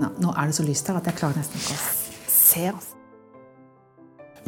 Nå 0.00 0.32
er 0.32 0.48
det 0.48 0.56
så 0.56 0.64
lyst 0.64 0.88
her 0.88 0.96
at 0.96 1.08
jeg 1.10 1.18
klarer 1.18 1.36
nesten 1.36 1.60
ikke 1.60 1.76
å 1.76 1.82
se. 2.32 2.64
Altså. 2.72 2.96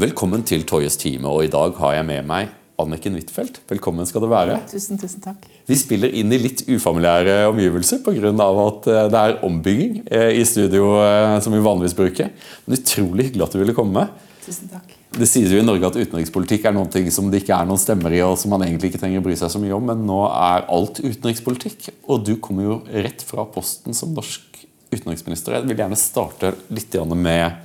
Velkommen 0.00 0.44
til 0.48 0.64
Toyes 0.64 0.96
time, 0.96 1.28
og 1.28 1.44
i 1.44 1.52
dag 1.52 1.76
har 1.76 1.98
jeg 1.98 2.06
med 2.08 2.28
meg 2.28 2.54
Anniken 2.80 3.18
Huitfeldt. 3.18 3.60
Velkommen 3.68 4.08
skal 4.08 4.24
du 4.24 4.30
være. 4.32 4.56
Tusen, 4.70 4.96
tusen 4.98 5.20
takk. 5.22 5.44
Vi 5.68 5.76
spiller 5.76 6.14
inn 6.16 6.32
i 6.32 6.40
litt 6.40 6.64
ufamiliære 6.72 7.42
omgivelser 7.50 8.00
pga. 8.02 8.32
at 8.32 8.88
eh, 8.88 9.08
det 9.12 9.20
er 9.20 9.36
ombygging 9.44 10.00
eh, 10.08 10.30
i 10.40 10.44
studio 10.48 10.96
eh, 11.04 11.36
som 11.44 11.52
vi 11.52 11.60
vanligvis 11.60 11.98
bruker. 12.00 12.32
Men 12.64 12.78
utrolig 12.80 13.28
hyggelig 13.28 13.44
at 13.44 13.52
du 13.52 13.60
ville 13.60 13.76
komme. 13.76 14.06
Tusen 14.42 14.72
takk. 14.72 14.96
Det 15.12 15.28
sies 15.28 15.52
jo 15.52 15.60
i 15.60 15.66
Norge 15.66 15.86
at 15.86 15.98
utenrikspolitikk 16.00 16.64
er 16.66 16.74
noe 16.74 17.04
som 17.12 17.28
det 17.30 17.42
ikke 17.42 17.54
er 17.54 17.68
noen 17.68 17.78
stemmer 17.78 18.16
i, 18.16 18.22
og 18.24 18.38
som 18.40 18.50
man 18.56 18.64
egentlig 18.64 18.90
ikke 18.90 19.02
trenger 19.04 19.20
å 19.20 19.26
bry 19.28 19.36
seg 19.36 19.52
så 19.52 19.60
mye 19.60 19.76
om, 19.76 19.84
men 19.92 20.06
nå 20.08 20.22
er 20.32 20.64
alt 20.72 21.02
utenrikspolitikk. 21.04 21.92
Og 22.08 22.24
du 22.24 22.38
kommer 22.40 22.66
jo 22.66 22.80
rett 23.04 23.22
fra 23.28 23.44
posten 23.52 23.94
som 23.94 24.16
norsk 24.16 24.51
utenriksminister. 24.92 25.56
Jeg 25.56 25.68
vil 25.68 25.80
gjerne 25.82 25.98
starte 25.98 26.52
litt 26.72 26.94
med, 27.16 27.58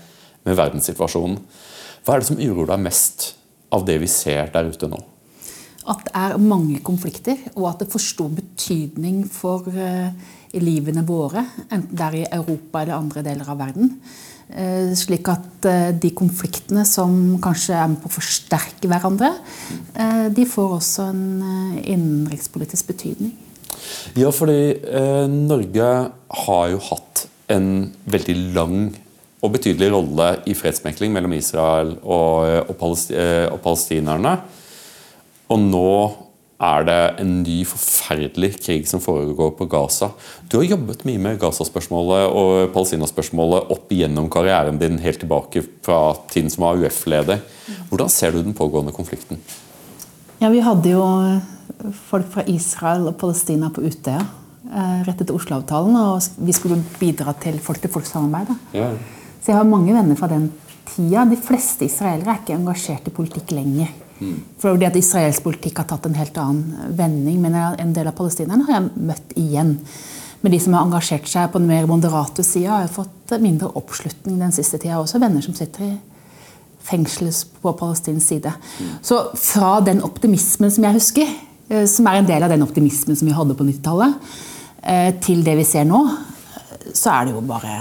med 0.47 0.57
verdenssituasjonen. 0.57 1.37
Hva 2.05 2.15
er 2.15 2.23
det 2.23 2.29
som 2.29 2.39
uroer 2.39 2.71
deg 2.71 2.83
mest 2.85 3.33
av 3.75 3.85
det 3.87 3.97
vi 3.99 4.09
ser 4.11 4.51
der 4.53 4.69
ute 4.71 4.89
nå? 4.89 4.99
At 5.87 6.03
det 6.03 6.13
er 6.19 6.41
mange 6.43 6.81
konflikter, 6.83 7.39
og 7.55 7.69
at 7.69 7.83
det 7.83 7.91
får 7.91 8.03
stor 8.03 8.31
betydning 8.35 9.21
for 9.31 9.67
uh, 9.71 10.09
livene 10.59 11.03
våre. 11.07 11.45
Enten 11.67 11.93
det 11.95 12.07
er 12.07 12.17
i 12.17 12.25
Europa 12.39 12.81
eller 12.81 12.97
andre 12.97 13.23
deler 13.27 13.51
av 13.53 13.61
verden. 13.61 13.93
Uh, 14.47 14.91
slik 14.99 15.27
at 15.31 15.67
uh, 15.67 15.91
de 15.95 16.11
konfliktene 16.15 16.83
som 16.87 17.37
kanskje 17.43 17.75
er 17.75 17.91
med 17.91 18.01
på 18.03 18.11
å 18.11 18.17
forsterke 18.17 18.91
hverandre, 18.91 19.33
de 20.35 20.43
får 20.47 20.77
også 20.77 21.09
en 21.11 21.23
innenrikspolitisk 21.81 22.91
betydning. 22.91 23.33
Ja, 24.17 24.31
fordi 24.33 24.61
eh, 24.81 25.25
Norge 25.31 25.89
har 26.45 26.69
jo 26.73 26.79
hatt 26.89 27.27
en 27.51 27.91
veldig 28.09 28.37
lang 28.55 28.79
og 29.45 29.53
betydelig 29.53 29.91
rolle 29.93 30.29
i 30.49 30.55
fredsmekling 30.57 31.13
mellom 31.13 31.35
Israel 31.37 31.95
og, 32.01 32.47
og, 32.67 32.73
palesti 32.79 33.17
eh, 33.17 33.45
og 33.51 33.59
palestinerne. 33.63 34.37
Og 35.53 35.61
nå 35.61 35.91
er 36.57 36.87
det 36.87 37.01
en 37.21 37.33
ny, 37.43 37.59
forferdelig 37.69 38.55
krig 38.57 38.87
som 38.89 39.01
foregår 39.01 39.51
på 39.59 39.67
Gaza. 39.69 40.09
Du 40.49 40.57
har 40.57 40.65
jobbet 40.65 41.03
mye 41.05 41.21
med 41.21 41.37
Gaza-spørsmålet 41.41 42.33
og 42.33 42.71
Palestina-spørsmålet 42.73 43.69
opp 43.75 43.93
igjennom 43.93 44.29
karrieren 44.33 44.81
din 44.81 44.97
helt 45.03 45.21
tilbake 45.21 45.61
fra 45.85 46.15
tiden 46.33 46.49
som 46.53 46.65
AUF-leder. 46.71 47.43
Hvordan 47.91 48.09
ser 48.09 48.33
du 48.33 48.41
den 48.41 48.57
pågående 48.57 48.95
konflikten? 48.95 49.37
Ja, 50.41 50.49
Vi 50.49 50.65
hadde 50.65 50.89
jo 50.89 51.03
folk 52.09 52.29
fra 52.33 52.43
Israel 52.49 53.07
og 53.09 53.17
Palestina 53.21 53.69
på 53.73 53.83
Utøya 53.85 54.21
eh, 54.21 55.03
rett 55.07 55.21
etter 55.21 55.35
Oslo-avtalen. 55.35 55.95
Og 55.97 56.43
vi 56.47 56.55
skulle 56.55 56.79
bidra 56.99 57.35
til 57.41 57.59
folk-til-folk-samarbeid. 57.63 58.55
Ja. 58.77 58.91
Så 59.41 59.53
jeg 59.53 59.59
har 59.59 59.69
mange 59.69 59.95
venner 59.95 60.19
fra 60.19 60.29
den 60.31 60.49
tida. 60.89 61.25
De 61.29 61.39
fleste 61.39 61.87
israelere 61.87 62.33
er 62.33 62.43
ikke 62.43 62.57
engasjert 62.57 63.07
i 63.07 63.15
politikk 63.15 63.53
lenger. 63.55 63.93
Mm. 64.17 64.37
Fordi 64.59 64.87
at 64.87 64.97
Israelsk 64.97 65.45
politikk 65.45 65.83
har 65.83 65.89
tatt 65.91 66.07
en 66.09 66.17
helt 66.17 66.37
annen 66.41 66.93
vending. 66.97 67.39
Men 67.43 67.57
en 67.57 67.95
del 67.95 68.09
av 68.09 68.17
palestinerne 68.17 68.67
har 68.67 68.79
jeg 68.79 69.07
møtt 69.11 69.37
igjen. 69.37 69.77
Men 70.41 70.53
de 70.53 70.59
som 70.61 70.75
har 70.77 70.85
engasjert 70.85 71.29
seg 71.29 71.49
på 71.53 71.61
den 71.61 71.69
mer 71.69 71.87
moderate 71.89 72.43
sida, 72.45 72.83
har 72.83 72.93
fått 72.93 73.33
mindre 73.41 73.71
oppslutning 73.79 74.37
den 74.41 74.53
siste 74.55 74.79
tida. 74.81 74.99
Også 75.01 75.21
venner 75.21 75.43
som 75.45 75.55
sitter 75.57 75.85
i 75.87 75.95
fengsel 76.87 77.33
på 77.59 77.73
palestinsk 77.75 78.23
side. 78.23 78.51
Mm. 78.79 78.91
Så 79.03 79.17
fra 79.35 79.73
den 79.83 79.99
optimismen 80.05 80.71
som 80.71 80.85
jeg 80.87 80.95
husker, 80.95 81.27
Eh, 81.27 81.46
som 81.67 82.07
er 82.07 82.21
en 82.21 82.27
del 82.27 82.45
av 82.45 82.53
den 82.53 82.63
optimismen 82.63 83.17
som 83.17 83.27
vi 83.27 83.35
hadde 83.35 83.55
på 83.57 83.67
90-tallet, 83.67 84.33
eh, 84.83 85.13
til 85.23 85.43
det 85.45 85.57
vi 85.59 85.67
ser 85.67 85.87
nå, 85.87 86.03
så 86.95 87.11
er 87.13 87.27
det 87.27 87.35
jo 87.35 87.43
bare 87.47 87.73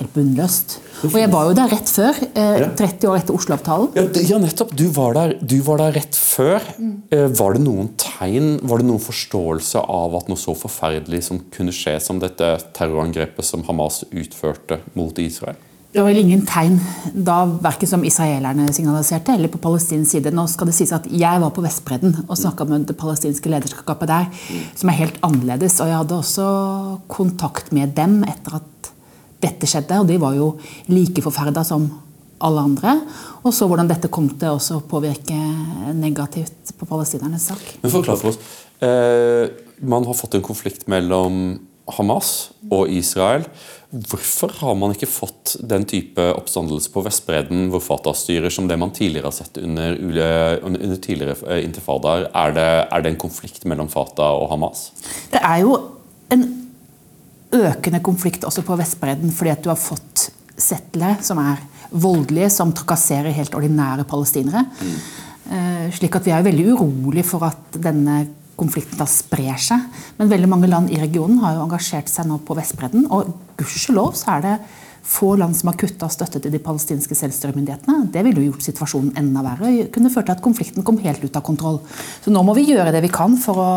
helt 0.00 0.12
bunnløst. 0.14 0.78
Og 1.08 1.16
jeg 1.18 1.30
var 1.32 1.48
jo 1.48 1.56
der 1.56 1.72
rett 1.72 1.90
før. 1.90 2.18
30 2.36 2.84
eh, 2.84 3.08
år 3.10 3.18
etter 3.18 3.36
Oslo-avtalen. 3.36 3.90
Ja, 3.96 4.04
ja, 4.30 4.40
nettopp. 4.40 4.74
Du 4.76 4.86
var, 4.94 5.16
der, 5.16 5.34
du 5.40 5.58
var, 5.66 5.80
der, 5.82 5.96
rett 5.98 6.16
før. 6.16 6.64
Mm. 6.78 6.92
Var 7.36 7.56
det 7.56 7.64
noen 7.64 7.90
tegn, 8.00 8.52
var 8.68 8.80
det 8.80 8.88
noen 8.88 9.02
forståelse 9.02 9.82
av 9.82 10.16
at 10.20 10.30
noe 10.30 10.40
så 10.40 10.54
forferdelig 10.56 11.24
som 11.30 11.42
kunne 11.52 11.74
skje 11.74 11.96
som 12.04 12.20
dette 12.22 12.52
terrorangrepet 12.76 13.46
som 13.46 13.64
Hamas 13.68 14.04
utførte 14.10 14.80
mot 14.94 15.18
Israel? 15.20 15.58
Det 15.90 16.02
var 16.06 16.14
ingen 16.14 16.44
tegn 16.46 16.76
da, 17.10 17.40
verken 17.64 17.88
som 17.90 18.04
israelerne 18.06 18.68
signaliserte 18.70 19.34
eller 19.34 19.50
på 19.50 19.58
palestinsk 19.58 20.12
side. 20.12 20.30
Nå 20.30 20.44
skal 20.50 20.68
det 20.70 20.74
sies 20.76 20.92
at 20.94 21.08
Jeg 21.10 21.40
var 21.42 21.50
på 21.50 21.64
Vestbredden 21.64 22.12
og 22.28 22.38
snakka 22.38 22.66
med 22.70 22.84
det 22.86 22.94
palestinske 22.98 23.50
lederskapet 23.50 24.06
der, 24.06 24.28
som 24.78 24.92
er 24.92 25.00
helt 25.00 25.18
annerledes. 25.26 25.80
Og 25.82 25.90
jeg 25.90 25.98
hadde 25.98 26.18
også 26.20 26.44
kontakt 27.10 27.72
med 27.74 27.96
dem 27.96 28.20
etter 28.22 28.60
at 28.60 28.92
dette 29.42 29.66
skjedde. 29.66 29.98
Og 29.98 30.06
de 30.06 30.20
var 30.22 30.36
jo 30.38 30.52
like 30.92 31.24
forferda 31.26 31.64
som 31.66 31.88
alle 32.38 32.62
andre. 32.70 32.94
Og 33.42 33.50
så 33.56 33.66
hvordan 33.66 33.90
dette 33.90 34.12
kom 34.14 34.28
til 34.38 34.60
å 34.60 34.80
påvirke 34.86 35.38
negativt 35.98 36.70
på 36.78 36.86
palestinernes 36.86 37.48
sak. 37.50 37.66
Men 37.82 37.94
forklar 37.96 38.20
for 38.20 38.30
oss. 38.30 38.38
Eh, 38.78 39.50
man 39.82 40.06
har 40.06 40.14
fått 40.14 40.38
en 40.38 40.46
konflikt 40.46 40.86
mellom 40.92 41.58
Hamas 41.96 42.50
og 42.70 42.90
Israel. 42.92 43.46
Hvorfor 43.90 44.52
har 44.60 44.76
man 44.78 44.94
ikke 44.94 45.08
fått 45.10 45.56
den 45.66 45.82
type 45.90 46.22
oppstandelse 46.36 46.92
på 46.94 47.02
Vestbredden 47.02 47.68
hvor 47.72 47.82
Fatah 47.82 48.14
styrer, 48.14 48.52
som 48.54 48.68
det 48.70 48.78
man 48.78 48.92
tidligere 48.94 49.30
har 49.30 49.34
sett 49.34 49.58
under, 49.58 49.96
under 50.62 51.00
tidligere 51.02 51.34
eh, 51.48 51.64
intifadaer? 51.66 52.28
Er 52.30 52.54
det, 52.54 52.68
er 52.86 53.02
det 53.02 53.14
en 53.14 53.22
konflikt 53.24 53.66
mellom 53.66 53.90
Fatah 53.90 54.36
og 54.38 54.52
Hamas? 54.52 54.90
Det 55.32 55.42
er 55.42 55.64
jo 55.64 55.74
en 56.30 56.46
økende 57.58 58.02
konflikt 58.06 58.46
også 58.46 58.62
på 58.66 58.78
Vestbredden, 58.78 59.34
fordi 59.34 59.54
at 59.56 59.64
du 59.64 59.72
har 59.72 59.80
fått 59.80 60.28
settlere 60.60 61.18
som 61.26 61.40
er 61.42 61.58
voldelige, 61.90 62.52
som 62.54 62.70
trakasserer 62.76 63.34
helt 63.34 63.56
ordinære 63.58 64.06
palestinere. 64.06 64.62
Mm. 64.78 65.90
Slik 65.96 66.14
at 66.14 66.28
vi 66.28 66.34
er 66.36 66.44
veldig 66.46 66.66
urolig 66.76 67.24
for 67.26 67.42
at 67.48 67.78
denne 67.82 68.20
konflikten 68.60 69.00
da 69.00 69.08
sprer 69.08 69.58
seg. 69.60 69.88
Men 70.20 70.30
veldig 70.30 70.52
mange 70.52 70.70
land 70.70 70.92
i 70.92 71.00
regionen 71.00 71.40
har 71.44 71.56
jo 71.56 71.64
engasjert 71.64 72.12
seg 72.12 72.28
nå 72.28 72.38
på 72.44 72.56
Vestbredden. 72.58 73.08
Og 73.10 73.32
gudskjelov 73.60 74.14
så 74.20 74.36
er 74.36 74.46
det 74.46 74.54
få 75.10 75.34
land 75.40 75.56
som 75.56 75.70
har 75.70 75.78
kutta 75.80 76.08
støtte 76.12 76.42
til 76.42 76.52
de 76.52 76.60
palestinske 76.62 77.16
selvstyremyndighetene. 77.16 78.10
Det 78.12 78.22
ville 78.24 78.42
jo 78.42 78.52
gjort 78.52 78.66
situasjonen 78.68 79.16
enda 79.18 79.42
verre. 79.44 79.88
kunne 79.92 80.12
ført 80.12 80.28
til 80.28 80.36
at 80.36 80.44
konflikten 80.44 80.84
kom 80.84 81.00
helt 81.00 81.24
ut 81.24 81.36
av 81.36 81.42
kontroll. 81.42 81.80
Så 82.22 82.30
nå 82.30 82.42
må 82.44 82.54
vi 82.54 82.68
gjøre 82.68 82.92
det 82.92 83.02
vi 83.02 83.12
kan 83.12 83.36
for 83.40 83.60
å 83.60 83.70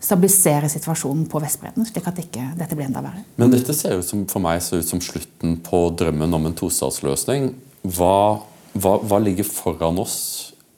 stabilisere 0.00 0.68
situasjonen 0.70 1.26
på 1.30 1.40
Vestbredden, 1.42 1.86
slik 1.86 2.06
at 2.06 2.20
ikke 2.22 2.52
dette 2.58 2.76
blir 2.78 2.86
enda 2.86 3.02
verre. 3.02 3.24
Men 3.36 3.50
dette 3.50 3.74
ser 3.74 3.96
jo 3.96 4.04
som, 4.06 4.26
for 4.30 4.42
meg 4.42 4.62
ut 4.62 4.86
som 4.86 5.02
slutten 5.02 5.58
på 5.66 5.88
drømmen 5.98 6.36
om 6.38 6.46
en 6.46 6.54
tostatsløsning. 6.58 7.50
Hva, 7.82 8.38
hva, 8.78 8.94
hva 9.02 9.18
ligger 9.22 9.46
foran 9.46 9.98
oss? 9.98 10.18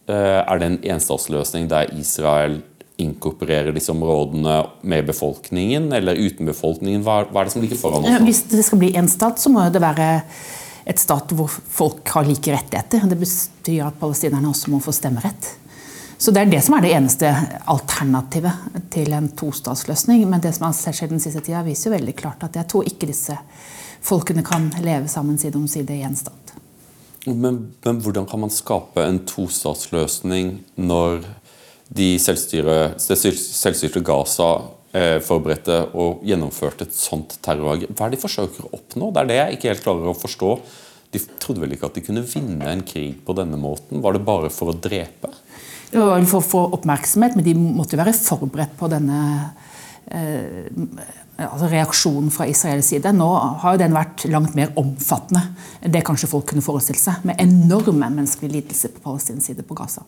Eh, 0.08 0.40
er 0.40 0.60
det 0.60 0.70
en 0.70 0.80
enstatsløsning 0.96 1.68
der 1.70 1.92
Israel 2.00 2.60
inkorporere 3.00 3.74
disse 3.74 3.92
områdene 3.92 4.56
med 4.82 5.06
befolkningen 5.08 5.90
eller 5.96 6.18
uten 6.18 6.48
befolkningen? 6.48 7.04
Hva, 7.06 7.22
hva 7.30 7.42
er 7.42 7.50
det 7.50 7.54
som 7.56 7.64
ligger 7.64 7.80
foran 7.80 8.06
oss? 8.06 8.24
Hvis 8.26 8.42
det 8.52 8.64
skal 8.66 8.82
bli 8.82 8.94
en 9.00 9.10
stat, 9.10 9.40
så 9.42 9.52
må 9.52 9.66
det 9.72 9.82
være 9.82 10.10
et 10.90 11.00
stat 11.00 11.32
hvor 11.36 11.50
folk 11.50 12.08
har 12.14 12.28
like 12.28 12.52
rettigheter. 12.52 13.08
Det 13.08 13.18
betyr 13.20 13.88
at 13.88 13.98
palestinerne 14.00 14.50
også 14.50 14.72
må 14.72 14.80
få 14.84 14.94
stemmerett. 14.96 15.56
Så 16.20 16.30
Det 16.30 16.40
er 16.42 16.50
det 16.52 16.60
som 16.60 16.74
er 16.76 16.84
det 16.84 16.92
eneste 16.92 17.28
alternativet 17.72 18.80
til 18.92 19.12
en 19.16 19.30
tostatsløsning. 19.32 20.26
Men 20.28 20.42
det 20.44 20.52
som 20.52 20.66
har 20.68 20.76
skjedd 20.76 21.14
den 21.14 21.22
siste 21.22 21.40
tida, 21.40 21.62
viser 21.64 21.88
jo 21.88 21.96
veldig 21.96 22.16
klart 22.18 22.44
at 22.44 22.58
jeg 22.60 22.68
tror 22.68 22.88
ikke 22.90 23.08
disse 23.08 23.36
folkene 24.04 24.44
kan 24.44 24.68
leve 24.84 25.08
sammen 25.08 25.38
side 25.40 25.56
om 25.56 25.64
side 25.68 25.96
i 25.96 26.04
en 26.04 26.16
stat. 26.16 26.52
Men, 27.24 27.72
men 27.84 28.00
hvordan 28.00 28.28
kan 28.28 28.40
man 28.40 28.52
skape 28.52 29.00
en 29.04 29.22
tostatsløsning 29.28 30.58
når 30.76 31.24
de 31.90 32.10
selvstyrte 32.22 34.02
Gaza 34.06 34.50
eh, 34.94 35.18
forberedte 35.24 35.80
og 35.98 36.22
gjennomførte 36.26 36.86
et 36.86 36.94
sånt 36.94 37.34
terrorangrep. 37.42 37.96
Hva 37.96 38.06
er 38.06 38.12
det 38.12 38.20
de 38.20 38.24
forsøker 38.24 38.68
å 38.68 38.72
oppnå? 38.78 39.10
Det 39.10 39.22
er 39.22 39.30
det 39.30 39.38
jeg 39.40 39.58
ikke 39.58 39.72
helt 39.72 39.84
klarer 39.86 40.12
å 40.12 40.18
forstå. 40.18 40.52
De 41.10 41.22
trodde 41.42 41.64
vel 41.64 41.74
ikke 41.74 41.90
at 41.90 41.98
de 41.98 42.04
kunne 42.06 42.22
vinne 42.22 42.70
en 42.70 42.84
krig 42.86 43.18
på 43.26 43.34
denne 43.34 43.58
måten? 43.58 44.02
Var 44.04 44.14
det 44.14 44.26
bare 44.26 44.52
for 44.54 44.70
å 44.70 44.76
drepe? 44.78 45.32
Det 45.90 45.98
var 45.98 46.22
for 46.30 46.38
å 46.38 46.46
få 46.46 46.60
oppmerksomhet, 46.76 47.34
men 47.34 47.46
de 47.46 47.56
måtte 47.58 47.96
jo 47.96 48.02
være 48.04 48.14
forberedt 48.14 48.76
på 48.78 48.86
denne 48.92 49.18
eh, 50.06 50.70
altså 51.46 51.68
reaksjonen 51.70 52.30
fra 52.34 52.46
Israels 52.50 52.90
side. 52.92 53.12
Nå 53.16 53.28
har 53.62 53.74
jo 53.74 53.80
den 53.80 53.96
vært 53.96 54.24
langt 54.30 54.56
mer 54.58 54.72
omfattende 54.80 55.42
enn 55.80 55.94
det 55.94 56.02
kanskje 56.06 56.28
folk 56.30 56.48
kunne 56.50 56.64
forestille 56.64 57.00
seg. 57.00 57.22
Med 57.28 57.40
enorme 57.42 58.10
menneskelige 58.12 58.56
lidelser 58.58 58.92
på 58.94 59.04
palestinsk 59.06 59.50
side 59.50 59.64
på 59.66 59.76
Gaza. 59.78 60.04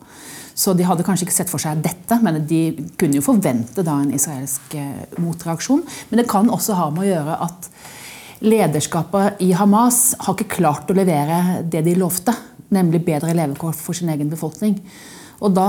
Så 0.53 0.75
de 0.77 0.85
hadde 0.85 1.05
kanskje 1.05 1.27
ikke 1.27 1.35
sett 1.35 1.51
for 1.51 1.61
seg 1.61 1.81
dette, 1.83 2.19
men 2.21 2.43
de 2.49 2.61
kunne 2.99 3.17
jo 3.17 3.25
forvente 3.25 3.85
da 3.85 3.97
en 4.01 4.13
israelsk 4.13 4.75
eh, 4.77 5.17
motreaksjon. 5.23 5.81
Men 6.11 6.21
det 6.21 6.29
kan 6.29 6.51
også 6.53 6.77
ha 6.77 6.89
med 6.93 7.07
å 7.07 7.09
gjøre 7.09 7.39
at 7.47 7.69
lederskapet 8.43 9.41
i 9.41 9.53
Hamas 9.55 10.13
har 10.19 10.35
ikke 10.35 10.59
klart 10.59 10.91
å 10.91 10.97
levere 10.97 11.63
det 11.63 11.85
de 11.87 11.95
lovte, 11.97 12.35
nemlig 12.73 13.03
bedre 13.07 13.35
levekår 13.37 13.75
for 13.77 13.97
sin 13.97 14.11
egen 14.13 14.29
befolkning. 14.31 14.77
Og 15.43 15.51
da 15.51 15.67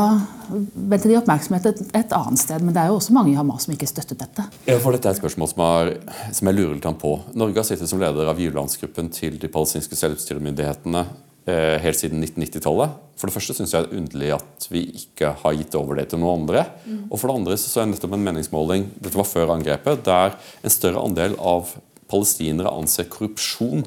vendte 0.55 1.11
de 1.11 1.17
oppmerksomhet 1.19 1.67
et, 1.67 1.81
et 1.99 2.15
annet 2.15 2.38
sted. 2.41 2.62
Men 2.62 2.76
det 2.76 2.82
er 2.85 2.93
jo 2.93 2.99
også 3.00 3.15
mange 3.17 3.32
i 3.32 3.38
Hamas 3.38 3.67
som 3.67 3.75
ikke 3.75 3.88
støttet 3.91 4.21
dette. 4.23 4.47
Ja, 4.69 4.79
for 4.82 4.94
Dette 4.94 5.11
er 5.11 5.17
et 5.17 5.21
spørsmål 5.21 5.50
som, 5.50 5.65
er, 5.67 5.93
som 6.31 6.50
jeg 6.50 6.59
lurer 6.61 6.76
litt 6.76 6.88
på. 7.03 7.15
Norge 7.35 7.59
har 7.59 7.67
sittet 7.67 7.91
som 7.91 8.03
leder 8.03 8.31
av 8.31 8.38
giverlandsgruppen 8.38 9.11
til 9.15 9.41
de 9.43 9.50
palestinske 9.50 9.99
selvstyremyndighetene 9.99 11.03
eh, 11.50 11.76
helt 11.82 11.99
siden 11.99 12.23
1990-tallet. 12.23 12.94
For 13.19 13.31
det 13.31 13.35
første 13.35 13.56
syns 13.59 13.75
jeg 13.75 13.87
det 13.87 13.91
er 13.91 14.03
underlig 14.03 14.31
at 14.37 14.69
vi 14.71 14.85
ikke 15.03 15.35
har 15.43 15.59
gitt 15.59 15.75
over 15.79 15.99
det 15.99 16.06
til 16.12 16.23
noen 16.23 16.44
andre. 16.44 16.67
Mm. 16.85 17.06
Og 17.09 17.19
for 17.19 17.31
det 17.31 17.38
andre 17.41 17.59
så, 17.59 17.73
så 17.73 17.82
er 17.82 17.91
nettopp 17.91 18.15
en 18.15 18.27
meningsmåling 18.31 18.88
dette 18.94 19.19
var 19.19 19.27
før 19.27 19.56
angrepet, 19.56 20.06
der 20.06 20.38
en 20.62 20.75
større 20.75 21.03
andel 21.03 21.35
av 21.43 21.75
palestinere 22.11 22.70
anser 22.70 23.11
korrupsjon 23.11 23.82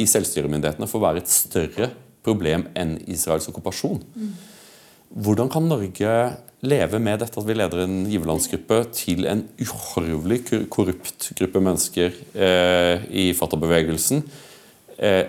i 0.00 0.06
selvstyremyndighetene 0.08 0.88
for 0.88 1.00
å 1.00 1.10
være 1.10 1.20
et 1.20 1.32
større 1.32 1.90
problem 2.24 2.66
enn 2.78 2.96
Israels 3.10 3.48
okkupasjon. 3.50 4.00
Mm. 4.14 4.32
Hvordan 5.10 5.50
kan 5.50 5.66
Norge 5.66 6.14
leve 6.62 7.00
med 7.02 7.22
dette 7.22 7.40
at 7.40 7.46
vi 7.48 7.56
leder 7.56 7.82
en 7.82 8.04
giverlandsgruppe 8.06 8.82
til 8.94 9.26
en 9.26 9.42
uhorvelig 9.58 10.42
korrupt 10.70 11.30
gruppe 11.38 11.62
mennesker 11.64 12.14
eh, 12.34 13.06
i 13.10 13.30
fatterbevegelsen, 13.36 14.22
eh, 15.00 15.24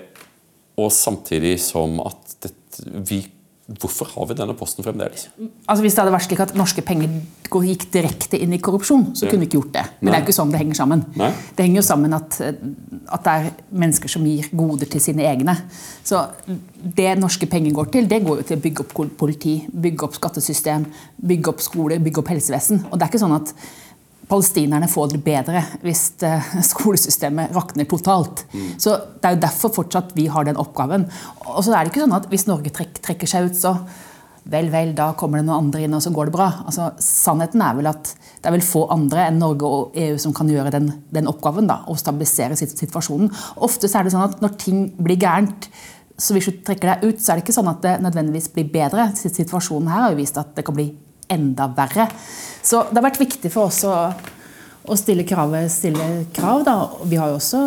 og 0.77 0.91
samtidig 0.93 1.55
som 1.63 1.97
at 2.03 2.35
dette, 2.43 2.85
vi 3.09 3.23
Hvorfor 3.79 4.09
har 4.15 4.27
vi 4.29 4.35
denne 4.39 4.55
posten 4.57 4.85
fremdeles? 4.85 5.27
Altså 5.39 5.83
Hvis 5.85 5.95
det 5.95 6.03
hadde 6.03 6.13
vært 6.15 6.25
slik 6.27 6.41
at 6.43 6.53
norske 6.57 6.83
penger 6.85 7.21
gikk 7.51 7.85
direkte 7.91 8.39
inn 8.39 8.53
i 8.55 8.59
korrupsjon, 8.63 9.09
så 9.15 9.25
ja. 9.25 9.31
kunne 9.31 9.43
vi 9.43 9.49
ikke 9.49 9.59
gjort 9.59 9.73
det. 9.75 9.83
Men 9.99 10.07
Nei. 10.07 10.13
det 10.13 10.17
er 10.17 10.25
ikke 10.25 10.37
sånn 10.37 10.53
det 10.53 10.61
henger 10.61 10.79
sammen. 10.79 11.03
Nei. 11.19 11.29
Det 11.57 11.65
henger 11.65 11.81
jo 11.81 11.85
sammen 11.87 12.15
at, 12.15 12.39
at 12.41 13.25
det 13.27 13.33
er 13.33 13.49
mennesker 13.83 14.13
som 14.13 14.25
gir 14.27 14.47
goder 14.55 14.89
til 14.91 15.03
sine 15.03 15.25
egne. 15.27 15.57
Så 16.07 16.23
det 16.81 17.11
norske 17.19 17.49
penger 17.51 17.75
går 17.75 17.91
til, 17.93 18.09
det 18.11 18.21
går 18.25 18.41
jo 18.41 18.47
til 18.47 18.59
å 18.59 18.65
bygge 18.65 18.85
opp 18.85 18.97
politi, 19.19 19.57
bygge 19.67 20.07
opp 20.07 20.17
skattesystem, 20.19 20.87
bygge 21.31 21.53
opp 21.53 21.63
skoler, 21.63 21.99
bygge 22.03 22.23
opp 22.23 22.31
helsevesen. 22.31 22.85
Og 22.89 22.97
det 22.97 23.07
er 23.07 23.13
ikke 23.13 23.23
sånn 23.25 23.39
at 23.41 23.55
palestinerne 24.31 24.87
får 24.91 25.11
det 25.13 25.23
bedre 25.25 25.63
hvis 25.83 26.05
eh, 26.27 26.53
skolesystemet 26.71 27.55
rakner 27.55 27.89
totalt. 27.89 28.45
Mm. 28.53 28.69
Så 28.81 28.95
Det 29.17 29.27
er 29.27 29.35
jo 29.35 29.43
derfor 29.47 29.75
fortsatt 29.81 30.15
vi 30.17 30.29
har 30.31 30.47
den 30.47 30.59
oppgaven. 30.61 31.07
Og 31.51 31.65
så 31.65 31.75
er 31.75 31.83
det 31.83 31.93
ikke 31.93 32.05
sånn 32.05 32.17
at 32.17 32.29
Hvis 32.31 32.47
Norge 32.47 32.71
trekker 32.71 33.29
seg 33.29 33.49
ut, 33.49 33.57
så 33.57 33.75
vel, 34.51 34.71
vel, 34.73 34.95
da 34.97 35.11
kommer 35.17 35.39
det 35.39 35.45
noen 35.45 35.67
andre 35.67 35.83
inn, 35.85 35.93
og 35.93 36.01
så 36.01 36.09
går 36.13 36.29
det 36.29 36.33
bra. 36.33 36.47
Altså, 36.65 36.89
sannheten 37.03 37.61
er 37.61 37.75
vel 37.77 37.91
at 37.91 38.13
det 38.41 38.49
er 38.49 38.55
vel 38.55 38.65
få 38.65 38.87
andre 38.93 39.27
enn 39.29 39.37
Norge 39.41 39.69
og 39.69 39.97
EU 40.01 40.17
som 40.21 40.33
kan 40.33 40.49
gjøre 40.49 40.73
den, 40.73 40.89
den 41.13 41.29
oppgaven. 41.29 41.69
da, 41.69 41.83
Og 41.91 41.99
stabilisere 42.01 42.57
situasjonen. 42.57 43.29
Ofte 43.61 43.91
er 43.91 44.07
det 44.07 44.15
sånn 44.15 44.25
at 44.25 44.41
når 44.41 44.57
ting 44.61 44.87
blir 44.97 45.19
gærent, 45.21 45.69
så 46.21 46.35
hvis 46.35 46.49
du 46.49 46.59
trekker 46.65 46.89
deg 46.89 47.05
ut, 47.05 47.21
så 47.21 47.31
er 47.31 47.39
det 47.39 47.45
ikke 47.45 47.55
sånn 47.55 47.69
at 47.71 47.85
det 47.85 47.95
nødvendigvis 48.03 48.51
blir 48.53 48.67
bedre. 48.73 49.09
Situasjonen 49.17 49.89
her 49.89 50.07
har 50.07 50.13
jo 50.13 50.21
vist 50.21 50.37
at 50.41 50.53
det 50.57 50.65
kan 50.65 50.77
bli 50.77 50.89
enda 51.31 51.69
verre. 51.77 52.07
Så 52.61 52.83
det 52.89 52.99
har 52.99 53.07
vært 53.09 53.21
viktig 53.21 53.51
for 53.53 53.71
oss 53.71 53.81
å, 53.87 53.95
å 54.85 54.97
stille, 54.99 55.25
kravet, 55.27 55.71
stille 55.73 56.07
krav. 56.35 56.65
Da. 56.67 56.77
Vi 57.09 57.19
har 57.19 57.31
jo 57.31 57.39
også 57.39 57.61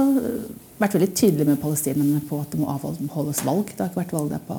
vært 0.80 0.96
veldig 0.96 1.12
tydelige 1.14 1.50
med 1.50 1.62
palestinerne 1.62 2.22
på 2.28 2.40
at 2.42 2.54
det 2.54 2.62
må 2.62 2.70
avholdes 2.72 3.44
valg. 3.46 3.70
Det 3.72 3.80
har 3.80 3.92
ikke 3.92 4.02
vært 4.02 4.16
valg 4.16 4.34
der 4.34 4.42
på 4.46 4.58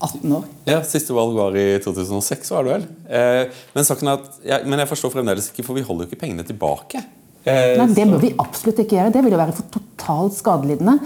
18 0.00 0.36
år. 0.38 0.44
Ja, 0.68 0.80
Siste 0.86 1.14
valg 1.16 1.36
var 1.36 1.56
i 1.58 1.66
2006, 1.84 2.52
var 2.54 2.66
det 2.66 2.76
vel. 2.76 2.86
Eh, 3.08 3.62
men, 3.74 3.84
at, 3.84 4.30
ja, 4.46 4.60
men, 4.64 4.80
jeg 4.80 4.90
forstår 4.94 5.12
fremdeles 5.18 5.50
ikke, 5.50 5.64
for 5.66 5.76
vi 5.76 5.84
holder 5.84 6.06
jo 6.06 6.10
ikke 6.10 6.22
pengene 6.24 6.46
tilbake. 6.48 7.02
Eh, 7.44 7.76
Nei, 7.80 7.90
Det 7.96 8.06
bør 8.08 8.22
vi 8.22 8.32
absolutt 8.40 8.80
ikke 8.84 8.96
gjøre. 8.96 9.12
Det 9.16 9.24
vil 9.26 9.36
jo 9.36 9.42
være 9.42 9.56
for 9.56 9.68
totalt 9.76 10.38
skadelidende 10.38 10.96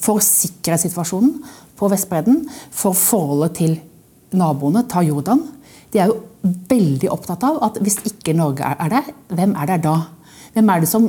for 0.00 0.22
sikkerhetssituasjonen 0.24 1.36
på 1.78 1.88
Vestbredden, 1.92 2.42
for 2.74 2.96
forholdet 2.96 3.56
til 3.60 3.78
naboene. 4.36 4.84
Ta 4.88 5.04
Jordan. 5.04 5.44
De 5.90 5.98
er 5.98 6.10
jo 6.10 6.20
veldig 6.70 7.10
opptatt 7.12 7.42
av 7.46 7.58
at 7.66 7.80
hvis 7.82 7.98
ikke 8.12 8.36
Norge 8.36 8.68
er 8.70 8.92
der, 8.92 9.10
hvem 9.34 9.56
er 9.58 9.74
der 9.74 9.82
da? 9.82 9.96
Hvem 10.54 10.70
er 10.72 10.82
det 10.82 10.88
som, 10.90 11.06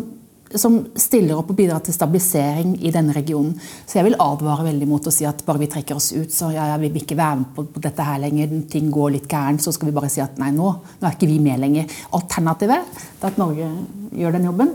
som 0.52 0.78
stiller 1.00 1.38
opp 1.38 1.52
og 1.54 1.58
bidrar 1.58 1.84
til 1.86 1.96
stabilisering 1.96 2.74
i 2.82 2.94
denne 2.94 3.14
regionen? 3.16 3.54
Så 3.86 4.00
jeg 4.00 4.10
vil 4.10 4.20
advare 4.22 4.66
veldig 4.68 4.90
mot 4.90 5.08
å 5.08 5.14
si 5.14 5.28
at 5.30 5.44
bare 5.46 5.62
vi 5.62 5.70
trekker 5.72 5.98
oss 5.98 6.12
ut, 6.14 6.34
så 6.34 6.52
ja, 6.54 6.72
ja, 6.74 6.80
vi 6.82 6.92
vil 6.94 7.06
ikke 7.06 7.20
være 7.20 7.42
med 7.42 7.52
på, 7.56 7.68
på 7.76 7.84
dette 7.84 8.06
her 8.06 8.22
lenger, 8.24 8.58
ting 8.72 8.90
går 8.94 9.16
litt 9.18 9.30
gærent, 9.32 9.64
så 9.64 9.74
skal 9.76 9.92
vi 9.92 9.98
bare 9.98 10.12
si 10.14 10.24
at 10.24 10.42
nei, 10.42 10.52
nå, 10.56 10.74
nå 11.00 11.08
er 11.08 11.18
ikke 11.18 11.30
vi 11.30 11.40
med 11.44 11.62
lenger. 11.62 12.00
Alternativet 12.18 13.02
til 13.22 13.30
at 13.32 13.42
Norge 13.42 13.70
gjør 14.18 14.38
den 14.38 14.50
jobben, 14.50 14.74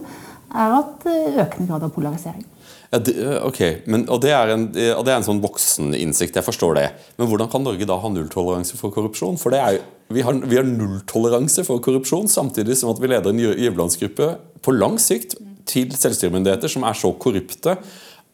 er 0.56 0.76
at 0.81 1.09
eh, 1.11 1.41
økende 1.43 1.67
grad 1.73 1.87
av 1.88 1.94
polarisering. 1.94 2.47
Ja, 2.93 3.00
det, 3.02 3.14
ok, 3.43 3.61
Men, 3.91 4.06
og, 4.09 4.20
det 4.23 4.31
en, 4.31 4.69
og, 4.70 5.02
det 5.05 5.12
er 5.12 5.19
en, 5.19 5.26
sånn 5.26 5.43
voksen 5.43 5.94
innsikt, 5.99 6.38
jeg 6.38 6.47
forstår 6.47 6.79
det. 6.79 6.87
Men 7.19 7.31
hvordan 7.31 7.50
kan 7.50 7.64
Norge 7.67 7.88
da 7.88 7.99
ha 7.99 8.11
nulltoleranse 8.12 8.79
for 8.79 8.94
korrupsjon? 8.94 9.38
For 9.41 9.55
det 9.55 9.62
er 9.62 9.76
jo, 9.76 9.85
vi, 10.08 10.23
har, 10.23 10.38
vi 10.47 10.58
har 10.58 10.67
nulltoleranse 10.69 11.64
for 11.67 11.82
korrupsjon, 11.82 12.29
samtidig 12.31 12.79
som 12.79 12.93
at 12.93 13.03
vi 13.03 13.11
leder 13.11 13.32
en 13.32 13.43
giverlandsgruppe 13.43 14.32
på 14.62 14.75
lang 14.76 15.00
sikt 15.03 15.35
til 15.67 15.91
selvstyremyndigheter 15.99 16.70
som 16.70 16.87
er 16.87 16.99
så 16.99 17.11
korrupte 17.19 17.75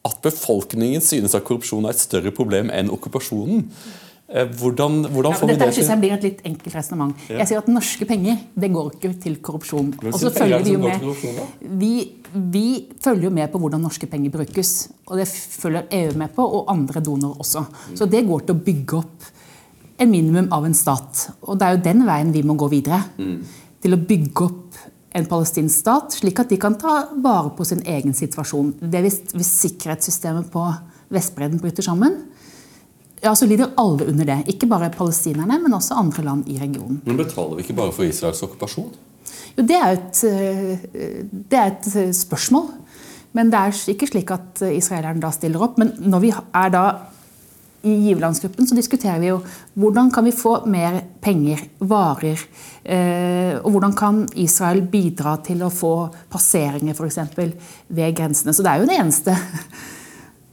at 0.02 0.22
befolkningen 0.24 1.02
synes 1.04 1.36
at 1.38 1.44
korrupsjon 1.46 1.86
er 1.86 1.94
et 1.94 2.02
større 2.02 2.32
problem 2.34 2.72
enn 2.74 2.90
okkupasjonen. 2.92 3.68
Eh, 4.32 4.48
hvordan, 4.58 5.04
hvordan 5.12 5.34
får 5.36 5.48
ja, 5.48 5.52
vi 5.52 5.58
det 5.60 5.68
til? 5.68 5.84
Dette 5.84 5.98
blir 6.00 6.14
et 6.16 6.24
litt 6.24 6.40
enkelt 6.48 6.76
resonnement. 6.76 7.24
Ja. 7.28 7.42
Jeg 7.42 7.50
sier 7.50 7.60
at 7.60 7.68
norske 7.70 8.08
penger 8.08 8.40
det 8.58 8.70
går 8.72 8.88
ikke 8.96 9.12
til 9.22 9.36
korrupsjon. 9.44 9.92
Og 10.08 10.18
så 10.18 10.32
følger 10.34 10.64
vi 10.64 10.74
jo 10.74 10.80
med. 10.82 11.42
Vi, 11.82 11.92
vi, 12.32 12.66
følger 13.02 13.28
jo 13.28 13.34
med 13.36 13.52
på 13.52 13.60
hvordan 13.62 13.84
norske 13.84 14.08
penger 14.10 14.32
brukes. 14.34 14.72
Og 15.06 15.20
det 15.20 15.28
følger 15.28 15.86
EU 16.00 16.16
med 16.18 16.32
på, 16.34 16.46
og 16.46 16.72
andre 16.72 17.04
donorer 17.04 17.44
også. 17.44 17.66
Så 17.98 18.08
det 18.10 18.24
går 18.28 18.46
til 18.48 18.56
å 18.56 18.64
bygge 18.70 19.02
opp 19.02 19.30
en 19.98 20.10
minimum 20.10 20.48
av 20.52 20.66
en 20.66 20.74
stat. 20.76 21.28
Og 21.46 21.58
det 21.58 21.66
er 21.66 21.76
jo 21.76 21.84
den 21.84 22.06
veien 22.08 22.32
vi 22.34 22.44
må 22.46 22.56
gå 22.58 22.68
videre. 22.72 23.02
Mm. 23.18 23.38
Til 23.82 23.96
å 23.96 24.00
bygge 24.00 24.46
opp 24.46 24.80
en 25.12 25.28
palestinsk 25.28 25.82
stat, 25.82 26.14
slik 26.16 26.40
at 26.40 26.52
de 26.52 26.58
kan 26.60 26.78
ta 26.80 27.02
vare 27.22 27.52
på 27.56 27.66
sin 27.68 27.82
egen 27.88 28.14
situasjon. 28.16 28.74
Det 28.80 29.02
hvis, 29.04 29.20
hvis 29.34 29.54
sikkerhetssystemet 29.66 30.48
på 30.52 30.64
Vestbredden 31.12 31.60
bryter 31.60 31.84
sammen, 31.84 32.16
ja, 33.22 33.34
så 33.38 33.46
lider 33.46 33.74
alle 33.78 34.08
under 34.10 34.26
det. 34.26 34.38
Ikke 34.50 34.66
bare 34.70 34.90
palestinerne, 34.94 35.60
men 35.62 35.76
også 35.76 35.98
andre 36.00 36.24
land 36.26 36.48
i 36.50 36.56
regionen. 36.58 37.02
Men 37.06 37.20
betaler 37.20 37.58
vi 37.58 37.66
ikke 37.66 37.78
bare 37.78 37.94
for 37.94 38.08
Israels 38.08 38.42
okkupasjon? 38.42 38.88
Jo, 39.58 39.64
det 39.68 39.76
er 39.78 39.92
et, 39.94 40.22
eh, 40.26 41.28
det 41.30 41.58
er 41.58 41.68
et 41.70 41.90
eh, 41.92 42.10
spørsmål. 42.16 42.72
Men 43.36 43.52
det 43.52 43.60
er 43.60 43.78
ikke 43.92 44.08
slik 44.10 44.32
at 44.34 44.64
israelerne 44.72 45.22
da 45.22 45.30
stiller 45.32 45.62
opp. 45.64 45.78
Men 45.80 45.94
når 46.00 46.24
vi 46.24 46.32
er 46.32 46.72
da 46.72 46.82
i 47.82 47.94
giverlandsgruppen 48.08 48.68
så 48.68 48.76
diskuterer 48.78 49.18
vi 49.22 49.30
jo 49.30 49.40
hvordan 49.78 50.10
kan 50.14 50.26
vi 50.26 50.34
få 50.36 50.54
mer 50.70 51.00
penger, 51.22 51.64
varer. 51.78 52.44
Eh, 52.82 53.56
og 53.58 53.72
hvordan 53.74 53.96
kan 53.98 54.22
Israel 54.38 54.84
bidra 54.92 55.36
til 55.42 55.64
å 55.66 55.72
få 55.72 55.94
passeringer 56.30 56.94
f.eks. 56.94 57.18
ved 57.88 58.14
grensene. 58.18 58.54
Så 58.54 58.62
det 58.62 58.72
er 58.72 58.82
jo 58.82 58.90
det 58.90 59.00
eneste 59.02 59.36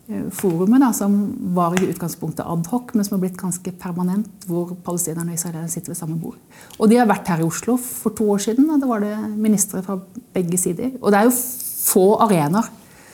Eh, 0.10 0.30
forumet, 0.34 0.82
da, 0.82 0.90
som 0.94 1.36
var 1.54 1.76
i 1.78 1.86
utgangspunktet 1.86 2.46
adhoc, 2.50 2.96
men 2.98 3.06
som 3.06 3.16
har 3.16 3.22
blitt 3.22 3.38
ganske 3.38 3.72
permanent, 3.78 4.48
hvor 4.50 4.72
palestinerne 4.86 5.36
og 5.36 5.38
israelerne 5.38 5.70
sitter 5.70 5.94
ved 5.94 6.00
samme 6.00 6.18
bord. 6.18 6.40
Og 6.80 6.90
De 6.90 6.98
har 6.98 7.06
vært 7.10 7.30
her 7.30 7.44
i 7.44 7.46
Oslo 7.46 7.76
for 7.78 8.16
to 8.18 8.26
år 8.34 8.42
siden, 8.42 8.72
og 8.74 8.82
da 8.82 8.90
var 8.90 9.06
det 9.06 9.14
ministre 9.38 9.84
fra 9.86 10.00
begge 10.34 10.58
sider. 10.58 10.96
Og 10.98 11.14
det 11.14 11.20
er 11.20 11.30
jo 11.30 11.36
få 11.36 12.08
arenaer 12.26 12.72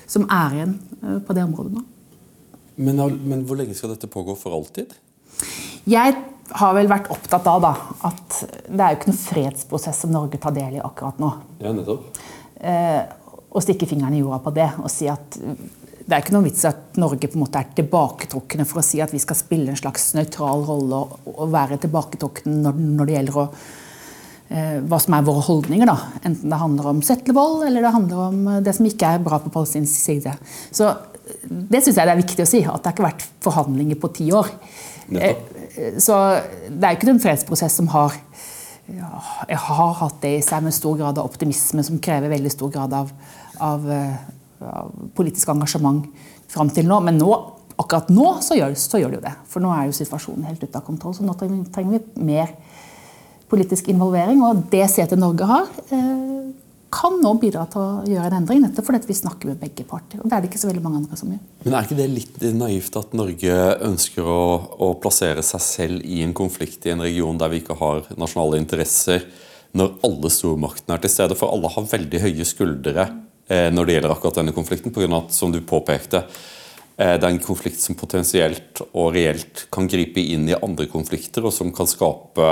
som 0.08 0.24
er 0.32 0.56
igjen 0.56 0.80
eh, 1.01 1.20
på 1.20 1.36
det 1.36 1.44
området 1.44 1.75
nå. 1.75 1.84
Men, 2.75 3.01
men 3.24 3.44
hvor 3.48 3.60
lenge 3.60 3.75
skal 3.77 3.94
dette 3.94 4.10
pågå 4.12 4.36
for 4.39 4.55
alltid? 4.58 4.94
Jeg 5.86 6.15
har 6.60 6.75
vel 6.77 6.89
vært 6.89 7.10
opptatt 7.13 7.48
av 7.50 7.62
da, 7.63 7.72
at 8.08 8.39
det 8.67 8.82
er 8.82 8.94
jo 8.94 9.00
ikke 9.00 9.12
noen 9.12 9.22
fredsprosess 9.22 10.03
som 10.03 10.13
Norge 10.13 10.39
tar 10.41 10.53
del 10.55 10.77
i 10.77 10.84
akkurat 10.84 11.22
nå. 11.22 11.32
Ja, 11.63 11.74
nettopp. 11.75 12.20
Eh, 12.55 13.01
å 13.55 13.63
stikke 13.63 13.88
fingeren 13.89 14.15
i 14.17 14.22
jorda 14.22 14.41
på 14.44 14.53
det 14.55 14.67
og 14.82 14.91
si 14.91 15.08
at 15.12 15.38
det 16.05 16.13
er 16.13 16.22
ikke 16.22 16.36
noen 16.36 16.46
vits 16.46 16.65
at 16.70 17.00
Norge 17.01 17.29
på 17.32 17.38
en 17.38 17.41
måte 17.41 17.62
er 17.62 17.72
tilbaketrukne 17.77 18.65
for 18.70 18.82
å 18.82 18.86
si 18.86 19.00
at 19.01 19.13
vi 19.13 19.22
skal 19.22 19.38
spille 19.39 19.72
en 19.74 19.79
slags 19.79 20.12
nøytral 20.17 20.62
rolle 20.67 21.00
og 21.32 21.48
være 21.53 21.79
tilbaketrukne 21.82 22.60
når, 22.62 22.84
når, 23.00 23.10
det 23.10 23.15
gjelder 23.15 23.39
å, 23.41 23.46
eh, 24.53 24.75
hva 24.86 25.00
som 25.01 25.17
er 25.17 25.25
våre 25.25 25.46
holdninger. 25.48 25.89
Da. 25.89 25.96
Enten 26.22 26.53
det 26.53 26.62
handler 26.62 26.91
om 26.91 27.01
settlevold 27.05 27.65
eller 27.72 27.88
det 27.88 27.94
handler 27.96 28.22
om 28.27 28.46
det 28.67 28.75
som 28.77 28.89
ikke 28.89 29.15
er 29.15 29.25
bra 29.25 29.41
på 29.41 29.53
palestinsk 29.55 29.98
side. 29.98 30.36
Så 30.70 30.91
Det 31.25 31.82
syns 31.82 31.98
jeg 31.98 32.08
det 32.08 32.13
er 32.13 32.22
viktig 32.22 32.44
å 32.46 32.50
si. 32.50 32.62
At 32.65 32.84
det 32.84 32.91
har 32.91 32.96
ikke 32.96 33.08
vært 33.08 33.25
forhandlinger 33.46 34.00
på 34.01 34.12
ti 34.15 34.29
år. 34.36 34.51
Eh, 35.10 35.98
så 36.01 36.20
det 36.70 36.84
er 36.84 36.98
ikke 36.98 37.12
en 37.13 37.24
fredsprosess 37.24 37.79
som 37.82 37.89
har, 37.94 38.15
ja, 38.89 39.10
har 39.70 39.98
hatt 40.01 40.22
det 40.24 40.38
i 40.38 40.46
seg 40.46 40.65
med 40.65 40.75
stor 40.75 40.98
grad 41.01 41.20
av 41.20 41.27
optimisme, 41.27 41.84
som 41.86 42.01
krever 42.01 42.34
veldig 42.34 42.53
stor 42.53 42.72
grad 42.74 42.96
av, 42.96 43.12
av 43.63 43.89
politisk 45.17 45.51
engasjement 45.53 46.08
fram 46.51 46.72
til 46.74 46.88
nå. 46.89 47.00
Men 47.05 47.20
nå, 47.20 47.32
akkurat 47.82 48.12
nå 48.13 48.36
så 48.46 48.58
gjør, 48.58 48.75
så 48.79 49.01
gjør, 49.01 49.15
det 49.15 49.20
jo 49.20 49.25
det. 49.27 49.36
For 49.51 49.63
nå 49.63 49.74
er 49.75 49.89
jo 49.89 49.98
situasjonen 49.98 50.48
helt 50.50 50.63
ute 50.63 50.79
av 50.79 50.86
kontroll. 50.88 51.15
Så 51.17 51.25
nå 51.25 51.36
trenger, 51.38 52.00
vi 52.00 52.25
mer 52.32 52.53
politisk 53.51 53.89
involvering. 53.94 54.41
Og 54.46 54.65
det 54.72 54.86
setet 54.94 55.22
Norge 55.22 55.48
har, 55.50 55.67
eh, 55.91 56.53
kan 56.96 57.18
nå 57.22 57.34
bidra 57.42 57.66
til 57.72 57.82
å 57.82 58.04
gjøre 58.08 58.30
en 58.30 58.38
endring, 58.40 58.62
nettopp 58.64 58.88
fordi 58.88 59.10
vi 59.10 59.18
snakker 59.18 59.52
med 59.52 59.60
begge 59.60 59.86
parter. 59.88 60.22
og 60.22 60.30
Det 60.30 60.38
er 60.38 60.44
det 60.44 60.50
ikke 60.52 60.62
så 60.62 60.70
veldig 60.70 60.84
mange 60.86 61.02
andre 61.02 61.20
som 61.20 61.34
gjør. 61.34 61.42
Men 61.66 61.75
er 61.75 61.88
ikke 61.88 61.98
det 62.00 62.08
litt 62.14 62.46
naivt 62.56 63.00
at 63.02 63.16
Norge 63.18 63.58
ønsker 63.90 64.30
å, 64.30 64.46
å 64.86 64.90
plassere 65.04 65.44
seg 65.46 65.64
selv 65.66 66.06
i 66.08 66.22
en 66.25 66.36
konflikt 66.38 66.88
i 66.88 66.94
en 66.94 67.04
region 67.04 67.40
der 67.42 67.52
vi 67.52 67.62
ikke 67.64 67.78
har 67.82 68.08
nasjonale 68.20 68.62
interesser, 68.62 69.28
når 69.75 69.98
alle 70.08 70.32
stormaktene 70.32 70.96
er 70.96 71.04
til 71.04 71.12
stede? 71.12 71.36
For 71.36 71.52
alle 71.52 71.72
har 71.74 71.90
veldig 71.92 72.22
høye 72.24 72.48
skuldre 72.48 73.10
eh, 73.52 73.68
når 73.74 73.88
det 73.88 73.98
gjelder 73.98 74.16
akkurat 74.16 74.40
denne 74.40 74.56
konflikten, 74.56 74.94
pga. 74.96 75.10
at, 75.20 75.36
som 75.36 75.52
du 75.52 75.60
påpekte, 75.68 76.24
eh, 76.96 77.18
det 77.18 77.25
er 77.25 77.32
en 77.34 77.44
konflikt 77.44 77.84
som 77.84 78.00
potensielt 78.00 78.86
og 78.94 79.12
reelt 79.18 79.68
kan 79.74 79.90
gripe 79.92 80.24
inn 80.24 80.48
i 80.48 80.58
andre 80.58 80.88
konflikter, 80.92 81.44
og 81.44 81.54
som 81.54 81.75
kan 81.75 81.90
skape 81.92 82.50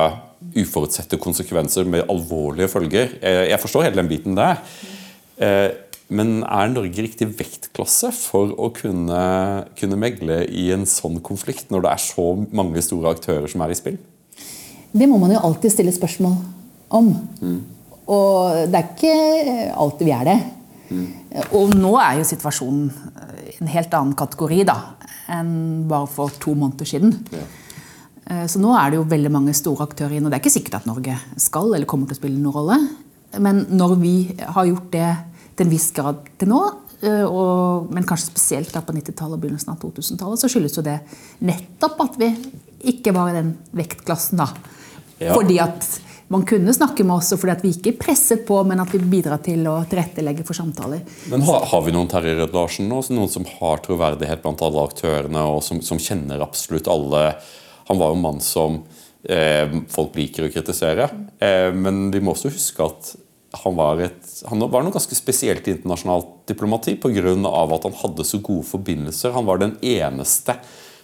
uforutsette 0.53 1.17
konsekvenser 1.21 1.87
med 1.89 2.05
alvorlige 2.11 2.69
følger. 2.71 3.15
Jeg 3.21 3.59
forstår 3.61 3.87
hele 3.87 4.01
den 4.01 4.11
biten 4.11 4.37
der. 4.37 4.61
Eh, 5.41 5.69
men 6.13 6.41
er 6.43 6.69
Norge 6.69 7.05
riktig 7.05 7.29
vektklasse 7.39 8.11
for 8.13 8.51
å 8.59 8.69
kunne, 8.75 9.21
kunne, 9.79 9.99
megle 9.99 10.43
i 10.45 10.67
en 10.75 10.85
sånn 10.89 11.21
konflikt, 11.25 11.71
når 11.73 11.85
det 11.85 11.93
er 11.93 12.03
så 12.03 12.25
mange 12.53 12.83
store 12.85 13.15
aktører 13.15 13.47
som 13.49 13.63
er 13.65 13.73
i 13.73 13.77
spill? 13.79 13.97
Det 14.93 15.07
må 15.09 15.17
man 15.21 15.33
jo 15.33 15.41
alltid 15.41 15.73
stille 15.73 15.93
spørsmål 15.95 16.35
om. 16.93 17.09
Mm. 17.41 17.61
Og 18.13 18.67
det 18.69 18.77
er 18.77 18.91
ikke 18.91 19.71
alltid 19.79 20.09
vi 20.09 20.13
er 20.13 20.29
det. 20.29 20.37
Mm. 20.93 21.07
Og 21.57 21.73
nå 21.79 21.95
er 21.97 22.19
jo 22.19 22.29
situasjonen 22.29 22.91
en 23.55 23.71
helt 23.73 23.95
annen 23.95 24.13
kategori 24.19 24.61
da, 24.69 24.77
enn 25.33 25.87
bare 25.89 26.09
for 26.11 26.33
to 26.43 26.53
måneder 26.53 26.89
siden. 26.89 27.15
Ja. 27.33 27.47
Eh, 28.33 28.45
så 28.49 28.61
nå 28.61 28.73
er 28.77 28.91
det 28.91 28.99
jo 28.99 29.09
veldig 29.09 29.31
mange 29.33 29.55
store 29.57 29.87
aktører 29.87 30.17
inn, 30.17 30.25
og 30.25 30.31
det 30.31 30.39
er 30.39 30.43
ikke 30.43 30.57
sikkert 30.57 30.81
at 30.81 30.89
Norge 30.89 31.17
skal 31.41 31.73
eller 31.73 31.89
kommer 31.89 32.09
til 32.09 32.17
å 32.17 32.21
spille 32.21 32.39
noen 32.39 32.57
rolle. 32.57 32.79
Men 33.43 33.65
når 33.73 33.97
vi 34.01 34.15
har 34.37 34.69
gjort 34.69 34.89
det 34.93 35.09
til 35.57 35.67
en 35.67 35.73
viss 35.73 35.89
grad 35.95 36.21
til 36.41 36.51
nå, 36.53 36.61
eh, 37.01 37.25
og, 37.25 37.91
men 37.93 38.07
kanskje 38.09 38.31
spesielt 38.31 38.73
da 38.73 38.83
på 38.85 38.95
90-tallet 38.95 39.37
og 39.37 39.43
begynnelsen 39.43 39.73
av 39.73 39.81
2000-tallet, 39.81 40.41
så 40.41 40.51
skyldes 40.51 40.79
jo 40.79 40.85
det 40.85 40.99
nettopp 41.45 42.07
at 42.07 42.17
vi 42.21 42.31
ikke 42.93 43.13
var 43.15 43.31
i 43.31 43.37
den 43.37 43.53
vektklassen 43.75 44.41
da. 44.41 44.49
Ja. 45.19 45.35
Fordi 45.35 45.59
at 45.63 45.87
man 46.33 46.45
kunne 46.49 46.73
snakke 46.73 47.03
med 47.05 47.19
oss 47.19 47.29
og 47.35 47.41
fordi 47.43 47.53
at 47.53 47.63
vi 47.65 47.71
ikke 47.75 47.93
presset 47.99 48.45
på, 48.47 48.55
men 48.65 48.81
at 48.81 48.91
vi 48.93 49.01
bidrar 49.05 49.41
til 49.45 49.67
å 49.69 49.75
tilrettelegge 49.89 50.45
for 50.47 50.57
samtaler. 50.57 51.03
Men 51.29 51.43
Har, 51.45 51.67
har 51.69 51.83
vi 51.85 51.93
noen 51.93 52.09
Terje 52.09 52.33
Rød-Larsen 52.39 52.87
nå? 52.89 53.03
Noen 53.13 53.29
som 53.29 53.45
har 53.59 53.83
troverdighet 53.85 54.41
blant 54.41 54.63
alle 54.65 54.87
aktørene, 54.87 55.43
og 55.53 55.61
som, 55.65 55.83
som 55.85 56.01
kjenner 56.01 56.41
absolutt 56.43 56.89
alle 56.91 57.27
han 57.87 57.99
var 57.99 58.11
jo 58.11 58.17
en 58.17 58.25
mann 58.25 58.41
som 58.43 58.81
eh, 59.23 59.71
folk 59.91 60.15
liker 60.19 60.47
å 60.47 60.53
kritisere. 60.53 61.09
Eh, 61.39 61.69
men 61.75 62.07
vi 62.13 62.21
må 62.23 62.35
også 62.35 62.53
huske 62.53 62.87
at 62.87 63.13
han 63.63 63.75
var, 63.77 63.99
et, 64.01 64.29
han 64.49 64.63
var 64.65 64.81
noe 64.81 64.95
ganske 64.95 65.15
spesielt 65.15 65.67
i 65.67 65.75
internasjonalt 65.75 66.47
diplomati 66.49 66.95
pga. 66.97 67.35
at 67.75 67.83
han 67.85 67.99
hadde 68.01 68.25
så 68.25 68.39
gode 68.41 68.65
forbindelser. 68.65 69.35
Han 69.35 69.45
var 69.45 69.61
den 69.61 69.77
eneste 69.81 70.57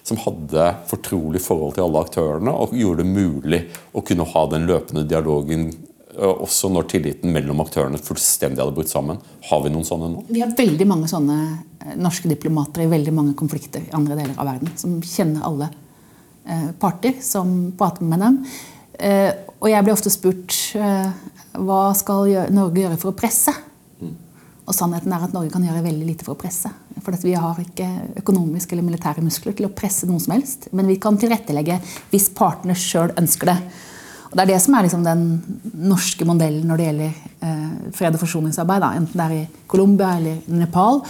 som 0.04 0.18
hadde 0.18 0.72
fortrolig 0.90 1.42
forhold 1.44 1.76
til 1.76 1.86
alle 1.86 2.02
aktørene 2.02 2.54
og 2.56 2.74
gjorde 2.74 3.04
det 3.04 3.12
mulig 3.14 3.62
å 3.94 4.02
kunne 4.06 4.26
ha 4.26 4.46
den 4.50 4.66
løpende 4.70 5.06
dialogen 5.06 5.68
eh, 5.70 6.26
også 6.32 6.72
når 6.74 6.88
tilliten 6.96 7.36
mellom 7.36 7.62
aktørene 7.62 8.02
fullstendig 8.02 8.64
hadde 8.64 8.78
brutt 8.78 8.90
sammen. 8.90 9.20
Har 9.50 9.62
vi 9.66 9.74
noen 9.74 9.86
sånne 9.86 10.10
nå? 10.16 10.24
Vi 10.32 10.42
har 10.42 10.56
veldig 10.58 10.88
mange 10.90 11.12
sånne 11.12 11.38
eh, 11.84 11.94
norske 12.00 12.32
diplomater 12.32 12.88
i 12.88 12.90
veldig 12.90 13.14
mange 13.14 13.38
konflikter 13.38 13.86
i 13.86 13.94
andre 13.94 14.18
deler 14.24 14.34
av 14.40 14.50
verden. 14.50 14.74
Som 14.80 14.98
kjenner 15.06 15.46
alle 15.46 15.70
Eh, 16.46 16.70
parter 16.80 17.14
som 17.22 17.72
prater 17.78 18.06
med 18.06 18.20
dem. 18.20 18.38
Eh, 19.00 19.32
og 19.60 19.70
jeg 19.70 19.84
blir 19.86 19.94
ofte 19.94 20.12
spurt 20.12 20.56
eh, 20.80 21.10
hva 21.60 21.82
skal 21.98 22.52
Norge 22.54 22.84
gjøre 22.84 23.00
for 23.00 23.12
å 23.12 23.18
presse? 23.18 23.54
Og 24.70 24.76
sannheten 24.78 25.14
er 25.14 25.26
at 25.26 25.34
Norge 25.34 25.50
kan 25.50 25.64
gjøre 25.66 25.82
veldig 25.82 26.08
lite 26.08 26.26
for 26.26 26.36
å 26.36 26.40
presse. 26.40 26.70
For 27.02 27.16
vi 27.24 27.34
har 27.34 27.58
ikke 27.62 27.88
økonomiske 28.22 28.76
eller 28.76 28.86
militære 28.86 29.24
muskler 29.26 29.56
til 29.58 29.66
å 29.66 29.74
presse 29.74 30.08
noe 30.10 30.22
som 30.22 30.36
helst. 30.36 30.68
Men 30.78 30.90
vi 30.90 31.00
kan 31.02 31.18
tilrettelegge 31.18 31.80
hvis 32.12 32.30
partene 32.38 32.78
sjøl 32.78 33.16
ønsker 33.18 33.50
det. 33.50 33.58
Og 34.30 34.38
Det 34.38 34.44
er 34.44 34.52
det 34.52 34.60
som 34.62 34.76
er 34.78 34.86
liksom 34.86 35.04
den 35.08 35.24
norske 35.90 36.26
modellen 36.30 36.70
når 36.70 36.78
det 36.78 36.86
gjelder 36.86 37.14
eh, 37.50 37.92
fred- 37.98 38.18
og 38.18 38.22
forsoningsarbeid. 38.22 38.84
Da. 38.86 38.92
Enten 39.00 39.18
det 39.18 39.26
er 39.26 39.38
i 39.40 39.68
Colombia 39.68 40.12
eller 40.20 40.44
Nepal 40.54 41.02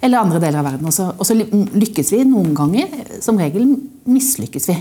eller 0.00 0.20
andre 0.20 0.40
deler 0.42 0.60
av 0.60 0.70
verden. 0.72 0.88
Og 0.88 1.26
så 1.26 1.36
lykkes 1.36 2.12
vi 2.14 2.22
noen 2.28 2.54
ganger. 2.56 2.92
Som 3.24 3.40
regel 3.40 3.66
mislykkes 4.08 4.70
vi. 4.70 4.78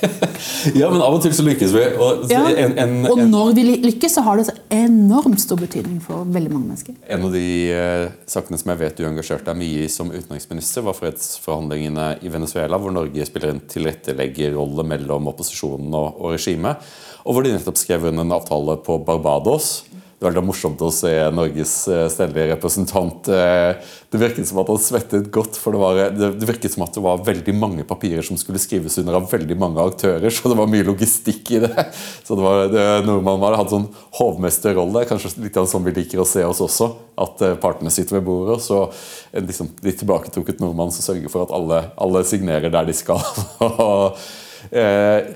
ja, 0.80 0.88
men 0.90 1.02
av 1.02 1.16
og 1.16 1.20
til 1.24 1.32
så 1.36 1.44
lykkes 1.44 1.74
vi. 1.74 1.82
Og, 2.00 2.24
ja. 2.32 2.42
en, 2.62 2.76
en, 2.80 2.94
og 3.10 3.20
når 3.28 3.52
vi 3.58 3.64
lykkes, 3.84 4.16
så 4.16 4.24
har 4.24 4.40
det 4.40 4.46
så 4.48 4.54
enormt 4.72 5.42
stor 5.42 5.60
betydning 5.60 5.98
for 6.04 6.24
veldig 6.24 6.52
mange 6.54 6.70
mennesker. 6.70 6.96
En 7.12 7.26
av 7.28 7.34
de 7.34 7.44
uh, 7.74 8.06
sakene 8.30 8.60
som 8.60 8.72
jeg 8.72 8.82
vet 8.82 8.96
du 9.00 9.06
engasjerte 9.08 9.50
deg 9.50 9.60
mye 9.60 9.84
i 9.84 9.92
som 9.92 10.12
utenriksminister, 10.12 10.84
var 10.86 10.96
fredsforhandlingene 10.96 12.08
i 12.24 12.32
Venezuela, 12.32 12.80
hvor 12.80 12.94
Norge 12.96 13.28
spiller 13.28 13.54
en 13.54 13.62
tilretteleggerrolle 13.70 14.86
mellom 14.94 15.30
opposisjonen 15.34 15.92
og, 15.92 16.16
og 16.16 16.36
regimet. 16.38 16.90
Og 17.26 17.36
hvor 17.36 17.44
de 17.44 17.52
nettopp 17.52 17.76
skrev 17.76 18.08
under 18.08 18.24
en 18.24 18.38
avtale 18.38 18.78
på 18.84 18.96
Barbados 19.04 19.82
det 20.20 20.28
var 20.36 20.44
morsomt 20.44 20.82
å 20.84 20.90
se 20.92 21.10
Norges 21.32 21.72
eh, 21.88 22.04
stedlige 22.12 22.50
representant. 22.50 23.28
Eh, 23.32 23.78
det 24.12 24.18
virket 24.20 24.48
som 24.50 24.58
at 24.60 24.68
han 24.68 24.80
svettet 24.82 25.30
godt, 25.32 25.56
for 25.56 25.72
det, 25.72 25.80
var, 25.80 26.00
det 26.12 26.48
virket 26.48 26.74
som 26.74 26.84
at 26.84 26.92
det 26.92 27.04
var 27.06 27.22
veldig 27.24 27.54
mange 27.56 27.86
papirer 27.88 28.26
som 28.26 28.36
skulle 28.36 28.60
skrives 28.60 28.98
under 29.00 29.16
av 29.16 29.30
veldig 29.30 29.56
mange 29.56 29.80
aktører, 29.80 30.28
så 30.34 30.52
det 30.52 30.58
var 30.60 30.68
mye 30.68 30.84
logistikk 30.84 31.54
i 31.56 31.62
det. 31.64 31.86
Så 32.26 32.36
det 32.36 32.44
var, 32.44 32.66
det, 32.68 32.86
Nordmann 33.08 33.40
var, 33.40 33.56
hadde 33.62 33.72
sånn 33.78 33.88
hovmesterrolle, 34.20 35.06
kanskje 35.08 35.32
litt 35.46 35.56
av 35.56 35.70
sånn 35.72 35.88
vi 35.88 35.96
liker 36.02 36.20
å 36.20 36.28
se 36.28 36.44
oss 36.44 36.60
også. 36.68 36.92
At 37.24 37.40
eh, 37.46 37.56
partene 37.62 37.92
sitter 37.94 38.18
ved 38.18 38.28
bordet, 38.28 38.60
så 38.66 38.90
en 39.32 39.48
liksom, 39.48 39.72
litt 39.86 40.02
tilbaketrukket 40.04 40.60
nordmann 40.60 40.92
som 40.92 41.14
sørger 41.14 41.32
for 41.32 41.48
at 41.48 41.56
alle, 41.56 41.86
alle 41.96 42.26
signerer 42.28 42.68
der 42.68 42.92
de 42.92 43.00
skal. 43.00 43.24
og, 43.70 44.20
eh, 44.68 45.32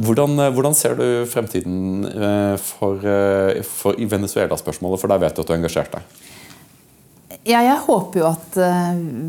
hvordan, 0.00 0.38
eh, 0.38 0.50
hvordan, 0.54 0.74
ser 0.74 0.96
du 0.98 1.04
fremtiden 1.28 2.04
eh, 2.06 2.56
for, 2.56 3.00
eh, 3.04 3.62
for 3.66 3.98
i 4.00 4.08
Venezuela-spørsmålet, 4.08 5.00
for 5.00 5.12
der 5.12 5.22
vet 5.22 5.36
du 5.36 5.42
at 5.42 5.48
du 5.48 5.52
har 5.54 5.60
engasjert 5.60 5.96
deg? 5.96 6.26
Ja, 7.48 7.62
jeg 7.64 7.78
håper 7.86 8.20
jo 8.20 8.26
at 8.28 8.56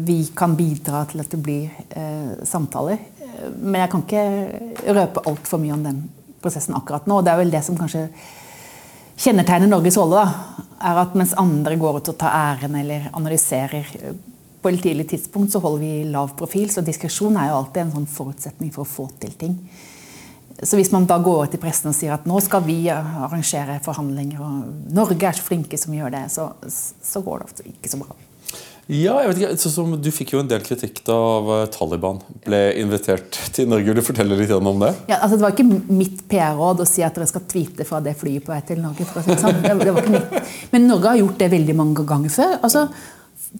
vi 0.03 0.17
kan 0.35 0.57
bidra 0.59 1.05
til 1.07 1.21
at 1.23 1.31
det 1.31 1.39
blir 1.39 1.69
eh, 1.95 2.41
samtaler. 2.43 2.99
Men 3.55 3.79
jeg 3.81 3.91
kan 3.93 4.03
ikke 4.03 4.95
røpe 4.97 5.23
altfor 5.29 5.61
mye 5.61 5.77
om 5.77 5.85
den 5.85 6.01
prosessen 6.43 6.75
akkurat 6.75 7.07
nå. 7.07 7.21
Det 7.23 7.31
er 7.31 7.39
vel 7.39 7.53
det 7.53 7.61
som 7.63 7.77
kanskje 7.79 8.09
kjennetegner 9.21 9.71
Norges 9.71 9.97
rolle. 10.01 10.25
er 10.81 10.99
at 11.05 11.15
Mens 11.15 11.37
andre 11.39 11.77
går 11.79 12.01
ut 12.01 12.11
og 12.11 12.19
tar 12.19 12.35
æren 12.35 12.75
eller 12.81 13.07
analyserer 13.13 13.87
på 14.61 14.69
et 14.69 14.83
tidlig 14.83 15.07
tidspunkt, 15.09 15.53
så 15.53 15.61
holder 15.63 15.81
vi 15.81 16.11
lav 16.11 16.35
profil. 16.37 16.69
Så 16.69 16.83
diskresjon 16.85 17.39
er 17.39 17.49
jo 17.49 17.61
alltid 17.61 17.85
en 17.85 17.95
sånn 17.95 18.11
forutsetning 18.11 18.75
for 18.75 18.83
å 18.83 18.91
få 18.91 19.07
til 19.23 19.33
ting. 19.39 19.55
Så 20.63 20.77
hvis 20.79 20.91
man 20.93 21.07
da 21.09 21.17
går 21.21 21.53
til 21.53 21.61
pressen 21.61 21.91
og 21.91 21.95
sier 21.97 22.15
at 22.15 22.27
nå 22.29 22.39
skal 22.43 22.65
vi 22.65 22.83
arrangere 22.93 23.79
forhandlinger, 23.85 24.41
og 24.41 24.91
Norge 24.95 25.29
er 25.29 25.37
så 25.37 25.45
flinke 25.45 25.79
som 25.79 25.95
gjør 25.95 26.13
det, 26.13 26.25
så, 26.33 26.51
så 26.67 27.23
går 27.25 27.41
det 27.41 27.49
ofte 27.49 27.71
ikke 27.71 27.93
så 27.93 28.01
bra. 28.01 28.17
Ja, 28.91 29.21
jeg 29.21 29.29
vet 29.29 29.39
ikke, 29.39 29.85
Du 30.03 30.09
fikk 30.11 30.33
jo 30.33 30.41
en 30.41 30.49
del 30.49 30.63
kritikk 30.65 30.99
da 31.07 31.15
eh, 31.39 31.67
Taliban 31.71 32.17
ble 32.43 32.59
invitert 32.81 33.37
til 33.55 33.69
Norge. 33.71 33.87
Vil 33.87 34.01
du 34.01 34.03
fortelle 34.03 34.35
litt 34.35 34.51
om 34.51 34.81
det? 34.81 34.91
Ja, 35.07 35.21
altså 35.21 35.37
Det 35.37 35.45
var 35.45 35.55
ikke 35.55 35.95
mitt 35.95 36.25
PR-råd 36.31 36.83
å 36.83 36.89
si 36.89 37.05
at 37.05 37.15
dere 37.15 37.29
skal 37.29 37.45
tweete 37.47 37.87
fra 37.87 38.01
det 38.03 38.17
flyet 38.19 38.43
på 38.43 38.51
vei 38.51 38.59
til 38.67 38.81
Norge. 38.83 39.07
for 39.07 39.23
det 39.23 39.37
sånn. 39.39 39.61
Det, 39.63 39.77
det 39.85 39.95
var 39.95 40.03
ikke 40.03 40.17
mitt. 40.17 40.53
Men 40.73 40.89
Norge 40.89 41.13
har 41.13 41.21
gjort 41.21 41.39
det 41.39 41.51
veldig 41.53 41.77
mange 41.77 42.05
ganger 42.09 42.35
før. 42.35 42.57
altså 42.59 42.87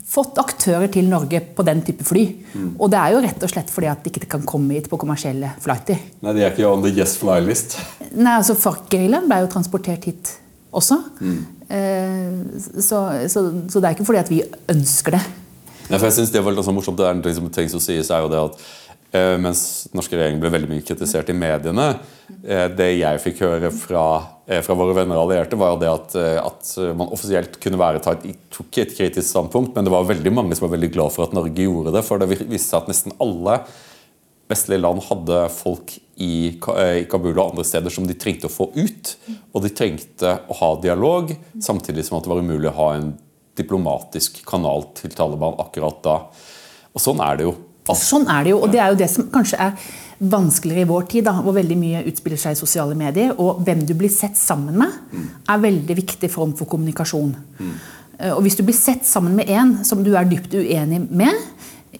fått 0.07 0.37
aktører 0.39 0.87
til 0.91 1.09
Norge 1.11 1.41
på 1.55 1.65
den 1.67 1.81
type 1.83 2.05
fly. 2.07 2.23
Mm. 2.53 2.69
Og 2.77 2.91
det 2.93 2.99
er 2.99 3.15
jo 3.15 3.23
rett 3.25 3.43
og 3.43 3.51
slett 3.51 3.71
fordi 3.73 3.89
at 3.91 4.03
de 4.03 4.11
ikke 4.13 4.29
kan 4.35 4.45
komme 4.47 4.77
hit 4.77 4.87
på 4.91 4.99
kommersielle 5.01 5.51
flighter. 5.63 5.99
Nei, 6.23 6.35
De 6.37 6.45
er 6.45 6.53
ikke 6.53 6.69
on 6.69 6.83
the 6.85 6.93
yes 6.95 7.17
fly-list? 7.19 7.77
Nei, 8.23 8.37
altså 8.37 8.55
FARC-geriljaen 8.59 9.27
ble 9.27 9.41
jo 9.43 9.51
transportert 9.51 10.07
hit 10.07 10.35
også. 10.71 10.97
Mm. 11.19 11.41
Eh, 11.71 12.61
så, 12.79 13.03
så, 13.27 13.45
så, 13.67 13.79
det 13.79 13.89
er 13.89 13.97
ikke 13.97 14.07
fordi 14.07 14.23
at 14.23 14.31
vi 14.31 14.41
ønsker 14.71 15.17
det. 15.17 15.23
Nei, 15.89 15.97
for 15.97 16.07
jeg 16.07 16.21
synes 16.21 16.31
det 16.31 16.43
var 16.45 16.55
litt 16.55 16.63
sånn 16.63 16.77
morsomt, 16.77 16.99
det 16.99 17.09
er 17.09 17.17
en 17.17 17.25
ting 17.25 17.35
som 17.35 17.51
trengs 17.51 17.75
å 17.75 17.83
sies, 17.83 18.11
er 18.13 18.23
jo 18.23 18.31
det 18.31 18.39
at 18.39 18.63
mens 19.11 19.89
den 19.89 19.97
norske 19.99 20.15
regjeringen 20.15 20.39
ble 20.39 20.53
veldig 20.53 20.69
mye 20.71 20.83
kritisert 20.87 21.27
i 21.33 21.35
mediene. 21.35 21.87
Eh, 22.47 22.67
det 22.71 22.87
jeg 22.95 23.21
fikk 23.25 23.41
høre 23.43 23.71
fra, 23.75 24.05
eh, 24.47 24.61
fra 24.63 24.75
våre 24.77 24.95
venner 24.95 25.19
og 25.19 25.27
allierte, 25.27 25.59
var 25.59 25.77
det 25.81 25.89
at, 25.91 26.15
at, 26.15 26.73
man 26.95 27.11
offisielt 27.11 27.59
kunne 27.61 27.79
være 27.81 28.01
tatt, 28.03 28.23
tok 28.53 28.81
et 28.81 28.95
kritisk 28.95 29.27
standpunkt, 29.27 29.75
men 29.75 29.87
det 29.87 29.93
var 29.93 30.07
veldig 30.07 30.33
mange 30.33 30.57
som 30.57 30.67
var 30.67 30.77
veldig 30.77 30.91
glad 30.93 31.11
for 31.15 31.27
at 31.27 31.35
Norge 31.35 31.67
gjorde 31.67 31.93
det. 31.95 32.05
For 32.07 32.21
det 32.21 32.29
viste 32.31 32.69
seg 32.69 32.83
at 32.83 32.91
nesten 32.93 33.17
alle 33.21 33.59
vestlige 34.51 34.83
land 34.83 35.03
hadde 35.07 35.41
folk 35.55 35.93
i 36.21 36.59
Kabul 36.59 37.33
og 37.33 37.51
andre 37.51 37.65
steder 37.65 37.93
som 37.93 38.07
de 38.07 38.17
trengte 38.19 38.49
å 38.49 38.53
få 38.53 38.69
ut. 38.75 39.15
Og 39.53 39.63
de 39.65 39.73
trengte 39.75 40.37
å 40.51 40.57
ha 40.59 40.71
dialog, 40.83 41.31
samtidig 41.63 42.05
som 42.07 42.17
at 42.17 42.27
det 42.27 42.33
var 42.33 42.43
umulig 42.43 42.71
å 42.71 42.77
ha 42.79 42.89
en 42.97 43.11
diplomatisk 43.59 44.41
kanal 44.47 44.89
til 44.97 45.13
Taliban 45.15 45.59
akkurat 45.61 45.99
da. 46.05 46.17
Og 46.91 47.03
sånn 47.03 47.21
er 47.23 47.39
det 47.39 47.47
jo 47.47 47.55
Sånn 47.97 48.27
er 48.31 48.45
det 48.45 48.53
jo. 48.53 48.61
Og 48.63 48.71
det 48.73 48.81
er 48.81 48.93
jo 48.93 48.99
det 48.99 49.09
som 49.11 49.27
kanskje 49.33 49.59
er 49.61 49.89
vanskeligere 50.21 50.85
i 50.85 50.89
vår 50.89 51.07
tid, 51.09 51.25
da, 51.25 51.33
hvor 51.41 51.55
veldig 51.57 51.77
mye 51.79 52.03
utspiller 52.11 52.39
seg 52.41 52.53
i 52.53 52.59
sosiale 52.59 52.97
medier. 52.97 53.33
Og 53.41 53.63
hvem 53.65 53.85
du 53.87 53.95
blir 53.97 54.11
sett 54.13 54.37
sammen 54.37 54.77
med, 54.81 54.99
er 55.49 55.63
veldig 55.65 55.97
viktig 55.97 56.29
form 56.31 56.53
for 56.57 56.69
kommunikasjon. 56.69 57.33
Mm. 57.59 57.73
Og 58.35 58.43
hvis 58.45 58.59
du 58.59 58.63
blir 58.67 58.77
sett 58.77 59.07
sammen 59.07 59.33
med 59.39 59.49
en 59.49 59.79
som 59.87 60.03
du 60.05 60.13
er 60.13 60.29
dypt 60.29 60.53
uenig 60.53 61.01
med, 61.09 61.33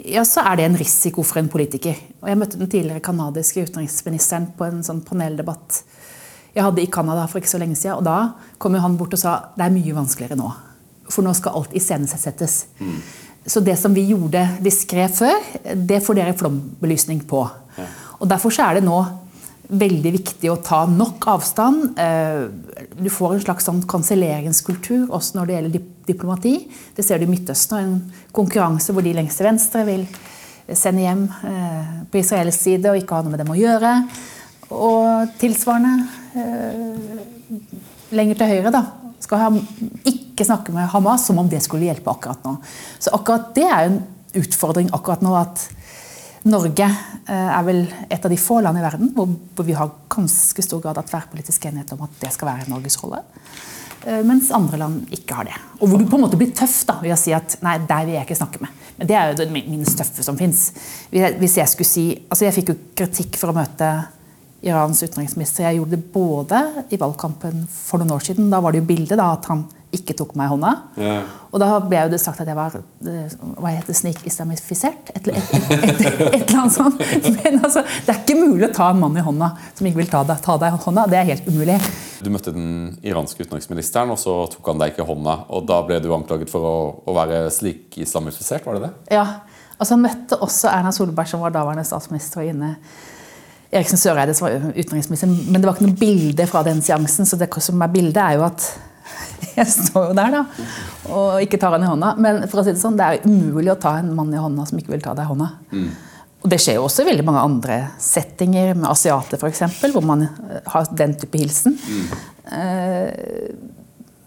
ja, 0.05 0.21
så 0.25 0.45
er 0.47 0.59
det 0.59 0.67
en 0.69 0.77
risiko 0.77 1.25
for 1.25 1.41
en 1.41 1.49
politiker. 1.51 1.97
Og 2.21 2.29
Jeg 2.29 2.37
møtte 2.37 2.61
den 2.61 2.69
tidligere 2.69 3.03
canadiske 3.03 3.65
utenriksministeren 3.65 4.51
på 4.57 4.69
en 4.69 4.83
sånn 4.85 5.01
paneldebatt 5.05 5.81
jeg 6.51 6.65
hadde 6.65 6.83
i 6.83 6.89
Canada 6.91 7.25
for 7.31 7.39
ikke 7.39 7.51
så 7.53 7.61
lenge 7.61 7.77
siden. 7.79 7.97
Og 8.01 8.05
da 8.05 8.55
kom 8.59 8.75
jo 8.75 8.83
han 8.83 8.97
bort 8.99 9.15
og 9.15 9.21
sa 9.21 9.37
det 9.55 9.65
er 9.65 9.75
mye 9.75 9.95
vanskeligere 9.95 10.39
nå. 10.39 10.51
For 11.11 11.25
nå 11.25 11.33
skal 11.35 11.57
alt 11.59 11.73
iscenesettes. 11.75 12.57
Så 13.47 13.59
det 13.65 13.77
som 13.79 13.93
vi 13.93 14.05
gjorde 14.11 14.43
diskré 14.61 15.07
før, 15.09 15.39
det 15.75 16.03
får 16.05 16.19
dere 16.19 16.37
flombelysning 16.37 17.23
på. 17.27 17.41
Og 18.21 18.29
Derfor 18.29 18.53
så 18.53 18.67
er 18.67 18.77
det 18.77 18.85
nå 18.85 18.99
veldig 19.71 20.11
viktig 20.13 20.49
å 20.51 20.59
ta 20.61 20.83
nok 20.89 21.25
avstand. 21.31 21.97
Eh, 21.99 22.49
Du 23.01 23.09
får 23.09 23.33
en 23.33 23.43
slags 23.45 23.65
sånn 23.65 23.81
kanselleringskultur 23.87 25.09
også 25.09 25.37
når 25.37 25.47
det 25.47 25.55
gjelder 25.55 25.85
diplomati. 26.05 26.55
Det 26.95 27.05
ser 27.05 27.17
du 27.17 27.25
i 27.25 27.31
Midtøsten. 27.31 27.77
En 27.77 28.11
konkurranse 28.35 28.93
hvor 28.93 29.01
de 29.01 29.13
lengst 29.15 29.39
til 29.39 29.47
venstre 29.47 29.85
vil 29.87 30.05
sende 30.77 31.01
hjem 31.05 31.23
eh, 31.47 31.93
på 32.11 32.19
israelsk 32.21 32.61
side 32.61 32.91
og 32.91 32.99
ikke 32.99 33.15
ha 33.15 33.23
noe 33.23 33.33
med 33.33 33.41
dem 33.41 33.53
å 33.53 33.57
gjøre. 33.57 33.93
Og 34.71 35.33
tilsvarende 35.39 36.07
eh, 36.35 37.55
lenger 38.11 38.37
til 38.39 38.51
høyre 38.53 38.75
da, 38.75 38.83
skal 39.31 39.61
ikke 40.11 40.45
snakke 40.47 40.73
med 40.75 40.89
Hamas 40.91 41.25
som 41.29 41.39
om 41.39 41.49
det 41.49 41.61
skulle 41.63 41.87
hjelpe 41.87 42.11
akkurat 42.11 42.43
nå. 42.43 42.57
Så 42.99 43.13
akkurat 43.15 43.53
det 43.55 43.67
er 43.67 43.87
en 43.87 44.01
utfordring 44.41 44.91
akkurat 44.91 45.23
nå 45.23 45.35
at 45.39 45.63
Norge 46.51 46.87
eh, 46.87 47.49
er 47.53 47.63
vel 47.67 47.83
et 48.09 48.23
av 48.25 48.31
de 48.31 48.39
få 48.39 48.61
land 48.65 48.79
i 48.79 48.83
verden 48.83 49.11
hvor, 49.15 49.29
hvor 49.55 49.67
vi 49.67 49.75
har 49.77 49.91
ganske 50.11 50.63
stor 50.65 50.81
grad 50.81 50.97
av 50.97 51.05
tverrpolitisk 51.07 51.67
enighet 51.69 51.93
om 51.93 52.01
at 52.07 52.15
det 52.23 52.31
skal 52.33 52.49
være 52.49 52.71
Norges 52.71 52.97
rolle. 53.03 53.21
Eh, 54.07 54.23
Mens 54.25 54.49
andre 54.55 54.79
land 54.81 55.13
ikke 55.13 55.37
har 55.37 55.47
det. 55.47 55.59
Og 55.79 55.91
hvor 55.91 56.01
du 56.01 56.07
på 56.09 56.17
en 56.17 56.25
måte 56.25 56.39
blir 56.39 56.51
tøff 56.57 56.79
da, 56.89 56.97
ved 57.03 57.13
å 57.13 57.19
si 57.19 57.35
at 57.37 57.59
nei, 57.63 57.77
deg 57.85 58.09
vil 58.09 58.17
jeg 58.17 58.27
ikke 58.27 58.39
snakke 58.41 58.63
med. 58.65 58.79
Men 58.97 59.11
det 59.11 59.19
er 59.19 59.29
jo 59.29 59.37
det 59.43 59.51
minst 59.53 59.99
tøffe 60.01 60.25
som 60.25 60.39
fins. 60.39 60.71
Hvis 61.13 61.59
jeg 61.61 61.69
skulle 61.69 61.89
si 61.89 62.07
Altså, 62.25 62.47
jeg 62.47 62.57
fikk 62.57 62.73
jo 62.73 62.79
kritikk 62.97 63.37
for 63.39 63.53
å 63.53 63.57
møte 63.61 63.93
Irans 64.61 65.01
utenriksminister. 65.01 65.65
Jeg 65.65 65.79
gjorde 65.79 65.97
det 65.97 66.07
både 66.13 66.61
i 66.93 66.99
valgkampen 67.01 67.63
for 67.73 68.01
noen 68.01 68.13
år 68.13 68.25
siden. 68.27 68.51
Da 68.53 68.59
var 68.61 68.73
det 68.73 68.83
jo 68.83 68.89
bilde 68.91 69.17
da, 69.17 69.31
at 69.33 69.47
han 69.49 69.65
ikke 69.91 70.15
tok 70.15 70.35
meg 70.39 70.47
i 70.47 70.51
hånda. 70.53 70.71
Ja. 71.01 71.15
Og 71.51 71.59
da 71.59 71.67
ble 71.83 71.99
jo 72.05 72.11
det 72.13 72.19
sagt 72.23 72.39
at 72.43 72.47
jeg 72.47 72.55
var 72.55 72.77
eh, 72.77 73.33
hva 73.59 73.73
heter 73.73 73.97
snikislamifisert. 73.97 75.11
Et, 75.17 75.27
et, 75.33 75.49
et, 75.57 75.81
et, 75.81 76.05
eller 76.37 76.61
annet 76.61 76.75
sånt. 76.75 77.01
Men 77.41 77.59
altså, 77.59 77.83
det 78.05 78.13
er 78.13 78.21
ikke 78.21 78.37
mulig 78.39 78.69
å 78.69 78.71
ta 78.77 78.91
en 78.93 79.01
mann 79.01 79.17
i 79.19 79.25
hånda 79.25 79.51
som 79.67 79.89
ikke 79.89 80.03
vil 80.03 80.11
ta 80.13 80.23
deg, 80.29 80.39
ta 80.45 80.55
deg 80.61 80.77
i 80.77 80.81
hånda. 80.85 81.07
Det 81.11 81.19
er 81.19 81.29
helt 81.33 81.51
umulig. 81.51 81.77
Du 82.21 82.31
møtte 82.31 82.55
den 82.55 82.71
iranske 83.03 83.43
utenriksministeren, 83.43 84.13
og 84.13 84.21
så 84.21 84.37
tok 84.53 84.71
han 84.71 84.83
deg 84.83 84.93
ikke 84.93 85.03
i 85.03 85.11
hånda. 85.11 85.37
Og 85.57 85.67
da 85.67 85.81
ble 85.87 85.99
du 86.03 86.11
anklaget 86.15 86.53
for 86.53 86.67
å, 86.69 86.75
å 87.03 87.17
være 87.17 87.47
slik 87.51 87.99
islamifisert, 88.05 88.67
var 88.69 88.79
det 88.79 88.87
det? 88.87 88.93
Ja, 89.17 89.25
altså 89.75 89.97
Han 89.97 90.05
møtte 90.05 90.39
også 90.39 90.71
Erna 90.71 90.93
Solberg, 90.95 91.27
som 91.33 91.43
var 91.43 91.57
daværende 91.57 91.87
statsminister, 91.87 92.45
og 92.45 92.53
Ine 92.53 92.77
Eriksen 93.71 93.99
Søreide, 93.99 94.35
som 94.35 94.47
var 94.47 94.71
utenriksminister. 94.75 95.31
Men 95.31 95.61
det 95.61 95.67
var 95.67 95.77
ikke 95.77 95.87
noe 95.87 95.99
bilde 95.99 96.47
fra 96.49 96.63
den 96.67 96.81
seansen, 96.83 97.27
så 97.27 97.39
det 97.39 97.47
som 97.63 97.81
er 97.81 97.93
bildet, 97.93 98.19
er 98.19 98.39
jo 98.39 98.45
at 98.49 98.67
jeg 99.57 99.67
står 99.71 100.11
jo 100.11 100.15
der 100.17 100.35
da, 100.35 100.45
og 101.11 101.41
ikke 101.43 101.59
tar 101.61 101.75
han 101.75 101.85
i 101.85 101.89
hånda. 101.89 102.13
Men 102.21 102.43
for 102.51 102.61
å 102.61 102.65
si 102.67 102.75
det 102.75 102.83
sånn, 102.83 102.99
det 102.99 103.07
er 103.07 103.27
umulig 103.27 103.73
å 103.73 103.79
ta 103.79 103.97
en 103.99 104.13
mann 104.15 104.33
i 104.33 104.41
hånda 104.41 104.67
som 104.67 104.79
ikke 104.79 104.95
vil 104.95 105.03
ta 105.03 105.15
deg 105.17 105.27
i 105.27 105.31
hånda. 105.33 105.51
Og 106.41 106.49
Det 106.49 106.57
skjer 106.57 106.79
jo 106.79 106.87
også 106.87 107.03
i 107.03 107.09
veldig 107.11 107.25
mange 107.27 107.43
andre 107.45 107.75
settinger, 108.01 108.73
med 108.73 108.89
asiater 108.89 109.37
f.eks., 109.37 109.61
hvor 109.93 110.05
man 110.05 110.25
eh, 110.25 110.61
har 110.73 110.89
den 110.97 111.13
type 111.21 111.37
hilsen. 111.37 111.77
Mm. 111.77 112.07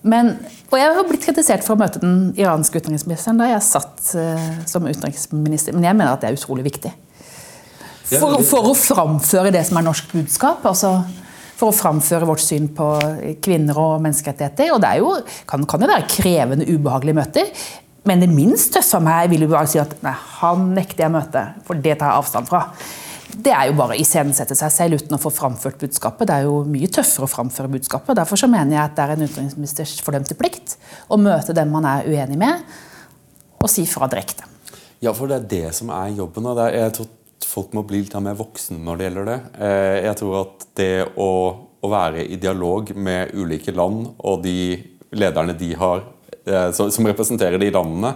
Men, 0.04 0.34
og 0.68 0.76
jeg 0.76 0.96
har 0.96 1.06
blitt 1.08 1.24
kritisert 1.24 1.64
for 1.64 1.74
å 1.74 1.80
møte 1.80 2.02
den 2.02 2.34
iranske 2.36 2.80
utenriksministeren 2.80 3.40
da 3.40 3.48
jeg 3.48 3.64
satt 3.64 4.10
eh, 4.20 4.50
som 4.68 4.84
utenriksminister, 4.84 5.72
men 5.76 5.86
jeg 5.88 5.96
mener 5.96 6.12
at 6.12 6.20
det 6.22 6.28
er 6.28 6.36
utrolig 6.36 6.66
viktig. 6.66 6.92
For, 8.04 8.40
for 8.44 8.70
å 8.70 8.74
framføre 8.76 9.52
det 9.54 9.62
som 9.68 9.78
er 9.80 9.86
norsk 9.86 10.10
budskap. 10.12 10.64
altså 10.68 10.98
for 11.54 11.70
å 11.70 11.76
framføre 11.76 12.26
vårt 12.28 12.42
syn 12.42 12.66
på 12.74 12.88
kvinner 13.44 13.78
og 13.78 14.02
menneskerettigheter. 14.02 14.72
Og 14.74 14.82
det 14.82 14.90
er 14.90 15.02
jo, 15.02 15.14
kan, 15.48 15.64
kan 15.70 15.84
jo 15.84 15.90
være 15.90 16.08
krevende, 16.10 16.66
ubehagelige 16.66 17.18
møter. 17.20 17.64
Men 18.04 18.20
det 18.20 18.28
minst 18.32 18.74
tøffe 18.74 18.98
av 18.98 19.06
meg 19.06 19.30
vil 19.32 19.46
jo 19.46 19.52
bare 19.54 19.70
si 19.70 19.80
at 19.80 19.94
nei, 20.04 20.12
han 20.40 20.68
nekter 20.76 21.06
jeg 21.06 21.14
møte, 21.14 21.44
for 21.64 21.80
det 21.80 21.96
tar 22.00 22.10
jeg 22.10 22.24
avstand 22.24 22.50
fra. 22.50 22.66
Det 23.34 23.50
er 23.50 23.70
jo 23.70 23.76
bare 23.78 23.96
å 23.96 23.98
iscenesette 23.98 24.54
seg 24.58 24.70
selv 24.70 25.00
uten 25.00 25.16
å 25.16 25.20
få 25.22 25.32
framført 25.34 25.80
budskapet. 25.80 26.28
Det 26.28 26.36
er 26.36 26.46
jo 26.46 26.60
mye 26.68 26.90
tøffere 26.92 27.26
å 27.26 27.32
framføre 27.32 27.72
budskapet. 27.72 28.18
Derfor 28.18 28.38
så 28.38 28.50
mener 28.50 28.76
jeg 28.76 28.82
at 28.82 28.98
det 28.98 29.06
er 29.06 29.14
en 29.14 29.24
utenriksministers 29.24 29.96
fordømte 30.04 30.36
plikt 30.38 30.76
å 31.08 31.18
møte 31.18 31.56
dem 31.56 31.72
man 31.74 31.88
er 31.88 32.06
uenig 32.10 32.38
med, 32.38 32.62
og 33.64 33.72
si 33.72 33.86
fra 33.88 34.06
direkte. 34.12 34.46
Ja, 35.02 35.14
for 35.16 35.30
det 35.30 35.40
er 35.40 35.48
det 35.50 35.76
som 35.76 35.90
er 35.94 36.12
jobben. 36.14 36.46
Og 36.46 36.58
det 36.60 36.68
er, 36.68 36.84
jeg 36.84 36.96
tror 36.98 37.10
folk 37.44 37.74
må 37.76 37.84
bli 37.86 38.02
litt 38.02 38.14
mer 38.22 38.36
voksne 38.38 38.78
når 38.82 38.98
det 38.98 39.08
gjelder 39.08 39.30
det. 39.30 39.38
Eh, 39.58 39.98
Jeg 40.08 40.18
tror 40.20 40.40
at 40.42 40.66
det 40.78 40.92
å, 41.20 41.30
å 41.80 41.90
være 41.90 42.24
i 42.26 42.40
dialog 42.40 42.94
med 42.96 43.34
ulike 43.34 43.74
land 43.74 44.14
og 44.18 44.42
de 44.44 44.78
lederne 45.14 45.56
de 45.58 45.74
har, 45.78 46.04
eh, 46.46 46.70
som, 46.72 47.06
representerer 47.06 47.60
de 47.60 47.70
landene, 47.74 48.14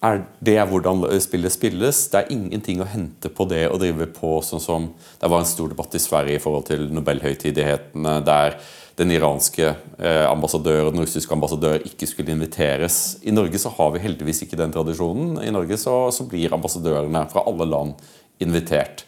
er 0.00 0.22
det 0.40 0.56
hvordan 0.64 1.02
spillet 1.20 1.52
spilles. 1.52 2.06
Det 2.08 2.22
er 2.22 2.30
ingenting 2.32 2.80
å 2.80 2.88
hente 2.88 3.28
på 3.28 3.44
det 3.48 3.66
å 3.68 3.76
drive 3.80 4.06
på 4.16 4.38
sånn 4.40 4.62
som 4.62 4.86
Det 5.20 5.28
var 5.28 5.42
en 5.42 5.48
stor 5.48 5.68
debatt 5.68 5.94
i 5.94 6.00
Sverige 6.00 6.38
i 6.38 6.40
forhold 6.40 6.70
til 6.70 6.86
Nobelhøytidighetene, 6.88 8.22
der 8.24 8.56
den 9.00 9.12
iranske 9.14 9.74
eh, 9.98 10.26
ambassadør 10.28 10.86
og 10.86 10.94
den 10.94 11.04
russiske 11.04 11.32
ambassadør 11.32 11.84
ikke 11.88 12.08
skulle 12.08 12.34
inviteres. 12.34 13.18
I 13.24 13.32
Norge 13.32 13.60
så 13.60 13.72
har 13.76 13.92
vi 13.94 14.02
heldigvis 14.04 14.42
ikke 14.44 14.58
den 14.60 14.72
tradisjonen. 14.74 15.38
I 15.44 15.52
Norge 15.54 15.78
så, 15.80 15.94
så 16.12 16.26
blir 16.28 16.52
ambassadørene 16.56 17.26
fra 17.32 17.44
alle 17.48 17.68
land 17.68 18.10
invitert. 18.44 19.04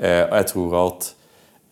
Eh, 0.00 0.24
og 0.26 0.36
jeg 0.40 0.50
tror 0.52 0.76
at 0.84 1.10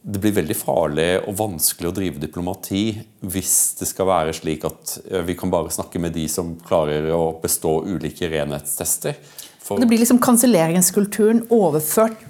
det 0.09 0.21
blir 0.23 0.37
veldig 0.37 0.57
farlig 0.57 1.09
og 1.27 1.35
vanskelig 1.37 1.91
å 1.91 1.95
drive 1.97 2.23
diplomati 2.23 2.83
hvis 3.29 3.55
det 3.81 3.89
skal 3.91 4.09
være 4.09 4.35
slik 4.37 4.65
at 4.69 4.95
eh, 5.11 5.25
vi 5.27 5.37
kan 5.39 5.51
bare 5.53 5.73
snakke 5.75 6.01
med 6.01 6.15
de 6.17 6.25
som 6.33 6.55
klarer 6.65 7.11
å 7.13 7.35
bestå 7.43 7.81
ulike 7.89 8.31
renhetstester. 8.33 9.19
For, 9.59 9.81
Det 9.81 9.89
blir 9.91 10.01
liksom 10.01 10.21
kanselleringskulturen 10.25 11.45
overført 11.53 12.23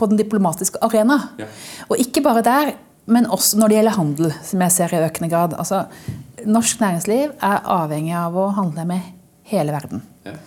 på 0.00 0.08
den 0.10 0.18
diplomatiske 0.18 0.80
arena. 0.82 1.20
Ja. 1.38 1.46
Og 1.90 2.00
ikke 2.00 2.22
bare 2.24 2.42
der, 2.42 2.72
men 3.10 3.28
også 3.30 3.60
når 3.60 3.70
det 3.70 3.78
gjelder 3.78 3.98
handel, 3.98 4.34
som 4.46 4.64
jeg 4.64 4.74
ser 4.74 4.94
i 4.96 5.02
økende 5.04 5.28
grad. 5.30 5.54
Altså, 5.60 5.84
norsk 6.48 6.80
næringsliv 6.80 7.34
er 7.36 7.66
avhengig 7.76 8.16
av 8.16 8.38
å 8.38 8.48
handle 8.56 8.86
med 8.88 9.10
hele 9.50 9.74
verden. 9.76 10.02
ja, 10.24 10.38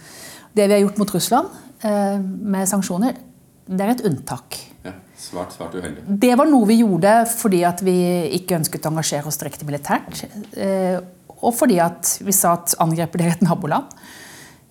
Det 0.56 0.68
vi 0.68 0.74
har 0.74 0.84
gjort 0.84 1.00
mot 1.02 1.14
Russland 1.14 1.48
eh, 1.86 2.18
med 2.20 2.68
sanksjoner, 2.70 3.20
det 3.68 3.86
er 3.86 3.94
et 3.94 4.06
unntak. 4.10 4.58
ja, 4.84 4.94
svært, 5.20 5.56
svært 5.56 5.76
uheldig. 5.78 6.04
Det 6.24 6.34
var 6.40 6.50
noe 6.50 6.68
vi 6.68 6.82
gjorde 6.82 7.14
fordi 7.32 7.64
at 7.68 7.84
vi 7.86 7.96
ikke 8.40 8.58
ønsket 8.60 8.88
å 8.88 8.94
engasjere 8.94 9.30
oss 9.30 9.40
direkte 9.42 9.68
militært. 9.68 10.26
eh, 10.58 11.00
Og 11.44 11.56
fordi 11.56 11.80
at 11.84 12.18
vi 12.24 12.32
sa 12.36 12.54
at 12.60 12.76
angriper 12.84 13.20
dere 13.20 13.38
et 13.38 13.44
naboland, 13.44 13.92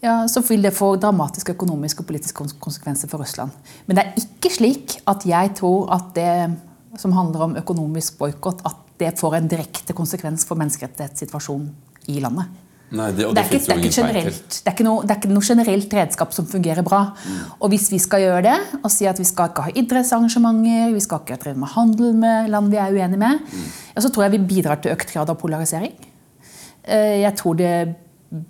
ja, 0.03 0.27
så 0.27 0.43
vil 0.43 0.65
det 0.65 0.75
få 0.75 0.97
dramatiske 0.97 1.55
økonomiske 1.55 2.03
og 2.03 2.09
politiske 2.09 2.47
konsekvenser 2.59 3.09
for 3.09 3.23
Russland. 3.23 3.53
Men 3.87 3.97
det 3.97 4.05
er 4.05 4.25
ikke 4.25 4.51
slik 4.51 4.97
at 5.07 5.27
jeg 5.29 5.53
tror 5.61 5.93
at 5.95 6.15
det 6.17 6.33
som 6.99 7.15
handler 7.17 7.47
om 7.47 7.57
økonomisk 7.57 8.19
boikott, 8.19 8.65
at 8.67 8.77
det 9.01 9.15
får 9.19 9.37
en 9.39 9.49
direkte 9.49 9.95
konsekvens 9.97 10.45
for 10.49 10.59
menneskerettighetssituasjonen 10.61 11.71
i 12.13 12.19
landet. 12.21 12.51
Nei, 12.93 13.09
det, 13.17 13.25
er, 13.25 13.31
ikke, 13.33 13.57
det, 13.57 13.73
er 13.73 13.79
ikke 13.79 13.79
ingen 13.79 13.81
vei 13.81 13.89
til. 13.89 13.97
generelt, 13.97 14.53
det, 14.53 14.69
er 14.69 14.75
ikke 14.75 14.85
noe, 14.85 15.05
det 15.07 15.15
er 15.15 15.21
ikke 15.23 15.33
noe 15.33 15.47
generelt 15.47 15.95
redskap 15.97 16.35
som 16.37 16.49
fungerer 16.51 16.85
bra. 16.85 17.01
Og 17.59 17.73
hvis 17.73 17.89
vi 17.93 18.01
skal 18.03 18.21
gjøre 18.27 18.43
det, 18.45 18.57
og 18.83 18.93
si 18.93 19.09
at 19.09 19.21
vi 19.21 19.27
skal 19.29 19.49
ikke 19.49 19.65
ha 19.65 19.75
idrettsarrangementer, 19.81 20.93
vi 20.93 21.05
skal 21.05 21.23
ikke 21.25 21.41
drive 21.41 21.63
med 21.63 21.73
handel 21.73 22.13
med 22.21 22.53
land 22.53 22.69
vi 22.73 22.81
er 22.83 22.93
uenige 22.93 23.23
med, 23.23 23.59
ja, 23.95 24.05
så 24.05 24.13
tror 24.13 24.27
jeg 24.27 24.37
vi 24.37 24.43
bidrar 24.55 24.83
til 24.85 24.93
økt 24.93 25.15
grad 25.15 25.33
av 25.33 25.41
polarisering. 25.41 25.97
Eh, 26.85 27.23
Jeg 27.23 27.35
tror 27.41 27.57
det 27.57 27.75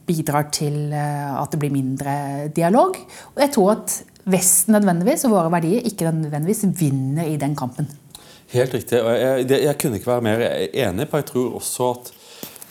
bidrar 0.06 0.50
til 0.54 0.90
eh, 0.90 1.32
at 1.38 1.54
det 1.54 1.62
blir 1.62 1.74
mindre 1.74 2.48
dialog. 2.54 2.98
Og 3.34 3.42
jeg 3.46 3.54
tror 3.54 3.76
at 3.78 4.02
Vesten 4.22 4.76
nødvendigvis, 4.76 5.24
og 5.26 5.32
våre 5.34 5.50
verdier 5.50 5.82
ikke 5.82 6.10
nødvendigvis 6.14 6.66
vinner 6.78 7.26
i 7.26 7.36
den 7.36 7.56
kampen. 7.58 7.88
Helt 8.52 8.74
riktig. 8.74 9.02
og 9.02 9.10
jeg, 9.18 9.50
jeg 9.50 9.78
kunne 9.78 9.98
ikke 9.98 10.10
være 10.12 10.22
mer 10.22 10.44
enig 10.70 11.08
på. 11.08 11.16
Jeg 11.16 11.26
tror 11.26 11.56
også 11.58 11.88
at 11.90 12.12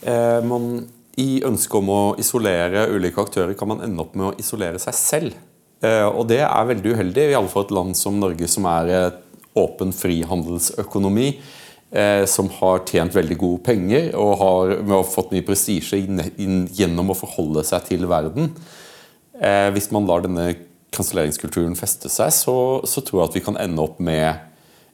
eh, 0.07 0.47
man 0.47 0.87
i 1.19 1.41
ønsket 1.47 1.79
om 1.81 1.89
å 1.91 2.01
isolere 2.21 2.85
ulike 2.93 3.23
aktører 3.23 3.55
kan 3.59 3.73
man 3.73 3.81
ende 3.83 4.03
opp 4.03 4.13
med 4.15 4.29
å 4.29 4.35
isolere 4.39 4.79
seg 4.79 4.95
selv. 4.95 5.39
Eh, 5.83 6.07
og 6.07 6.27
det 6.31 6.43
er 6.45 6.69
veldig 6.69 6.93
uheldig, 6.95 7.25
i 7.31 7.35
alle 7.39 7.51
fall 7.51 7.67
et 7.67 7.75
land 7.75 7.97
som 7.97 8.19
Norge, 8.21 8.47
som 8.47 8.67
er 8.69 9.17
åpen 9.57 9.91
frihandelsøkonomi. 9.95 11.33
Eh, 11.91 12.23
som 12.25 12.47
har 12.55 12.85
tjent 12.87 13.11
veldig 13.11 13.35
gode 13.35 13.65
penger 13.65 14.13
og 14.15 14.37
har 14.39 14.69
med 14.79 15.09
fått 15.11 15.33
mye 15.33 15.43
prestisje 15.43 15.97
gjennom 15.99 17.11
å 17.11 17.17
forholde 17.19 17.65
seg 17.67 17.83
til 17.89 18.05
verden. 18.07 18.47
Eh, 19.35 19.67
hvis 19.75 19.89
man 19.91 20.07
lar 20.07 20.23
denne 20.23 20.53
kanselleringskulturen 20.95 21.75
feste 21.75 22.07
seg, 22.07 22.31
så, 22.31 22.55
så, 22.87 23.03
tror 23.03 23.19
jeg 23.19 23.27
at 23.27 23.35
vi 23.35 23.43
kan 23.43 23.59
ende 23.59 23.83
opp 23.83 23.99
med 23.99 24.39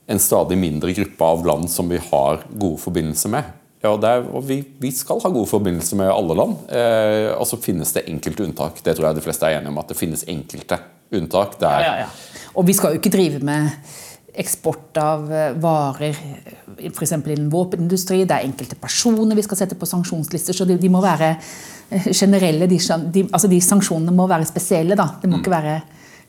en 0.09 0.21
stadig 0.23 0.57
mindre 0.57 0.95
gruppe 0.97 1.29
av 1.35 1.45
land 1.45 1.69
som 1.69 1.85
vi 1.91 2.01
har 2.01 2.41
gode 2.49 2.81
forbindelser 2.81 3.35
med. 3.35 3.53
Ja, 3.83 3.93
er, 3.93 4.25
og 4.33 4.41
vi, 4.47 4.61
vi, 4.81 4.89
skal 4.95 5.21
ha 5.21 5.29
gode 5.29 5.49
forbindelser 5.49 5.99
med 5.99 6.09
alle 6.09 6.35
land. 6.37 6.57
Eh, 6.73 7.29
og 7.37 7.45
så 7.49 7.59
finnes 7.61 7.93
det 7.93 8.07
enkelte 8.09 8.47
unntak. 8.47 8.81
Det 8.83 8.95
tror 8.97 9.11
jeg 9.11 9.19
de 9.19 9.25
fleste 9.27 9.45
er 9.45 9.59
enige 9.59 9.73
om. 9.73 9.77
at 9.83 9.93
det 9.93 9.99
finnes 9.99 10.25
enkelte 10.27 10.79
unntak. 11.13 11.59
Der. 11.61 11.85
Ja, 11.85 11.93
ja, 11.93 12.07
ja. 12.07 12.43
Og 12.57 12.65
vi 12.67 12.73
skal 12.73 12.95
jo 12.95 13.01
ikke 13.01 13.13
drive 13.13 13.41
med 13.45 13.69
eksport 14.37 14.97
av 15.01 15.29
eh, 15.33 15.53
varer 15.61 16.17
f.eks. 16.89 17.13
innen 17.19 17.51
våpenindustri. 17.53 18.23
Det 18.25 18.35
er 18.35 18.49
enkelte 18.49 18.79
personer 18.81 19.37
vi 19.37 19.45
skal 19.45 19.61
sette 19.61 19.77
på 19.77 19.89
sanksjonslister. 19.89 20.57
Så 20.57 20.65
de, 20.69 20.79
de 20.81 20.91
må 20.93 21.01
være 21.05 21.35
eh, 21.35 22.09
generelle. 22.11 22.69
De, 22.69 22.81
de, 23.13 23.27
altså 23.29 23.51
de, 23.51 23.61
sanksjonene 23.61 24.15
må 24.15 24.25
være 24.29 24.49
spesielle. 24.49 24.97
Da. 24.97 25.11
Det 25.21 25.29
må 25.29 25.37
mm. 25.37 25.45
ikke 25.45 25.53
være 25.53 25.79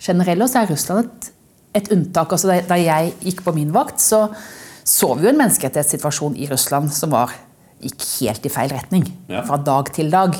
generelle. 0.05 0.45
Og 0.45 0.53
så 0.53 0.63
er 0.63 0.73
Russland 0.75 1.05
et, 1.07 1.35
et 1.81 1.93
unntak. 1.97 2.37
Altså 2.37 2.53
da, 2.53 2.61
da 2.69 2.81
jeg 2.81 3.13
gikk 3.25 3.45
på 3.49 3.57
min 3.57 3.73
vakt, 3.73 4.05
så 4.05 4.27
så 4.89 5.13
vi 5.15 5.27
jo 5.27 5.33
en 5.33 5.41
menneskerettighetssituasjon 5.43 6.39
i 6.41 6.49
Russland 6.49 6.93
som 6.97 7.13
var, 7.13 7.35
gikk 7.83 8.03
helt 8.23 8.47
i 8.49 8.53
feil 8.53 8.73
retning. 8.73 9.05
Ja. 9.29 9.45
Fra 9.47 9.59
dag 9.61 9.93
til 9.95 10.09
dag. 10.13 10.37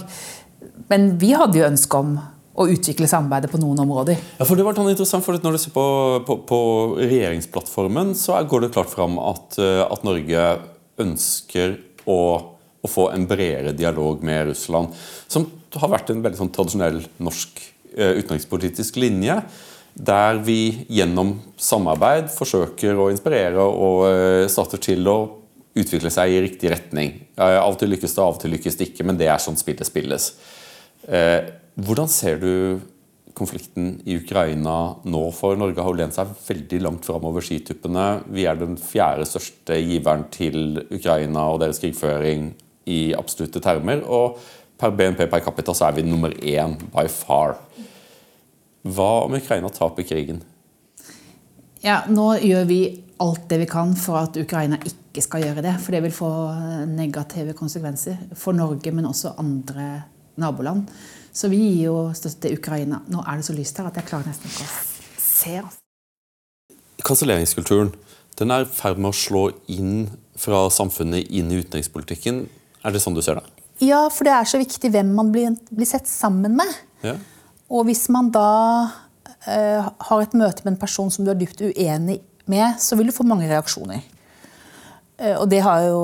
Men 0.89 1.11
vi 1.21 1.35
hadde 1.37 1.61
jo 1.61 1.69
ønske 1.69 2.01
om 2.01 2.17
å 2.59 2.67
utvikle 2.73 3.07
samarbeidet 3.11 3.53
på 3.53 3.61
noen 3.63 3.79
områder. 3.85 4.19
Ja, 4.39 4.47
for 4.49 4.59
det 4.59 4.65
var 4.67 4.75
sånn 4.75 4.91
interessant, 4.91 5.27
for 5.27 5.37
Når 5.39 5.55
du 5.55 5.61
ser 5.63 5.75
på, 5.75 5.85
på, 6.27 6.39
på 6.49 6.61
regjeringsplattformen, 6.99 8.17
så 8.19 8.41
går 8.49 8.65
det 8.65 8.73
klart 8.75 8.91
fram 8.91 9.21
at, 9.23 9.59
eh, 9.63 9.85
at 9.85 10.07
Norge 10.07 10.47
ønsker 10.99 11.77
å, 12.09 12.19
å, 12.83 12.91
få 12.91 13.11
en 13.13 13.29
bredere 13.31 13.77
dialog 13.77 14.25
med 14.27 14.49
Russland. 14.51 14.97
Som 15.31 15.47
har 15.77 15.93
vært 15.93 16.11
en 16.11 16.25
veldig 16.25 16.41
sånn 16.41 16.55
tradisjonell 16.57 17.03
norsk 17.23 17.61
uh, 17.95 18.17
utenrikspolitisk 18.17 18.97
linje 18.99 19.37
der 19.99 20.39
vi 20.47 20.87
gjennom 20.95 21.35
samarbeid 21.59 22.29
forsøker 22.31 22.99
å 22.99 23.09
inspirere 23.13 23.63
og 23.63 24.05
eh, 24.07 24.45
starter 24.51 24.81
til 24.83 25.09
å 25.11 25.19
utvikle 25.79 26.11
seg 26.13 26.33
i 26.33 26.43
riktig 26.43 26.71
retning. 26.73 27.17
Av 27.39 27.67
og 27.67 27.79
til 27.81 27.93
lykkes 27.93 28.15
det, 28.15 28.23
av 28.23 28.37
og 28.37 28.43
til 28.43 28.55
lykkes 28.55 28.79
det 28.79 28.91
ikke, 28.91 29.07
men 29.07 29.19
det 29.19 29.29
er 29.31 29.43
sånn 29.43 29.59
spillet 29.59 29.89
spilles. 29.89 30.31
Eh, 31.07 31.51
hvordan 31.79 32.11
ser 32.11 32.41
du 32.43 32.53
konflikten 33.39 33.97
i 34.07 34.17
Ukraina 34.19 34.77
nå? 35.07 35.25
For 35.35 35.59
Norge 35.59 35.83
har 35.83 35.95
jo 35.95 36.01
lent 36.01 36.17
seg 36.17 36.31
veldig 36.47 36.81
langt 36.85 37.07
framover 37.07 37.45
skituppene. 37.45 38.07
Vi 38.35 38.47
er 38.51 38.59
den 38.59 38.79
fjerde 38.81 39.27
største 39.31 39.79
giveren 39.83 40.27
til 40.35 40.81
Ukraina 40.89 41.49
og 41.53 41.63
deres 41.63 41.83
krigføring 41.83 42.53
i 42.91 43.01
absolutte 43.19 43.63
termer. 43.63 44.03
Og 44.07 44.39
per 44.79 44.95
BNP 44.95 45.27
per 45.31 45.43
capita 45.45 45.75
så 45.75 45.89
er 45.89 45.99
vi 45.99 46.07
nummer 46.07 46.35
én 46.39 46.79
by 46.95 47.07
far. 47.11 47.59
Hva 48.87 49.11
om 49.25 49.35
Ukraina 49.35 49.71
taper 49.75 50.07
krigen? 50.07 50.43
Ja, 51.83 52.03
Nå 52.11 52.33
gjør 52.43 52.67
vi 52.69 52.81
alt 53.23 53.49
det 53.51 53.61
vi 53.63 53.69
kan 53.71 53.95
for 53.99 54.21
at 54.21 54.37
Ukraina 54.39 54.79
ikke 54.87 55.23
skal 55.25 55.47
gjøre 55.47 55.65
det. 55.67 55.75
For 55.83 55.95
det 55.95 56.03
vil 56.07 56.15
få 56.15 56.31
negative 56.91 57.55
konsekvenser 57.59 58.19
for 58.39 58.57
Norge, 58.57 58.93
men 58.95 59.09
også 59.11 59.35
andre 59.39 59.91
naboland. 60.39 60.87
Så 61.33 61.51
vi 61.51 61.59
gir 61.59 61.89
jo 61.89 61.97
støtte 62.15 62.47
til 62.47 62.59
Ukraina. 62.59 63.03
Nå 63.11 63.23
er 63.23 63.39
det 63.39 63.47
så 63.47 63.57
lyst 63.57 63.79
her 63.79 63.91
at 63.91 63.99
jeg 63.99 64.09
klarer 64.09 64.31
nesten 64.31 64.51
ikke 64.51 64.67
å 64.67 64.71
se. 65.23 65.59
Kanselleringskulturen 67.07 67.93
den 68.39 68.53
er 68.55 68.63
i 68.63 68.71
ferd 68.71 69.01
med 69.03 69.11
å 69.11 69.19
slå 69.19 69.49
inn 69.75 70.07
fra 70.39 70.69
samfunnet 70.71 71.31
inn 71.35 71.51
i 71.51 71.59
utenrikspolitikken. 71.59 72.45
Er 72.87 72.95
det 72.95 73.03
sånn 73.03 73.17
du 73.17 73.23
ser 73.25 73.41
det? 73.41 73.65
Ja, 73.83 74.05
for 74.11 74.27
det 74.27 74.35
er 74.35 74.47
så 74.47 74.61
viktig 74.61 74.91
hvem 74.95 75.11
man 75.15 75.33
blir, 75.35 75.57
blir 75.75 75.87
sett 75.87 76.07
sammen 76.11 76.55
med. 76.59 76.71
Ja. 77.03 77.17
Og 77.69 77.85
hvis 77.89 78.07
man 78.13 78.31
da 78.33 78.51
eh, 79.47 79.85
har 79.85 80.23
et 80.23 80.37
møte 80.39 80.65
med 80.65 80.75
en 80.75 80.81
person 80.81 81.11
som 81.13 81.27
du 81.27 81.33
er 81.33 81.41
dypt 81.41 81.61
uenig 81.61 82.21
med, 82.49 82.79
så 82.81 82.97
vil 82.97 83.11
du 83.11 83.17
få 83.17 83.27
mange 83.29 83.49
reaksjoner. 83.51 84.01
Eh, 85.19 85.35
og 85.35 85.49
det 85.53 85.61
har 85.67 85.85
jo 85.91 86.01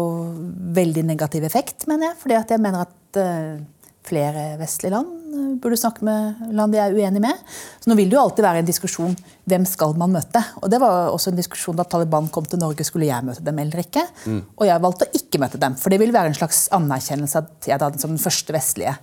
veldig 0.76 1.06
negativ 1.08 1.46
effekt, 1.46 1.86
mener 1.90 2.10
jeg. 2.10 2.20
fordi 2.20 2.40
jeg 2.52 2.60
mener 2.60 2.84
at 2.84 3.20
eh, 3.20 3.64
flere 4.04 4.46
vestlige 4.60 4.92
land 4.92 5.23
burde 5.62 5.78
snakke 5.78 6.04
med 6.06 6.50
land 6.54 6.74
de 6.74 6.80
er 6.82 6.94
uenig 6.94 7.22
med. 7.22 7.40
Så 7.80 7.90
nå 7.90 7.96
vil 7.98 8.10
det 8.10 8.16
jo 8.16 8.22
alltid 8.24 8.46
være 8.46 8.62
en 8.62 8.68
diskusjon 8.68 9.16
hvem 9.50 9.66
skal 9.68 9.94
man 10.00 10.14
møte. 10.14 10.40
Og 10.62 10.70
det 10.72 10.80
var 10.82 11.10
også 11.12 11.32
en 11.32 11.38
diskusjon 11.38 11.76
da 11.78 11.86
Taliban 11.88 12.30
kom 12.32 12.46
til 12.48 12.62
Norge, 12.62 12.86
skulle 12.86 13.08
jeg 13.08 13.26
møte 13.26 13.44
dem 13.44 13.60
eller 13.62 13.84
ikke. 13.84 14.06
Mm. 14.24 14.40
Og 14.56 14.66
jeg 14.68 14.84
valgte 14.86 15.08
å 15.08 15.20
ikke 15.20 15.42
møte 15.42 15.60
dem, 15.60 15.76
for 15.80 15.92
det 15.92 16.00
ville 16.02 16.16
være 16.16 16.32
en 16.32 16.38
slags 16.38 16.64
anerkjennelse 16.74 17.44
at 17.44 17.70
jeg 17.70 17.82
da 17.82 17.90
som 18.00 18.14
den 18.14 18.22
første 18.22 18.56
vestlige 18.56 18.96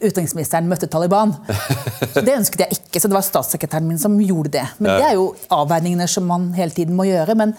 utenriksministeren 0.00 0.70
møtte 0.70 0.90
Taliban. 0.90 1.36
Så 2.14 2.24
det 2.24 2.38
ønsket 2.38 2.64
jeg 2.64 2.80
ikke, 2.80 3.00
så 3.00 3.08
det 3.08 3.16
var 3.16 3.24
statssekretæren 3.24 3.86
min 3.88 4.00
som 4.00 4.18
gjorde 4.20 4.56
det. 4.58 4.64
Men 4.82 4.98
det 4.98 5.06
er 5.06 5.14
jo 5.16 5.30
avveiningene 5.54 6.08
som 6.10 6.26
man 6.28 6.50
hele 6.56 6.74
tiden 6.74 6.96
må 6.98 7.06
gjøre. 7.08 7.36
men 7.38 7.54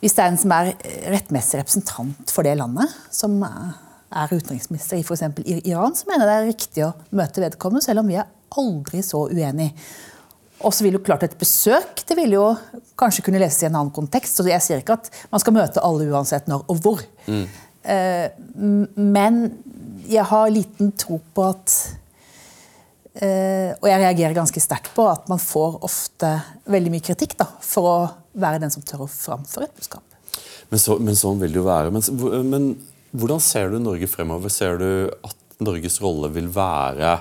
hvis 0.00 0.14
det 0.16 0.22
er 0.22 0.32
en 0.32 0.38
som 0.40 0.52
er 0.54 0.72
rettmessig 1.10 1.58
representant 1.60 2.32
for 2.32 2.46
det 2.46 2.52
landet, 2.60 2.92
som 3.10 3.38
er 4.16 4.32
utenriksminister 4.32 4.98
i 4.98 5.04
f.eks. 5.04 5.24
Iran, 5.68 5.94
så 5.96 6.08
mener 6.08 6.24
jeg 6.24 6.28
det 6.28 6.36
er 6.36 6.50
riktig 6.50 6.84
å 6.86 6.92
møte 7.16 7.42
vedkommende, 7.44 7.84
selv 7.84 8.02
om 8.02 8.10
vi 8.10 8.18
er 8.20 8.28
aldri 8.56 9.02
så 9.04 9.26
uenige. 9.28 9.74
Og 10.64 10.72
så 10.72 10.86
vil 10.86 10.96
jo 10.96 11.02
klart 11.04 11.26
Et 11.26 11.36
besøk 11.36 12.00
det 12.08 12.16
vil 12.16 12.36
jo 12.38 12.46
kanskje 12.96 13.26
kunne 13.26 13.40
leses 13.42 13.64
i 13.64 13.68
en 13.68 13.76
annen 13.76 13.92
kontekst. 13.92 14.38
så 14.38 14.46
Jeg 14.48 14.64
sier 14.64 14.80
ikke 14.80 14.96
at 14.96 15.10
man 15.32 15.42
skal 15.42 15.56
møte 15.56 15.84
alle 15.84 16.08
uansett 16.08 16.48
når 16.48 16.64
og 16.72 16.80
hvor. 16.80 17.02
Mm. 17.26 17.44
Eh, 17.86 18.26
men 18.96 19.40
jeg 20.08 20.24
har 20.30 20.50
liten 20.54 20.92
tro 20.98 21.18
på 21.34 21.44
at 21.46 21.74
eh, 23.20 23.74
Og 23.74 23.86
jeg 23.90 24.00
reagerer 24.00 24.34
ganske 24.38 24.62
sterkt 24.62 24.92
på 24.96 25.06
at 25.10 25.28
man 25.30 25.42
får 25.42 25.78
ofte 25.86 26.32
veldig 26.72 26.94
mye 26.94 27.04
kritikk 27.04 27.36
da, 27.38 27.50
for 27.60 27.90
å 27.90 27.96
være 28.36 28.62
den 28.62 28.72
som 28.72 28.84
tør 28.86 29.04
å 29.04 29.10
framføre 29.10 29.68
et 29.68 29.76
budskap. 29.76 30.02
Men, 30.70 30.80
så, 30.82 30.96
men 30.98 31.18
sånn 31.18 31.40
vil 31.40 31.52
det 31.52 31.60
jo 31.60 31.66
være. 31.68 31.92
Men, 31.94 32.46
men 32.48 32.70
hvordan 33.16 33.42
ser 33.42 33.72
du 33.72 33.80
Norge 33.82 34.08
fremover? 34.10 34.52
Ser 34.52 34.78
du 34.80 34.88
at 35.24 35.60
Norges 35.64 35.98
rolle 36.04 36.30
vil 36.34 36.50
være 36.52 37.16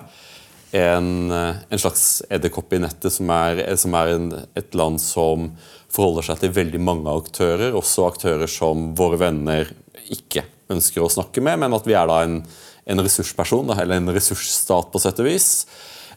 en, 0.75 1.31
en 1.31 1.79
slags 1.79 2.19
edderkopp 2.33 2.73
i 2.75 2.81
nettet, 2.83 3.13
som 3.15 3.31
er, 3.31 3.61
som 3.79 3.95
er 3.95 4.11
en, 4.15 4.27
et 4.59 4.75
land 4.75 4.99
som 4.99 5.49
forholder 5.95 6.27
seg 6.27 6.41
til 6.41 6.55
veldig 6.57 6.81
mange 6.83 7.11
aktører, 7.15 7.75
også 7.77 8.09
aktører 8.09 8.51
som 8.51 8.89
våre 8.97 9.21
venner 9.21 9.71
ikke 10.11 10.43
ønsker 10.73 11.05
å 11.05 11.11
snakke 11.11 11.43
med, 11.45 11.61
men 11.61 11.75
at 11.77 11.87
vi 11.87 11.95
er 11.95 12.09
da 12.09 12.21
en, 12.25 12.41
en 12.91 13.03
ressursperson, 13.05 13.71
eller 13.77 14.01
en 14.01 14.15
ressursstat 14.15 14.91
på 14.91 15.01
sett 15.01 15.21
og 15.23 15.29
vis. 15.29 15.49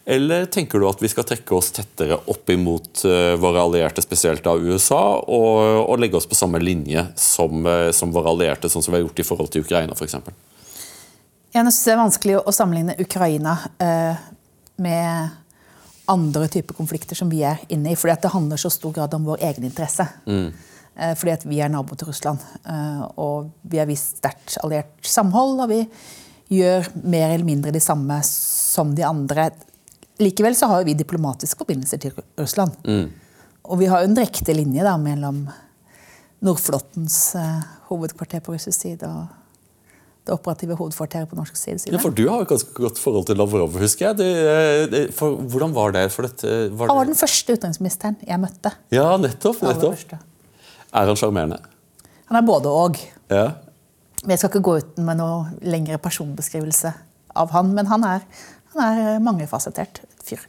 Eller 0.05 0.45
tenker 0.45 0.79
du 0.79 0.87
at 0.89 1.01
vi 1.01 1.09
skal 1.11 1.25
trekke 1.27 1.55
oss 1.55 1.71
tettere 1.75 2.17
opp 2.31 2.49
imot 2.49 3.03
uh, 3.05 3.35
våre 3.39 3.61
allierte, 3.61 4.01
spesielt 4.01 4.45
av 4.47 4.61
USA, 4.63 5.01
og, 5.19 5.59
og, 5.85 5.95
legge 6.01 6.17
oss 6.17 6.29
på 6.29 6.37
samme 6.37 6.61
linje 6.63 7.03
som, 7.19 7.65
uh, 7.67 7.89
som, 7.95 8.13
våre 8.15 8.31
allierte, 8.31 8.71
sånn 8.71 8.85
som 8.85 8.93
vi 8.93 8.99
har 8.99 9.05
gjort 9.07 9.21
i 9.21 9.27
forhold 9.27 9.51
til 9.53 9.65
Ukraina 9.65 9.97
f.eks.? 9.97 10.17
Jeg 11.49 11.65
synes 11.65 11.81
det 11.83 11.93
er 11.93 12.01
vanskelig 12.03 12.39
å 12.39 12.53
sammenligne 12.53 12.93
Ukraina 13.01 13.55
eh, 13.81 14.17
med 14.85 15.31
andre 16.13 16.49
typer 16.53 16.77
konflikter 16.77 17.17
som 17.17 17.31
vi 17.31 17.39
er 17.41 17.57
inne 17.73 17.95
i. 17.95 17.97
fordi 17.97 18.19
det 18.21 18.29
handler 18.35 18.61
så 18.61 18.69
stor 18.69 18.93
grad 18.93 19.15
om 19.17 19.25
vår 19.25 19.41
egen 19.47 19.65
interesse. 19.65 20.05
Mm. 20.29 20.51
Fordi 21.17 21.33
at 21.33 21.47
vi 21.49 21.57
er 21.57 21.71
nabo 21.73 21.97
til 21.97 22.11
Russland. 22.11 22.45
Og 23.17 23.49
vi 23.65 23.81
har 23.81 23.89
vist 23.89 24.19
sterkt 24.21 24.59
alliert 24.61 24.93
samhold. 25.01 25.63
Og 25.65 25.73
vi 25.73 25.81
gjør 26.53 26.89
mer 27.01 27.33
eller 27.33 27.49
mindre 27.49 27.73
de 27.73 27.81
samme 27.81 28.19
som 28.25 28.93
de 28.97 29.05
andre. 29.05 29.49
Likevel 30.19 30.55
så 30.55 30.67
har 30.67 30.85
vi 30.87 30.97
diplomatiske 30.99 31.59
forbindelser 31.61 32.01
til 32.03 32.15
Russland. 32.39 32.75
Mm. 32.83 33.09
Og 33.69 33.79
vi 33.79 33.89
har 33.91 34.03
jo 34.03 34.09
en 34.09 34.17
direkte 34.17 34.55
linje 34.55 34.83
da, 34.83 34.95
mellom 34.99 35.45
Nordflåttens 36.43 37.35
uh, 37.35 37.61
hovedkvarter 37.89 38.43
på 38.43 38.55
russisk 38.55 38.81
side 38.81 39.07
og 39.07 39.27
det 40.29 40.35
operative 40.35 40.77
hovedkvarteret 40.77 41.29
på 41.29 41.37
norsk 41.37 41.57
side. 41.57 41.89
Ja, 41.89 41.99
for 42.01 42.13
Du 42.13 42.27
har 42.29 42.43
et 42.43 42.51
ganske 42.51 42.73
godt 42.75 42.99
forhold 43.01 43.25
til 43.29 43.39
Lavrov, 43.39 43.77
husker 43.81 44.09
jeg. 44.09 44.17
Det, 44.19 44.27
eh, 44.29 44.83
det, 44.91 45.01
for, 45.15 45.35
hvordan 45.35 45.73
var 45.73 45.95
det? 45.95 46.05
For 46.13 46.27
dette, 46.27 46.69
var 46.77 46.91
han 46.91 46.99
var 46.99 47.09
den 47.09 47.17
første 47.17 47.55
utenriksministeren 47.55 48.19
jeg 48.27 48.39
møtte. 48.39 48.73
Ja, 48.93 49.17
nettopp. 49.17 49.63
nettopp. 49.65 50.13
Er 50.93 51.09
han 51.09 51.17
sjarmerende? 51.17 51.59
Han 52.29 52.37
er 52.37 52.45
både 52.45 52.69
og. 52.69 52.99
Ja. 53.29 53.51
Men 54.23 54.35
Jeg 54.35 54.39
skal 54.39 54.49
ikke 54.49 54.67
gå 54.67 54.77
uten 54.83 55.05
med 55.05 55.17
noe 55.17 55.49
lengre 55.61 55.97
personbeskrivelse 55.97 56.93
av 57.35 57.51
han, 57.55 57.73
men 57.73 57.87
han 57.87 58.03
er, 58.03 58.25
han 58.75 58.85
er 58.85 59.19
mangefasettert 59.23 60.03
fyr. 60.29 60.45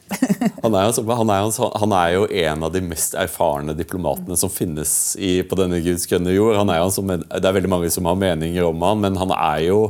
han, 0.63 0.75
er 0.77 0.87
jo, 0.87 1.05
han, 1.09 1.33
er 1.33 1.43
jo, 1.43 1.69
han, 1.81 1.95
er 1.97 2.13
jo, 2.15 2.23
en 2.45 2.65
av 2.67 2.73
de 2.73 2.83
mest 2.85 3.17
erfarne 3.19 3.75
diplomatene 3.77 4.37
som 4.39 4.51
finnes 4.53 4.93
i, 5.19 5.39
på 5.43 5.57
denne 5.59 5.81
Guds 5.83 6.07
grønne 6.09 6.35
jord. 6.35 6.59
Som, 6.95 7.11
det 7.11 7.41
er 7.41 7.57
veldig 7.57 7.71
mange 7.71 7.91
som 7.93 8.09
har 8.09 8.19
meninger 8.19 8.67
om 8.67 8.87
han, 8.87 9.03
men 9.03 9.19
han 9.19 9.33
er 9.35 9.65
jo 9.69 9.81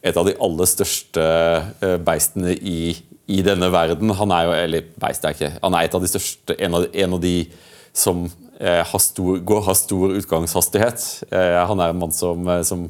et 0.00 0.16
av 0.16 0.24
de 0.24 0.36
aller 0.40 0.68
største 0.68 1.24
eh, 1.24 1.96
beistene 2.00 2.54
i, 2.56 2.94
i 3.30 3.40
denne 3.46 3.68
verden. 3.72 4.12
Han 4.16 4.32
er 4.34 4.46
jo, 4.46 4.54
eller 4.66 4.92
beist 5.00 5.26
er 5.26 5.36
ikke, 5.36 5.52
han 5.60 5.76
er 5.76 5.88
et 5.88 5.96
av 5.96 6.04
de 6.04 6.10
største, 6.10 6.56
en 6.56 6.78
av, 6.78 6.86
en 6.92 7.18
av 7.18 7.22
de 7.22 7.34
som 7.96 8.24
eh, 8.60 8.82
har, 8.86 9.02
stor, 9.02 9.40
går, 9.44 9.64
har 9.66 9.78
stor 9.78 10.16
utgangshastighet. 10.20 11.06
Eh, 11.30 11.58
han 11.70 11.82
er 11.82 11.92
en 11.92 12.00
mann 12.00 12.14
som, 12.16 12.48
eh, 12.48 12.62
som 12.66 12.88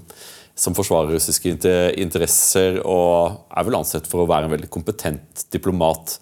som 0.60 0.74
forsvarer 0.76 1.14
russiske 1.16 1.54
interesser 2.02 2.80
og 2.84 3.46
er 3.56 3.64
vel 3.66 3.78
ansett 3.80 4.08
for 4.10 4.24
å 4.24 4.28
være 4.28 4.48
en 4.48 4.54
veldig 4.56 4.68
kompetent 4.72 5.46
diplomat 5.54 6.18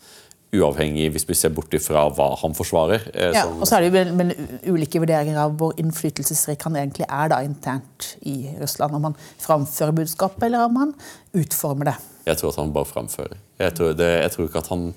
uavhengig, 0.55 1.11
hvis 1.12 1.27
vi 1.29 1.37
ser 1.37 1.51
bort 1.53 1.74
ifra 1.77 2.07
hva 2.16 2.31
han 2.40 2.55
forsvarer. 2.57 3.03
eh, 3.12 3.35
Ja, 3.37 3.42
og 3.51 3.66
så 3.68 3.77
er 3.77 3.85
det 3.85 3.90
jo 3.90 4.14
vel 4.16 4.31
ulike 4.72 5.03
vurderinger 5.03 5.37
av 5.42 5.59
hvor 5.61 5.74
innflytelsesrik 5.77 6.62
han 6.64 6.79
egentlig 6.81 7.05
er 7.05 7.29
da 7.35 7.42
internt 7.44 8.14
i 8.24 8.55
Russland. 8.61 8.94
Om 8.96 9.11
han 9.11 9.18
framfører 9.44 9.92
budskapet, 9.98 10.46
eller 10.48 10.64
om 10.64 10.77
han 10.81 10.94
utformer 11.37 11.90
det. 11.90 11.96
Jeg 12.31 12.40
tror 12.40 12.55
at 12.55 12.62
han 12.62 12.72
bare 12.72 12.88
framfører. 12.88 13.37
Jeg 13.61 13.74
tror, 13.77 13.92
det, 13.98 14.09
jeg 14.22 14.33
tror 14.33 14.48
ikke 14.48 14.64
at 14.64 14.72
han 14.72 14.88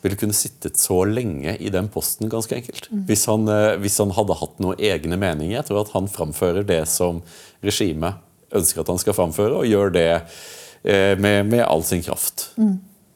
ville 0.00 0.16
kunne 0.16 0.32
sittet 0.36 0.78
så 0.80 1.02
lenge 1.04 1.56
i 1.58 1.68
den 1.74 1.88
posten, 1.92 2.30
ganske 2.30 2.54
enkelt. 2.56 2.86
Hvis, 3.10 3.26
han, 3.26 3.48
eh, 3.50 3.74
hvis 3.82 3.98
han 3.98 4.14
hadde 4.14 4.38
hatt 4.38 4.62
noen 4.62 4.78
egne 4.78 5.18
meninger. 5.18 5.58
Jeg 5.58 5.66
tror 5.72 5.82
at 5.82 5.94
han 5.96 6.06
framfører 6.08 6.62
det 6.70 6.84
som 6.88 7.18
regimet 7.66 8.14
ønsker 8.56 8.82
at 8.82 8.92
han 8.92 9.00
skal 9.00 9.16
framføre, 9.16 9.62
og 9.62 9.68
gjør 9.68 9.92
det 9.94 10.08
eh, 10.10 11.16
med, 11.20 11.44
med 11.50 11.64
all 11.66 11.84
sin 11.86 12.02
kraft. 12.04 12.50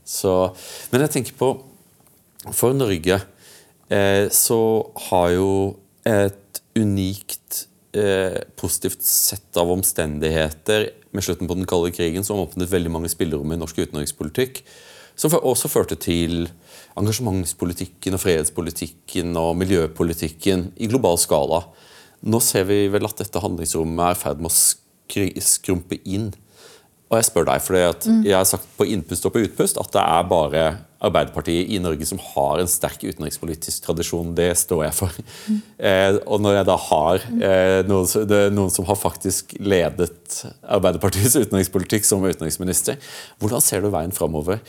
Så, 0.05 0.33
men 0.93 1.05
jeg 1.07 1.15
tenker 1.15 1.37
på 1.39 1.47
For 2.53 2.77
Norge 2.77 3.17
eh, 3.89 4.27
så 4.29 4.61
har 5.09 5.31
jo 5.33 5.53
et 6.05 6.61
unikt 6.77 7.65
eh, 7.97 8.43
positivt 8.61 9.05
sett 9.07 9.57
av 9.57 9.71
omstendigheter 9.73 10.91
med 11.15 11.25
slutten 11.25 11.49
på 11.49 11.57
den 11.57 11.69
kalde 11.71 11.95
krigen 11.95 12.27
som 12.27 12.43
åpnet 12.43 12.73
veldig 12.73 12.93
mange 12.93 13.09
spillerom 13.13 13.55
i 13.55 13.61
norsk 13.61 13.79
utenrikspolitikk. 13.81 14.61
Som 15.17 15.33
også 15.39 15.71
førte 15.71 15.97
til 15.97 16.49
engasjementspolitikken 16.99 18.17
og 18.17 18.23
fredspolitikken 18.23 19.37
og 19.39 19.55
miljøpolitikken 19.61 20.73
i 20.83 20.89
global 20.91 21.19
skala. 21.23 21.63
Nå 22.27 22.41
ser 22.43 22.67
vi 22.67 22.85
vel 22.91 23.07
at 23.07 23.21
dette 23.23 23.43
handlingsrommet 23.43 24.09
er 24.09 24.17
i 24.17 24.19
ferd 24.19 24.43
med 24.43 24.51
å 24.51 24.57
skrumpe 25.45 26.01
inn. 26.05 26.33
Og 27.13 27.21
jeg 27.21 27.29
spør 27.29 27.47
deg, 27.47 27.63
for 27.63 27.79
jeg 27.79 28.35
har 28.35 28.47
sagt 28.49 28.67
på 28.79 28.87
innpust 28.91 29.27
og 29.29 29.35
på 29.35 29.45
utpust 29.45 29.79
at 29.79 29.93
det 29.95 30.03
er 30.03 30.29
bare 30.31 30.65
Arbeiderpartiet 31.05 31.69
i 31.69 31.79
Norge 31.83 32.07
som 32.09 32.21
har 32.33 32.63
en 32.63 32.71
sterk 32.71 33.03
utenrikspolitisk 33.05 33.85
tradisjon. 33.85 34.33
Det 34.37 34.49
står 34.57 34.87
jeg 34.87 34.97
for. 34.97 35.19
Eh, 35.77 36.17
og 36.25 36.41
når 36.41 36.57
jeg 36.57 36.69
da 36.71 36.77
har 36.87 37.27
eh, 37.35 37.81
noen, 37.85 38.33
noen 38.57 38.73
som 38.73 38.89
har 38.89 38.97
faktisk 38.97 39.53
ledet 39.61 40.41
Arbeiderpartiets 40.63 41.37
utenrikspolitikk 41.45 42.09
som 42.09 42.25
utenriksminister, 42.25 42.97
hvordan 43.43 43.65
ser 43.65 43.85
du 43.85 43.91
veien 43.93 44.17
framover? 44.17 44.63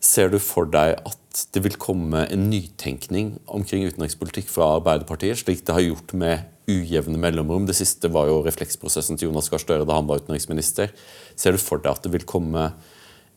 Ser 0.00 0.30
du 0.32 0.38
for 0.40 0.70
deg 0.70 0.94
at 0.94 1.42
det 1.54 1.64
vil 1.66 1.76
komme 1.80 2.22
en 2.30 2.46
nytenkning 2.52 3.34
omkring 3.50 3.84
utenrikspolitikk 3.90 4.48
fra 4.50 4.76
Arbeiderpartiet, 4.78 5.42
slik 5.42 5.66
det 5.66 5.74
har 5.74 5.84
gjort 5.84 6.14
med 6.16 6.46
ujevne 6.70 7.20
mellomrom? 7.20 7.66
Det 7.68 7.76
siste 7.78 8.10
var 8.12 8.30
jo 8.30 8.40
refleksprosessen 8.46 9.18
til 9.18 9.28
Jonas 9.28 9.50
Gahr 9.52 9.62
Støre 9.62 9.86
da 9.88 9.98
han 9.98 10.08
var 10.08 10.22
utenriksminister. 10.22 10.92
Ser 11.38 11.56
du 11.56 11.62
for 11.62 11.82
deg 11.82 11.92
at 11.92 12.06
det 12.06 12.12
vil 12.14 12.26
komme 12.28 12.70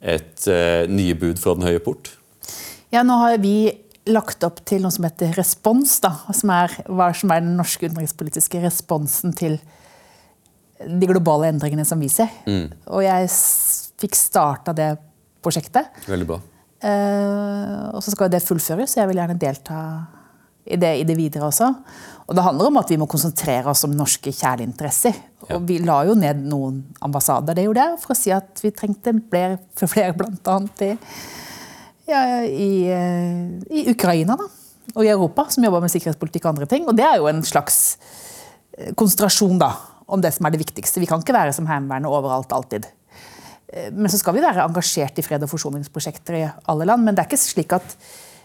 et 0.03 0.47
eh, 0.51 0.83
nye 0.91 1.15
bud 1.17 1.39
fra 1.41 1.55
Den 1.57 1.67
høye 1.67 1.81
port? 1.83 2.11
Ja, 2.93 3.05
nå 3.07 3.17
har 3.21 3.39
vi 3.41 3.71
lagt 4.09 4.43
opp 4.43 4.59
til 4.67 4.83
noe 4.83 4.91
som 4.91 5.07
heter 5.07 5.31
respons, 5.37 5.95
da, 6.03 6.11
som 6.35 6.51
er 6.53 6.73
hva 6.91 7.09
som 7.15 7.31
er 7.31 7.43
den 7.45 7.55
norske 7.57 7.87
utenrikspolitiske 7.87 8.59
responsen 8.65 9.31
til 9.37 9.57
de 10.83 11.07
globale 11.07 11.47
endringene 11.53 11.85
som 11.87 12.01
vi 12.03 12.09
ser. 12.11 12.31
Og 12.91 13.05
jeg 13.05 13.29
fikk 14.03 14.17
starta 14.19 14.75
det 14.75 14.89
prosjektet. 15.43 16.03
Veldig 16.09 16.27
bra. 16.27 16.41
Eh, 16.83 17.95
og 17.95 18.03
så 18.03 18.11
skal 18.11 18.31
det 18.31 18.43
fullføres, 18.43 18.91
så 18.91 19.01
jeg 19.01 19.11
vil 19.11 19.21
gjerne 19.21 19.39
delta 19.39 19.79
i 20.65 20.77
det, 20.79 20.95
i 21.01 21.05
det 21.07 21.15
videre 21.17 21.49
også. 21.49 21.69
Og 22.23 22.35
det 22.37 22.43
handler 22.45 22.69
om 22.69 22.79
at 22.79 22.91
vi 22.91 22.97
må 22.99 23.07
konsentrere 23.11 23.67
oss 23.71 23.83
om 23.83 23.95
norske 23.97 24.31
kjerneinteresser. 24.31 25.15
Ja. 25.49 25.57
Og 25.57 25.67
vi 25.67 25.79
la 25.83 25.99
jo 26.07 26.15
ned 26.15 26.45
noen 26.47 26.79
ambassader, 27.03 27.55
det 27.57 27.65
gjorde 27.65 27.83
jeg, 27.83 27.99
for 28.03 28.15
å 28.15 28.17
si 28.17 28.31
at 28.35 28.63
vi 28.63 28.71
trengte 28.75 29.15
flere, 29.31 29.59
flere 29.75 30.29
annet 30.53 30.85
i, 30.87 30.91
ja, 32.07 32.23
i, 32.47 32.71
eh, 32.87 33.43
i 33.75 33.85
Ukraina 33.91 34.37
da. 34.39 34.47
og 34.95 35.03
i 35.03 35.11
Europa, 35.11 35.49
som 35.51 35.67
jobber 35.67 35.83
med 35.83 35.91
sikkerhetspolitikk 35.91 36.47
og 36.47 36.53
andre 36.55 36.69
ting. 36.71 36.87
Og 36.87 36.95
det 36.95 37.07
er 37.07 37.19
jo 37.19 37.27
en 37.31 37.43
slags 37.47 37.97
eh, 38.77 38.93
konsentrasjon 38.95 39.59
da, 39.59 39.73
om 40.07 40.23
det 40.23 40.31
som 40.35 40.47
er 40.47 40.55
det 40.55 40.63
viktigste. 40.63 41.03
Vi 41.03 41.09
kan 41.09 41.23
ikke 41.23 41.35
være 41.35 41.55
som 41.55 41.67
Heimevernet 41.67 42.11
overalt 42.11 42.55
alltid. 42.55 42.87
Eh, 43.67 43.91
Men 43.91 44.07
så 44.07 44.19
skal 44.21 44.39
vi 44.39 44.47
være 44.47 44.63
engasjert 44.63 45.19
i 45.19 45.27
fred- 45.27 45.43
og 45.43 45.51
forsoningsprosjekter 45.51 46.39
i 46.39 46.45
alle 46.71 46.87
land. 46.87 47.03
Men 47.03 47.15
det 47.15 47.25
er 47.25 47.33
ikke 47.33 47.43
slik 47.43 47.75
at 47.75 47.97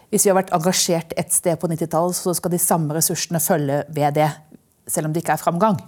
hvis 0.09 0.25
vi 0.25 0.31
har 0.31 0.39
vært 0.39 0.53
engasjert 0.55 1.13
et 1.19 1.31
sted 1.33 1.59
på 1.61 1.69
90-tallet, 1.69 2.17
så 2.17 2.33
skal 2.37 2.53
de 2.53 2.61
samme 2.61 2.95
ressursene 2.97 3.41
følge 3.43 3.83
ved 3.93 4.17
det, 4.17 4.29
selv 4.89 5.09
om 5.09 5.13
det 5.13 5.21
ikke 5.23 5.35
er 5.37 5.43
framgang. 5.43 5.79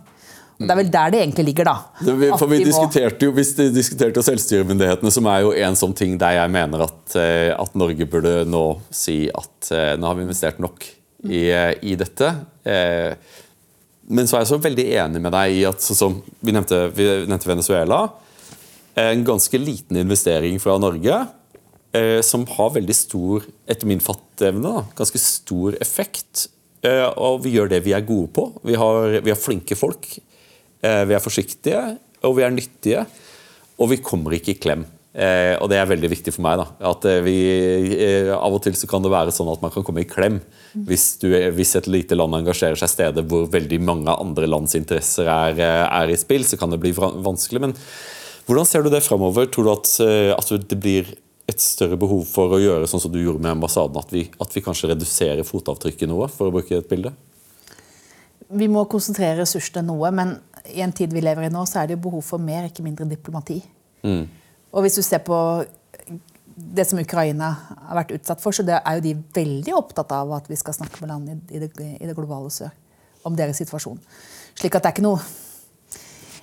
Og 0.62 0.68
det 0.68 0.76
er 0.76 0.78
vel 0.78 0.92
der 0.94 1.14
det 1.14 1.22
egentlig 1.24 1.46
ligger, 1.48 1.68
da. 1.72 1.76
Det, 2.06 2.14
vi, 2.20 2.30
for 2.38 2.52
vi 2.52 2.60
diskuterte 2.62 3.26
jo, 3.26 3.34
vi 3.34 3.46
diskuterte 3.74 4.22
jo 4.22 4.26
selvstyremyndighetene, 4.28 5.14
som 5.14 5.30
er 5.32 5.42
jo 5.46 5.54
en 5.58 5.78
sånn 5.80 5.96
ting 5.98 6.20
der 6.22 6.38
jeg 6.38 6.54
mener 6.54 6.86
at, 6.86 7.16
eh, 7.18 7.50
at 7.56 7.78
Norge 7.82 8.06
burde 8.10 8.36
nå 8.46 8.66
si 8.94 9.24
at 9.26 9.72
eh, 9.74 9.94
nå 9.98 10.06
har 10.06 10.20
vi 10.20 10.28
investert 10.28 10.62
nok 10.62 10.86
i, 11.26 11.48
eh, 11.50 11.74
i 11.82 11.98
dette. 11.98 12.30
Men 14.12 14.28
så 14.28 14.38
er 14.38 14.44
jeg 14.44 14.52
så 14.52 14.62
veldig 14.62 14.86
enig 15.02 15.22
med 15.24 15.34
deg 15.34 15.58
i 15.58 15.66
at 15.66 15.82
som 15.82 16.20
vi 16.44 16.54
nevnte, 16.54 16.84
vi 16.94 17.10
nevnte 17.26 17.50
Venezuela. 17.50 18.04
En 19.02 19.26
ganske 19.26 19.58
liten 19.58 19.98
investering 19.98 20.60
fra 20.62 20.76
Norge 20.82 21.24
som 22.24 22.46
har 22.48 22.70
veldig 22.72 22.96
stor, 22.96 23.44
etter 23.68 23.90
min 23.90 24.00
fatteevne, 24.00 24.86
ganske 24.96 25.20
stor 25.20 25.76
effekt. 25.84 26.46
Eh, 26.82 27.08
og 27.22 27.44
vi 27.46 27.54
gjør 27.56 27.70
det 27.72 27.84
vi 27.86 27.94
er 27.94 28.06
gode 28.06 28.32
på. 28.34 28.48
Vi 28.66 28.78
har, 28.80 29.20
vi 29.22 29.34
har 29.34 29.40
flinke 29.40 29.78
folk. 29.78 30.08
Eh, 30.82 31.04
vi 31.06 31.18
er 31.18 31.22
forsiktige, 31.22 31.84
og 32.26 32.40
vi 32.40 32.46
er 32.46 32.56
nyttige. 32.56 33.06
Og 33.82 33.92
vi 33.94 34.02
kommer 34.02 34.34
ikke 34.38 34.56
i 34.56 34.60
klem. 34.62 34.86
Eh, 35.12 35.58
og 35.60 35.68
det 35.68 35.78
er 35.78 35.90
veldig 35.90 36.10
viktig 36.14 36.34
for 36.34 36.46
meg. 36.46 36.62
da, 36.62 36.90
at 36.94 37.06
eh, 37.10 37.22
vi, 37.26 37.36
eh, 37.92 38.30
Av 38.32 38.54
og 38.56 38.62
til 38.64 38.78
så 38.80 38.88
kan 38.88 39.04
det 39.04 39.12
være 39.12 39.34
sånn 39.36 39.50
at 39.52 39.60
man 39.60 39.74
kan 39.74 39.84
komme 39.84 40.06
i 40.06 40.08
klem 40.08 40.38
hvis, 40.88 41.18
du, 41.20 41.28
hvis 41.52 41.76
et 41.76 41.90
lite 41.92 42.16
land 42.16 42.38
engasjerer 42.38 42.80
seg 42.80 42.94
steder 42.94 43.26
hvor 43.28 43.50
veldig 43.52 43.82
mange 43.84 44.14
andre 44.16 44.48
lands 44.48 44.78
interesser 44.80 45.28
er, 45.28 45.60
eh, 45.60 45.84
er 45.84 46.14
i 46.14 46.20
spill. 46.20 46.48
Så 46.48 46.58
kan 46.58 46.72
det 46.72 46.80
bli 46.82 46.96
vanskelig. 46.96 47.62
Men 47.68 47.76
hvordan 48.48 48.70
ser 48.70 48.88
du 48.88 48.90
det 48.94 49.04
framover? 49.04 49.52
Tror 49.52 49.68
du 49.68 49.74
at, 49.76 49.92
eh, 50.08 50.32
at 50.34 50.70
det 50.72 50.80
blir 50.80 51.12
et 51.50 51.62
større 51.64 51.98
behov 52.00 52.24
for 52.30 52.54
å 52.56 52.62
gjøre 52.62 52.88
sånn 52.90 53.02
som 53.04 53.12
du 53.14 53.20
gjorde 53.22 53.42
med 53.42 53.56
ambassaden? 53.56 53.98
At 54.00 54.14
vi, 54.14 54.28
at 54.42 54.56
vi 54.56 54.64
kanskje 54.66 54.92
reduserer 54.94 55.48
fotavtrykket 55.48 56.10
noe, 56.12 56.30
for 56.32 56.50
å 56.50 56.56
bruke 56.56 56.78
et 56.78 56.90
bilde? 56.90 57.14
Vi 58.52 58.68
må 58.72 58.84
konsentrere 58.92 59.40
ressursene 59.42 59.86
noe, 59.88 60.12
men 60.16 60.36
i 60.72 60.84
en 60.84 60.94
tid 60.96 61.14
vi 61.14 61.24
lever 61.24 61.48
i 61.48 61.52
nå, 61.54 61.64
så 61.66 61.82
er 61.82 61.90
det 61.90 61.98
jo 61.98 62.06
behov 62.10 62.26
for 62.28 62.42
mer, 62.44 62.68
ikke 62.70 62.86
mindre 62.86 63.08
diplomati. 63.10 63.62
Og 64.72 64.86
hvis 64.86 64.98
du 65.00 65.04
ser 65.06 65.24
på 65.26 65.38
det 66.52 66.86
som 66.88 67.00
Ukraina 67.00 67.52
har 67.88 67.98
vært 68.02 68.14
utsatt 68.18 68.42
for, 68.44 68.56
så 68.56 68.64
det 68.68 68.78
er 68.78 68.98
jo 68.98 69.06
de 69.06 69.16
veldig 69.36 69.74
opptatt 69.78 70.12
av 70.16 70.34
at 70.36 70.50
vi 70.52 70.60
skal 70.60 70.76
snakke 70.78 71.02
med 71.02 71.12
land 71.12 71.32
i, 71.32 71.38
i, 71.58 71.62
det, 71.64 71.72
i 71.98 72.08
det 72.10 72.16
globale 72.18 72.52
sør 72.54 72.74
om 73.28 73.36
deres 73.38 73.60
situasjon. 73.62 74.00
Slik 74.58 74.76
at 74.76 74.84
det 74.84 74.92
er 74.92 74.96
ikke 74.96 75.06
noe 75.06 75.22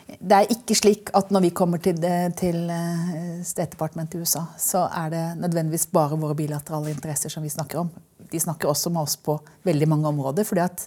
Det 0.08 0.34
er 0.34 0.52
ikke 0.54 0.76
slik 0.78 1.10
at 1.16 1.32
når 1.34 1.44
vi 1.44 1.50
kommer 1.56 1.80
til, 1.84 1.98
til 2.38 2.70
eh, 2.72 3.42
State 3.44 3.74
Department 3.74 4.14
i 4.16 4.22
USA, 4.22 4.46
så 4.60 4.86
er 4.88 5.12
det 5.12 5.24
nødvendigvis 5.42 5.88
bare 5.92 6.16
våre 6.16 6.36
bilaterale 6.38 6.94
interesser 6.94 7.32
som 7.32 7.44
vi 7.44 7.52
snakker 7.52 7.82
om. 7.82 7.90
De 8.32 8.40
snakker 8.40 8.70
også 8.70 8.92
med 8.94 9.04
oss 9.04 9.18
på 9.20 9.36
veldig 9.68 9.88
mange 9.88 10.08
områder. 10.08 10.48
fordi 10.48 10.64
at 10.64 10.86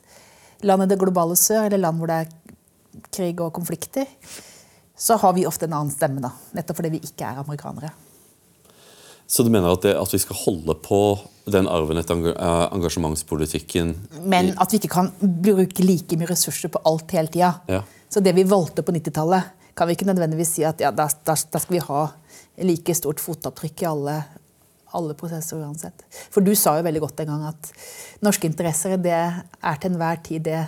land 0.65 0.83
i 0.83 0.89
det 0.89 0.99
globale 0.99 1.35
sør, 1.37 1.67
eller 1.69 1.85
land 1.85 2.01
hvor 2.01 2.09
det 2.09 2.19
er 2.23 3.05
krig 3.13 3.41
og 3.41 3.53
konflikter, 3.53 4.09
så 4.97 5.17
har 5.21 5.33
vi 5.37 5.45
ofte 5.45 5.65
en 5.65 5.77
annen 5.77 5.93
stemme. 5.93 6.21
da, 6.21 6.33
Nettopp 6.57 6.81
fordi 6.81 6.95
vi 6.97 7.05
ikke 7.05 7.29
er 7.29 7.41
amerikanere. 7.41 7.93
Så 9.31 9.45
du 9.47 9.49
mener 9.49 9.71
at, 9.71 9.85
det, 9.85 9.93
at 9.95 10.11
vi 10.11 10.19
skal 10.19 10.35
holde 10.35 10.75
på 10.83 11.01
den 11.51 11.69
arven 11.71 11.97
etter 12.01 12.33
eh, 12.33 12.65
engasjementspolitikken 12.75 13.93
Men 14.27 14.51
at 14.59 14.73
vi 14.73 14.81
ikke 14.81 14.91
kan 14.91 15.07
bruke 15.21 15.85
like 15.85 16.17
mye 16.19 16.29
ressurser 16.33 16.69
på 16.73 16.81
alt 16.85 17.13
hele 17.15 17.31
tida. 17.31 17.53
Ja. 17.71 17.81
Så 18.13 18.19
det 18.19 18.33
vi 18.35 18.43
valgte 18.43 18.83
på 18.83 18.91
90-tallet, 18.91 19.57
kan 19.73 19.87
vi 19.87 19.95
ikke 19.95 20.09
nødvendigvis 20.09 20.57
si 20.57 20.65
at 20.67 20.81
ja, 20.83 20.91
da, 20.91 21.07
da, 21.07 21.35
da 21.35 21.59
skal 21.63 21.77
vi 21.77 21.83
ha 21.85 22.01
like 22.67 22.95
stort 22.97 23.21
fotavtrykk 23.23 23.85
i 23.85 23.87
alle, 23.87 24.15
alle 24.97 25.15
prosesser 25.15 25.61
uansett. 25.63 26.03
For 26.33 26.43
du 26.43 26.51
sa 26.59 26.75
jo 26.77 26.85
veldig 26.85 27.01
godt 27.05 27.23
en 27.23 27.31
gang 27.31 27.45
at 27.53 27.71
norske 28.25 28.49
interesser 28.51 28.97
det 28.99 29.15
er 29.15 29.79
til 29.79 29.93
enhver 29.93 30.19
tid 30.27 30.43
det 30.49 30.59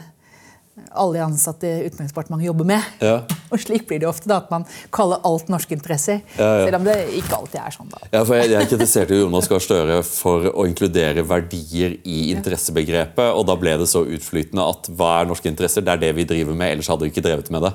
alle 0.97 1.21
ansatte 1.21 1.69
i 1.69 1.87
Utenriksdepartementet 1.87 2.47
jobber 2.47 2.65
med. 2.65 2.85
Ja. 3.03 3.19
Og 3.53 3.61
slik 3.61 3.85
blir 3.89 4.01
det 4.01 4.07
ofte, 4.09 4.27
da, 4.29 4.39
at 4.41 4.49
man 4.53 4.65
kaller 4.93 5.21
alt 5.27 5.51
norske 5.53 5.75
interesser. 5.75 6.23
Ja, 6.37 6.47
ja. 6.59 6.63
Selv 6.67 6.79
om 6.79 6.87
det 6.87 6.95
ikke 7.19 7.37
alltid 7.37 7.59
er 7.61 7.75
sånn. 7.75 7.91
da. 7.93 8.01
Ja, 8.13 8.23
for 8.25 8.39
Jeg, 8.39 8.51
jeg 8.55 8.69
kritiserte 8.71 9.19
Jonas 9.19 9.49
Gahr 9.51 9.61
Støre 9.63 9.99
for 10.07 10.49
å 10.53 10.65
inkludere 10.69 11.25
verdier 11.29 11.99
i 12.03 12.31
interessebegrepet. 12.33 13.29
og 13.33 13.45
Da 13.49 13.57
ble 13.59 13.77
det 13.83 13.89
så 13.91 14.01
utflytende 14.05 14.65
at 14.73 14.89
hva 14.97 15.11
er 15.19 15.29
norske 15.29 15.51
interesser? 15.51 15.85
Det 15.85 15.93
er 15.93 16.01
det 16.07 16.13
vi 16.17 16.25
driver 16.33 16.57
med, 16.57 16.73
ellers 16.75 16.89
hadde 16.91 17.05
vi 17.05 17.13
ikke 17.13 17.25
drevet 17.27 17.53
med 17.53 17.67
det. 17.69 17.73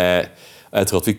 Eh, 0.00 0.50
og 0.72 0.82
jeg 0.82 0.90
tror 0.90 1.04
at 1.04 1.10
vi 1.12 1.18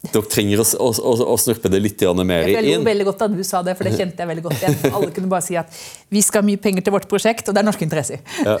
dere 0.00 0.24
trenger 0.32 0.62
å, 0.62 0.64
å, 0.80 1.10
å, 1.28 1.34
snurpe 1.36 1.68
det 1.68 1.78
litt 1.82 2.02
mer 2.24 2.46
inn. 2.48 2.54
Jeg 2.56 2.78
lo 2.78 2.84
veldig 2.86 3.04
godt 3.10 3.20
da 3.20 3.26
du 3.28 3.42
sa 3.44 3.60
det, 3.60 3.74
for 3.76 3.84
det 3.84 3.98
kjente 3.98 4.22
jeg 4.22 4.30
veldig 4.30 4.44
godt 4.46 4.62
igjen. 4.62 4.78
Alle 4.96 5.10
kunne 5.12 5.28
bare 5.28 5.44
si 5.44 5.58
at 5.60 5.74
vi 6.08 6.22
skal 6.24 6.40
ha 6.40 6.48
mye 6.48 6.60
penger 6.62 6.86
til 6.86 6.94
vårt 6.94 7.08
prosjekt, 7.10 7.50
og 7.50 7.56
det 7.56 7.60
er 7.60 7.66
norske 7.68 7.84
interesser. 7.84 8.22
Ja. 8.40 8.56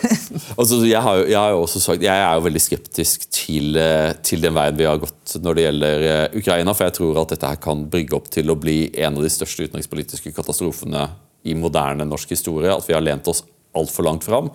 Altså, 0.60 0.82
jeg, 0.84 1.00
har 1.00 1.16
jo, 1.16 1.24
jeg 1.30 1.38
har 1.38 1.54
jo 1.54 1.62
også 1.64 1.80
sagt, 1.80 2.04
jeg 2.04 2.12
er 2.26 2.36
jo 2.36 2.44
veldig 2.44 2.60
skeptisk 2.60 3.24
til, 3.32 3.72
eh, 3.80 4.10
til 4.26 4.44
den 4.44 4.52
veien 4.56 4.76
vi 4.76 4.88
har 4.88 5.00
gått 5.00 5.38
når 5.40 5.56
det 5.56 5.64
gjelder 5.64 6.04
eh, 6.10 6.38
Ukraina. 6.42 6.74
For 6.76 6.88
jeg 6.90 6.96
tror 6.98 7.22
at 7.22 7.32
dette 7.32 7.52
her 7.54 7.60
kan 7.64 7.86
brygge 7.88 8.18
opp 8.18 8.28
til 8.34 8.52
å 8.52 8.58
bli 8.60 8.78
en 9.00 9.16
av 9.16 9.24
de 9.24 9.32
største 9.32 9.64
utenrikspolitiske 9.64 10.34
katastrofene 10.36 11.06
i 11.48 11.56
moderne 11.56 12.04
norsk 12.08 12.36
historie. 12.36 12.74
At 12.74 12.84
vi 12.88 12.96
har 12.96 13.04
lent 13.04 13.30
oss 13.32 13.46
altfor 13.76 14.04
langt 14.10 14.28
fram 14.28 14.52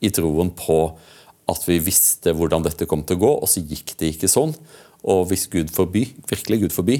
i 0.00 0.12
troen 0.14 0.54
på 0.54 0.78
at 1.50 1.66
vi 1.66 1.80
visste 1.82 2.36
hvordan 2.36 2.62
dette 2.62 2.86
kom 2.86 3.02
til 3.02 3.18
å 3.18 3.24
gå, 3.24 3.32
og 3.42 3.50
så 3.50 3.62
gikk 3.64 3.96
det 3.98 4.14
ikke 4.14 4.30
sånn. 4.30 4.54
Og 5.08 5.26
hvis 5.30 5.46
Gud 5.50 5.70
forby, 5.72 6.04
virkelig 6.28 6.60
Gud 6.64 6.74
forby, 6.74 6.98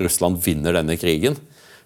Russland 0.00 0.40
vinner 0.44 0.76
denne 0.76 0.96
krigen, 1.00 1.38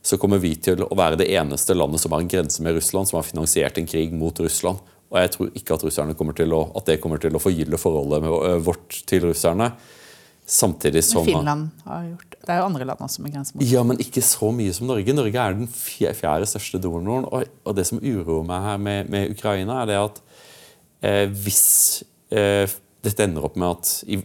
så 0.05 0.19
kommer 0.21 0.41
vi 0.43 0.53
til 0.61 0.83
å 0.85 0.97
være 0.99 1.19
det 1.21 1.31
eneste 1.33 1.77
landet 1.77 2.03
som 2.03 2.13
har 2.13 2.25
en 2.25 2.31
grense 2.31 2.63
med 2.63 2.77
Russland, 2.77 3.09
som 3.09 3.21
har 3.21 3.27
finansiert 3.27 3.79
en 3.81 3.89
krig 3.89 4.13
mot 4.13 4.41
Russland. 4.45 4.83
Og 5.13 5.21
jeg 5.21 5.31
tror 5.33 5.51
ikke 5.55 5.77
at, 5.77 5.85
russerne 5.87 6.17
kommer 6.19 6.37
til 6.37 6.53
å, 6.53 6.65
at 6.77 6.89
det 6.91 6.99
kommer 7.01 7.23
til 7.23 7.37
å 7.37 7.43
forgylle 7.43 7.79
forholdet 7.81 8.65
vårt 8.67 8.99
til 9.09 9.29
russerne. 9.29 9.71
Samtidig 10.45 11.01
som 11.07 11.25
Finland 11.25 11.71
har 11.87 12.03
gjort 12.05 12.35
det. 12.35 12.49
er 12.53 12.59
jo 12.59 12.65
andre 12.67 12.87
land 12.91 13.01
også 13.07 13.23
med 13.25 13.33
grense 13.33 13.55
mot 13.55 13.65
Ja, 13.65 13.81
men 13.87 14.01
ikke 14.03 14.21
så 14.21 14.51
mye 14.53 14.75
som 14.77 14.91
Norge. 14.91 15.15
Norge 15.17 15.41
er 15.41 15.57
den 15.57 15.71
fjerde 15.73 16.49
største 16.51 16.81
donoren. 16.83 17.25
Og, 17.31 17.47
og 17.65 17.79
det 17.79 17.87
som 17.89 18.03
uroer 18.03 18.45
meg 18.45 18.67
her 18.67 18.83
med, 18.83 19.09
med 19.15 19.33
Ukraina, 19.33 19.79
er 19.81 19.89
det 19.89 19.97
at 20.03 20.21
eh, 21.01 21.25
hvis 21.33 21.65
eh, 22.29 22.69
dette 23.05 23.25
ender 23.25 23.49
opp 23.49 23.57
med 23.57 23.73
at 23.73 23.95
i, 24.05 24.21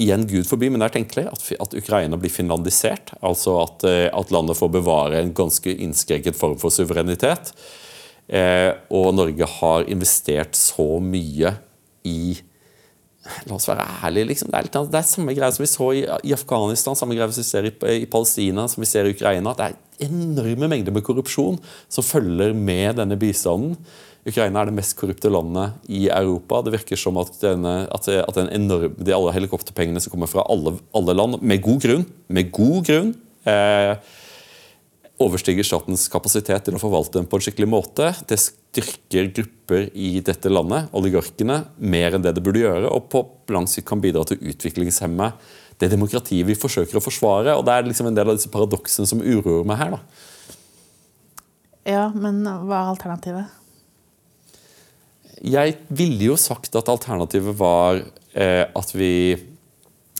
igjen 0.00 0.26
Gud 0.28 0.48
forby, 0.48 0.70
men 0.70 0.80
det 0.80 0.88
er 0.88 0.96
tenkelig 0.98 1.26
at, 1.30 1.46
at 1.60 1.76
Ukraina 1.76 2.18
blir 2.20 2.32
finlandisert. 2.32 3.12
Altså 3.20 3.58
at, 3.62 3.84
eh, 3.88 4.08
at, 4.08 4.32
landet 4.34 4.58
får 4.58 4.72
bevare 4.80 5.20
en 5.20 5.34
ganske 5.36 5.74
innskrenket 5.76 6.38
form 6.38 6.56
for 6.60 6.72
suverenitet. 6.74 7.52
Eh, 8.30 8.70
og 8.94 9.10
Norge 9.16 9.48
har 9.58 9.90
investert 9.90 10.56
så 10.58 10.92
mye 11.02 11.56
i 12.08 12.38
La 13.46 13.54
oss 13.54 13.68
være 13.68 13.84
ærlige. 14.06 14.30
Liksom. 14.30 14.48
Det, 14.50 14.56
er 14.58 14.66
litt, 14.66 14.76
det 14.90 14.96
er 14.98 15.06
samme 15.06 15.34
greie 15.36 15.52
som 15.54 15.62
vi 15.62 15.68
så 15.70 15.88
i, 15.92 16.00
i 16.26 16.32
Afghanistan, 16.34 16.96
samme 16.96 17.14
greie 17.14 17.28
som 17.28 17.42
vi 17.42 17.46
ser 17.46 17.68
i, 17.68 17.72
i, 18.00 18.06
Palestina, 18.10 18.64
som 18.70 18.80
vi 18.80 18.88
ser 18.88 19.06
i 19.06 19.12
Ukraina. 19.12 19.52
Det 19.58 19.66
er 19.66 20.08
enorme 20.08 20.70
mengder 20.72 20.94
med 20.96 21.04
korrupsjon 21.06 21.60
som 21.92 22.06
følger 22.06 22.56
med 22.56 22.96
denne 22.98 23.18
bistanden. 23.20 23.76
Ukraina 24.30 24.62
er 24.62 24.70
det 24.70 24.76
mest 24.78 24.96
korrupte 24.98 25.30
landet 25.32 25.90
i 25.90 26.06
Europa. 26.08 26.62
Det 26.64 26.74
virker 26.74 26.98
som 27.00 27.18
at, 27.20 27.34
denne, 27.42 27.74
at, 27.90 28.08
at 28.08 28.40
enorm, 28.46 28.96
de 28.98 29.14
alle 29.16 29.34
helikopterpengene 29.36 30.02
som 30.02 30.14
kommer 30.14 30.30
fra 30.30 30.46
alle, 30.50 30.76
alle, 30.96 31.16
land, 31.16 31.40
med 31.42 31.62
god 31.64 31.84
grunn, 31.84 32.08
med 32.30 32.50
god 32.54 32.86
grunn 32.88 33.12
eh, 33.50 33.94
overstiger 35.20 35.66
statens 35.66 36.06
kapasitet 36.12 36.64
til 36.64 36.76
å 36.76 36.80
forvalte 36.80 37.18
dem 37.18 37.28
på 37.28 37.38
en 37.38 37.44
skikkelig 37.44 37.68
måte. 37.68 38.10
Det 38.28 38.38
styrker 38.40 39.32
grupper 39.36 39.90
i 39.92 40.14
dette 40.24 40.52
landet, 40.52 40.88
oligarkene, 40.96 41.62
mer 41.76 42.16
enn 42.16 42.24
det 42.24 42.34
det 42.36 42.44
burde 42.44 42.62
gjøre, 42.62 42.88
og 42.88 43.10
på 43.12 43.24
lang 43.52 43.68
sikt 43.68 43.88
kan 43.90 44.00
bidra 44.02 44.24
til 44.28 44.40
å 44.40 44.52
utviklingshemme 44.54 45.32
det 45.80 45.88
demokratiet 45.92 46.48
vi 46.48 46.58
forsøker 46.58 46.98
å 46.98 47.04
forsvare. 47.04 47.54
og 47.56 47.64
Det 47.66 47.76
er 47.76 47.88
liksom 47.88 48.10
en 48.10 48.16
del 48.16 48.32
av 48.32 48.36
disse 48.36 48.52
paradoksene 48.52 49.08
som 49.08 49.22
uroer 49.24 49.64
meg 49.68 49.80
her. 49.80 49.96
da. 49.96 50.00
Ja, 51.88 52.04
men 52.12 52.42
hva 52.44 52.82
er 52.82 52.92
alternativet? 52.92 53.59
Jeg 55.40 55.78
ville 55.88 56.32
jo 56.32 56.36
sagt 56.36 56.74
at 56.76 56.90
alternativet 56.92 57.56
var 57.56 58.02
eh, 58.34 58.64
at 58.66 58.92
vi 58.92 59.12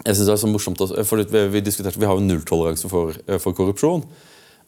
jeg 0.00 0.16
synes 0.16 0.28
det 0.30 0.32
er 0.32 0.40
så 0.40 0.48
morsomt, 0.48 0.80
for 1.04 1.20
Vi, 1.52 1.60
diskuterte, 1.60 2.00
vi 2.00 2.08
har 2.08 2.16
jo 2.16 2.24
nulltoleranse 2.24 2.88
for, 2.88 3.12
eh, 3.28 3.38
for 3.38 3.52
korrupsjon. 3.52 4.04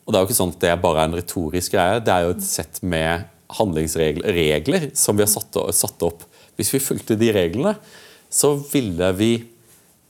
Og 0.04 0.12
Det 0.12 0.18
er 0.18 0.20
jo 0.20 0.28
ikke 0.28 0.40
sånn 0.40 0.52
at 0.52 0.60
det 0.60 0.82
bare 0.82 1.00
er 1.00 1.08
en 1.08 1.16
retorisk 1.16 1.72
greie. 1.72 2.02
Det 2.04 2.12
er 2.12 2.26
jo 2.26 2.34
et 2.34 2.44
sett 2.44 2.82
med 2.82 3.24
handlingsregler 3.56 4.90
som 4.96 5.16
vi 5.16 5.24
har 5.24 5.30
satt, 5.30 5.56
satt 5.72 6.02
opp. 6.02 6.24
Hvis 6.56 6.72
vi 6.74 6.82
fulgte 6.82 7.16
de 7.16 7.30
reglene, 7.32 7.76
så 8.28 8.54
ville 8.72 9.12
vi 9.16 9.32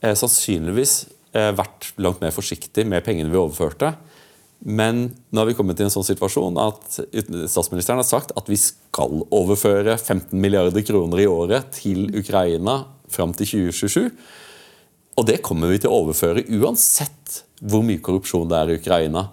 eh, 0.01 0.15
sannsynligvis 0.15 0.95
eh, 1.35 1.51
vært 1.55 1.93
langt 2.01 2.23
mer 2.23 2.35
forsiktig 2.35 2.85
med 2.87 3.03
pengene 3.05 3.31
vi 3.31 3.39
overførte. 3.39 3.93
Men 4.63 5.09
nå 5.29 5.41
har 5.41 5.49
vi 5.49 5.55
kommet 5.57 5.75
til 5.75 5.89
en 5.89 5.91
sånn 5.91 6.07
situasjon 6.07 6.55
at 6.63 7.01
statsministeren 7.51 7.99
har 7.99 8.07
sagt 8.07 8.31
at 8.39 8.47
vi 8.47 8.55
skal 8.59 9.25
overføre 9.27 9.97
15 9.97 10.31
milliarder 10.39 10.85
kroner 10.87 11.19
i 11.19 11.27
året 11.27 11.73
til 11.81 12.07
Ukraina 12.15 12.85
fram 13.11 13.35
til 13.35 13.49
2027. 13.67 14.07
Og 15.19 15.27
det 15.27 15.41
kommer 15.45 15.73
vi 15.73 15.81
til 15.83 15.91
å 15.91 15.99
overføre 16.05 16.45
uansett 16.55 17.43
hvor 17.59 17.83
mye 17.85 18.01
korrupsjon 18.03 18.47
det 18.49 18.59
er 18.59 18.71
i 18.71 18.77
Ukraina. 18.79 19.27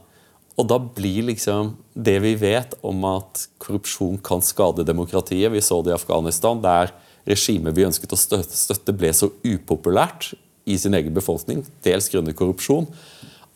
Og 0.59 0.67
da 0.69 0.81
blir 0.83 1.31
liksom 1.31 1.77
det 1.95 2.19
vi 2.25 2.35
vet 2.41 2.75
om 2.87 3.07
at 3.09 3.47
korrupsjon 3.63 4.19
kan 4.25 4.43
skade 4.45 4.85
demokratiet 4.85 5.53
Vi 5.55 5.63
så 5.65 5.81
det 5.83 5.95
i 5.95 5.97
Afghanistan, 5.97 6.61
der 6.61 6.93
regimet 7.29 7.77
vi 7.77 7.87
ønsket 7.87 8.13
å 8.13 8.19
støtte, 8.19 8.97
ble 8.97 9.13
så 9.15 9.31
upopulært 9.47 10.33
i 10.69 10.77
sin 10.79 10.95
egen 10.97 11.15
befolkning, 11.17 11.63
dels 11.85 12.11
grunnet 12.13 12.37
korrupsjon, 12.37 12.91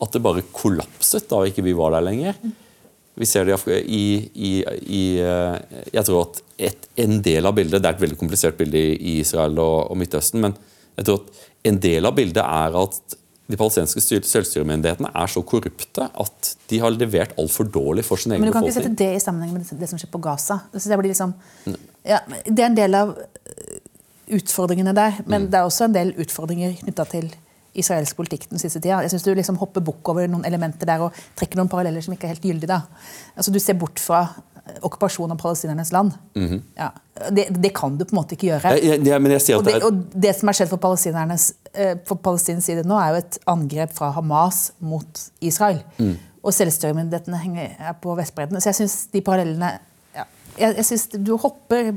at 0.03 0.15
det 0.15 0.23
bare 0.25 0.45
kollapset 0.55 1.29
da 1.31 1.43
ikke 1.47 1.65
vi 1.67 1.75
var 1.77 1.95
der 1.95 2.05
lenger. 2.05 2.39
Vi 3.15 3.27
ser 3.31 3.47
det 3.47 3.57
i, 3.87 4.07
i, 4.35 4.53
i 4.91 5.03
eh, 5.23 5.83
Jeg 5.95 6.03
tror 6.09 6.25
at 6.25 6.41
et, 6.59 6.89
en 6.99 7.21
del 7.23 7.47
av 7.47 7.55
bildet 7.55 7.79
Det 7.79 7.87
er 7.87 7.95
et 7.95 8.03
veldig 8.03 8.19
komplisert 8.19 8.57
bilde 8.59 8.81
i 8.81 9.21
Israel 9.21 9.55
og, 9.63 9.93
og 9.93 10.01
Midtøsten, 10.01 10.43
men 10.43 10.57
jeg 10.99 11.07
tror 11.07 11.21
at 11.23 11.45
en 11.71 11.79
del 11.83 12.07
av 12.07 12.17
bildet 12.17 12.43
er 12.43 12.75
at 12.79 13.17
de 13.45 13.59
palestinske 13.61 14.01
selvstyremyndighetene 14.25 15.11
er 15.21 15.31
så 15.31 15.43
korrupte 15.45 16.07
at 16.07 16.51
de 16.71 16.79
har 16.81 16.95
levert 16.95 17.35
altfor 17.41 17.69
dårlig 17.69 18.05
for 18.07 18.21
sin 18.21 18.33
egen 18.33 18.41
befolkning. 18.41 18.47
Men 18.47 18.53
du 18.53 18.57
kan 18.57 18.69
ikke 18.69 18.77
sette 18.79 19.01
det 19.03 19.09
i 19.19 19.23
sammenheng 19.23 19.53
med 19.57 19.81
det 19.81 19.89
som 19.91 20.01
skjer 20.01 20.11
på 20.13 20.21
Gaza. 20.25 20.61
Det, 20.73 20.99
liksom, 21.09 21.35
ja, 22.09 22.23
det 22.47 22.57
er 22.57 22.71
en 22.71 22.79
del 22.79 22.97
av 22.97 23.13
utfordringene 24.39 24.95
der, 24.97 25.19
men 25.27 25.45
mm. 25.45 25.51
det 25.53 25.61
er 25.61 25.69
også 25.69 25.89
en 25.89 25.97
del 25.97 26.15
utfordringer 26.25 26.79
knytta 26.81 27.07
til 27.11 27.29
israelsk 27.75 28.17
politikk 28.17 28.49
den 28.51 28.63
siste 28.63 28.81
tida. 28.81 29.03
Jeg 29.03 29.13
synes 29.13 29.27
Du 29.27 29.35
liksom 29.35 29.59
hopper 29.61 29.85
bukk 29.85 30.09
over 30.15 30.29
noen 30.31 30.45
elementer 30.49 30.89
der 30.89 31.07
og 31.07 31.23
trekker 31.39 31.61
noen 31.61 31.71
paralleller 31.73 32.05
som 32.05 32.15
ikke 32.15 32.29
er 32.29 32.37
helt 32.37 32.45
gyldige. 32.45 32.71
da. 32.71 32.83
Altså, 33.37 33.51
du 33.51 33.61
ser 33.61 33.79
bort 33.79 34.01
fra 34.03 34.27
okkupasjon 34.81 35.33
av 35.33 35.37
palestinernes 35.37 35.93
land. 35.93 36.13
Mm 36.35 36.49
-hmm. 36.49 36.61
ja, 36.77 36.91
det, 37.31 37.47
det, 37.51 37.75
kan 37.75 37.97
du 37.99 38.05
på 38.05 38.17
en 38.17 38.17
måte 38.17 38.35
ikke 38.35 38.47
gjøre. 38.47 38.71
Ja, 38.71 38.97
ja, 38.97 39.57
og, 39.57 39.65
det, 39.65 39.83
og, 39.83 39.93
det, 40.23 40.37
som 40.37 40.49
har 40.49 40.53
skjedd 40.53 40.69
for 40.69 40.77
palestinernes 40.77 41.53
for 42.07 42.15
på 42.15 42.15
palestinsk 42.15 42.67
side 42.67 42.83
nå, 42.85 42.99
er 42.99 43.09
jo 43.09 43.15
et 43.15 43.39
angrep 43.47 43.93
fra 43.93 44.11
Hamas 44.11 44.73
mot 44.79 45.31
Israel. 45.41 45.83
Mm. 45.99 46.17
Og 46.43 46.55
selvstyremyndighetene 46.55 47.69
er 47.79 47.93
på 47.93 48.15
Vestbredden. 48.15 48.61
Så 48.61 48.69
jeg 48.69 48.75
syns 48.75 49.07
de 49.13 49.21
parallellene 49.21 49.79
jeg, 50.59 50.77
jeg 50.77 50.85
synes 50.85 51.09
Du 51.27 51.37
hopper 51.37 51.93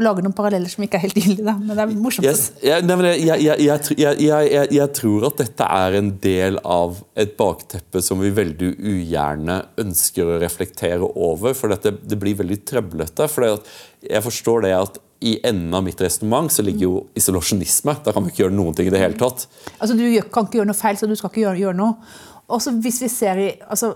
og 0.00 0.06
lager 0.06 0.24
noen 0.24 0.36
paralleller 0.36 0.72
som 0.72 0.84
ikke 0.84 0.96
er 0.96 1.04
helt 1.04 1.18
gyldige. 1.20 1.54
Men 1.60 1.74
det 1.74 1.84
er 1.84 1.92
morsomt. 1.92 2.26
Yes. 2.26 2.46
Jeg, 2.64 2.86
nei, 2.88 3.12
jeg, 3.20 3.44
jeg, 3.44 4.70
jeg, 4.72 4.88
tror 4.96 5.28
at 5.28 5.42
dette 5.42 5.68
er 5.76 5.98
en 5.98 6.10
del 6.24 6.56
av 6.64 7.02
et 7.20 7.36
bakteppe 7.38 8.02
som 8.04 8.22
vi 8.22 8.32
veldig 8.34 8.72
ugjerne 8.78 9.60
ønsker 9.84 10.32
å 10.32 10.40
reflektere 10.42 11.12
over. 11.12 11.54
For 11.58 11.72
dette, 11.72 11.92
det 12.00 12.18
blir 12.20 12.38
veldig 12.40 12.60
trøblete. 12.70 13.28
For 13.30 13.60
jeg 14.08 14.24
forstår 14.24 14.66
det 14.66 14.74
at 14.78 15.00
i 15.20 15.34
enden 15.44 15.74
av 15.76 15.84
mitt 15.84 16.00
resonnement 16.00 16.48
så 16.52 16.64
ligger 16.64 16.86
jo 16.86 17.00
isolasjonisme. 17.18 17.98
Da 18.04 18.14
kan 18.16 18.24
vi 18.24 18.32
ikke 18.32 18.46
gjøre 18.46 18.56
noen 18.56 18.76
ting 18.76 18.88
i 18.88 18.94
det 18.94 19.02
hele 19.02 19.20
tatt. 19.20 19.44
Altså 19.76 19.96
Du 19.98 20.06
kan 20.32 20.48
ikke 20.48 20.62
gjøre 20.62 20.70
noe 20.72 20.80
feil, 20.80 20.96
så 20.96 21.08
du 21.10 21.16
skal 21.18 21.32
ikke 21.32 21.44
gjøre, 21.44 21.60
gjøre 21.66 21.80
noe. 21.82 22.14
Også 22.50 22.72
hvis 22.80 23.02
vi 23.04 23.10
ser 23.12 23.42
i, 23.42 23.50
altså 23.68 23.94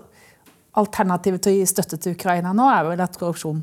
Alternativet 0.74 1.38
til 1.38 1.54
å 1.54 1.58
gi 1.60 1.66
støtte 1.70 1.96
til 2.02 2.16
Ukraina 2.16 2.50
nå 2.50 2.64
er 2.66 2.80
vel 2.88 3.02
at 3.04 3.14
korrupsjon 3.14 3.60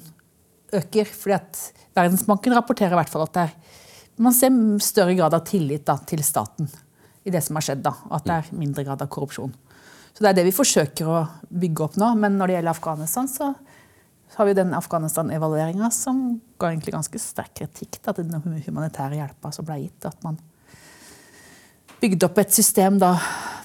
øker. 0.73 1.05
fordi 1.05 1.35
at 1.35 1.61
Verdensbanken 1.95 2.55
rapporterer 2.55 2.95
i 2.95 2.99
hvert 3.01 3.11
fall 3.11 3.25
at 3.25 3.33
det 3.35 3.41
er, 3.49 3.55
man 4.21 4.35
ser 4.35 4.53
større 4.83 5.15
grad 5.17 5.33
av 5.33 5.43
tillit 5.47 5.85
da, 5.87 5.97
til 6.07 6.23
staten 6.23 6.69
i 7.23 7.33
det 7.33 7.41
som 7.43 7.57
har 7.57 7.65
skjedd. 7.65 7.83
da, 7.83 7.93
At 8.11 8.25
det 8.27 8.37
er 8.37 8.55
mindre 8.57 8.85
grad 8.87 9.01
av 9.01 9.09
korrupsjon. 9.11 9.53
Så 10.13 10.23
Det 10.23 10.29
er 10.29 10.39
det 10.39 10.47
vi 10.49 10.55
forsøker 10.55 11.07
å 11.07 11.19
bygge 11.49 11.83
opp 11.83 11.97
nå. 11.99 12.13
Men 12.19 12.37
når 12.37 12.47
det 12.47 12.55
gjelder 12.57 12.75
Afghanistan, 12.75 13.27
så 13.27 13.53
har 14.35 14.47
vi 14.47 14.55
den 14.55 14.73
Afghanistan-evalueringa 14.73 15.91
som 15.91 16.41
ga 16.59 16.71
egentlig 16.71 16.93
ganske 16.95 17.19
sterk 17.19 17.53
kritikk 17.59 17.99
da, 18.03 18.13
til 18.13 18.29
den 18.29 18.63
humanitære 18.67 19.19
hjelpa 19.19 19.51
som 19.55 19.67
ble 19.67 19.81
gitt. 19.83 20.07
At 20.07 20.19
man 20.23 20.39
bygde 22.01 22.27
opp 22.27 22.39
et 22.41 22.53
system 22.53 22.99
da, 23.01 23.15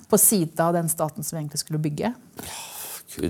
på 0.06 0.18
sida 0.20 0.68
av 0.68 0.78
den 0.78 0.88
staten 0.90 1.24
som 1.24 1.36
vi 1.36 1.44
egentlig 1.44 1.62
skulle 1.62 1.82
bygge. 1.82 2.12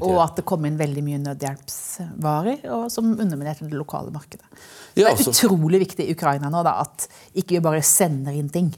Og 0.01 0.19
at 0.23 0.41
det 0.41 0.47
kom 0.49 0.65
inn 0.67 0.79
veldig 0.81 1.05
mye 1.07 1.21
nødhjelpsvarer 1.23 2.67
og 2.75 2.89
som 2.93 3.13
underminerte 3.15 3.69
det 3.69 3.79
lokale 3.79 4.11
markedet. 4.15 4.47
Så 4.51 4.99
det 4.99 5.05
er 5.05 5.13
altså. 5.13 5.33
utrolig 5.35 5.81
viktig 5.85 6.07
i 6.07 6.17
Ukraina 6.17 6.51
nå 6.53 6.63
da, 6.67 6.79
at 6.83 7.07
ikke 7.37 7.59
vi 7.59 7.65
bare 7.65 7.85
sender 7.87 8.37
inn 8.37 8.51
ting. 8.53 8.73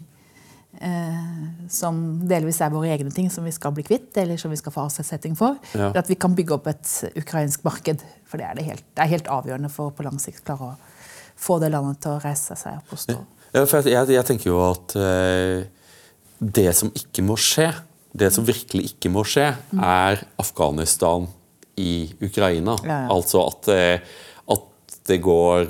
Eh, 0.79 1.69
som 1.73 1.97
delvis 2.29 2.61
er 2.63 2.71
våre 2.71 2.93
egne 2.93 3.11
ting 3.15 3.31
som 3.35 3.47
vi 3.47 3.53
skal 3.55 3.73
bli 3.75 3.83
kvitt, 3.87 4.13
eller 4.21 4.39
som 4.39 4.53
vi 4.53 4.59
skal 4.61 4.75
få 4.75 4.85
avsetting 4.87 5.35
for. 5.39 5.57
Ja. 5.73 5.91
At 5.97 6.11
vi 6.11 6.19
kan 6.21 6.37
bygge 6.39 6.55
opp 6.59 6.69
et 6.71 6.93
ukrainsk 7.19 7.65
marked. 7.67 8.05
For 8.29 8.41
det 8.41 8.47
er, 8.51 8.59
det 8.59 8.67
helt, 8.69 8.87
det 8.95 9.05
er 9.05 9.13
helt 9.17 9.33
avgjørende 9.39 9.73
for 9.73 9.95
på 9.97 10.07
lang 10.07 10.21
sikt 10.23 10.45
klare 10.47 10.73
å 10.73 10.77
få 11.39 11.59
det 11.63 11.73
landet 11.73 12.03
til 12.03 12.17
å 12.17 12.23
reise 12.23 12.57
seg 12.59 12.79
opp 12.81 12.95
og 12.95 13.03
stå. 13.03 13.19
Ja, 13.55 13.65
jeg, 13.65 14.09
jeg 14.13 14.27
tenker 14.29 14.51
jo 14.51 14.61
at 14.67 14.95
eh, 15.01 15.67
det 16.39 16.71
som 16.77 16.91
ikke 16.95 17.25
må 17.27 17.39
skje, 17.41 17.71
det 18.13 18.31
som 18.35 18.47
virkelig 18.47 18.93
ikke 18.93 19.13
må 19.13 19.25
skje, 19.29 19.51
mm. 19.73 19.83
er 19.85 20.23
Afghanistan 20.41 21.29
i 21.79 22.09
Ukraina. 22.25 22.79
Ja, 22.85 23.05
ja. 23.05 23.13
Altså 23.15 23.45
at, 23.47 23.69
at 24.55 24.97
det 25.11 25.21
går 25.25 25.69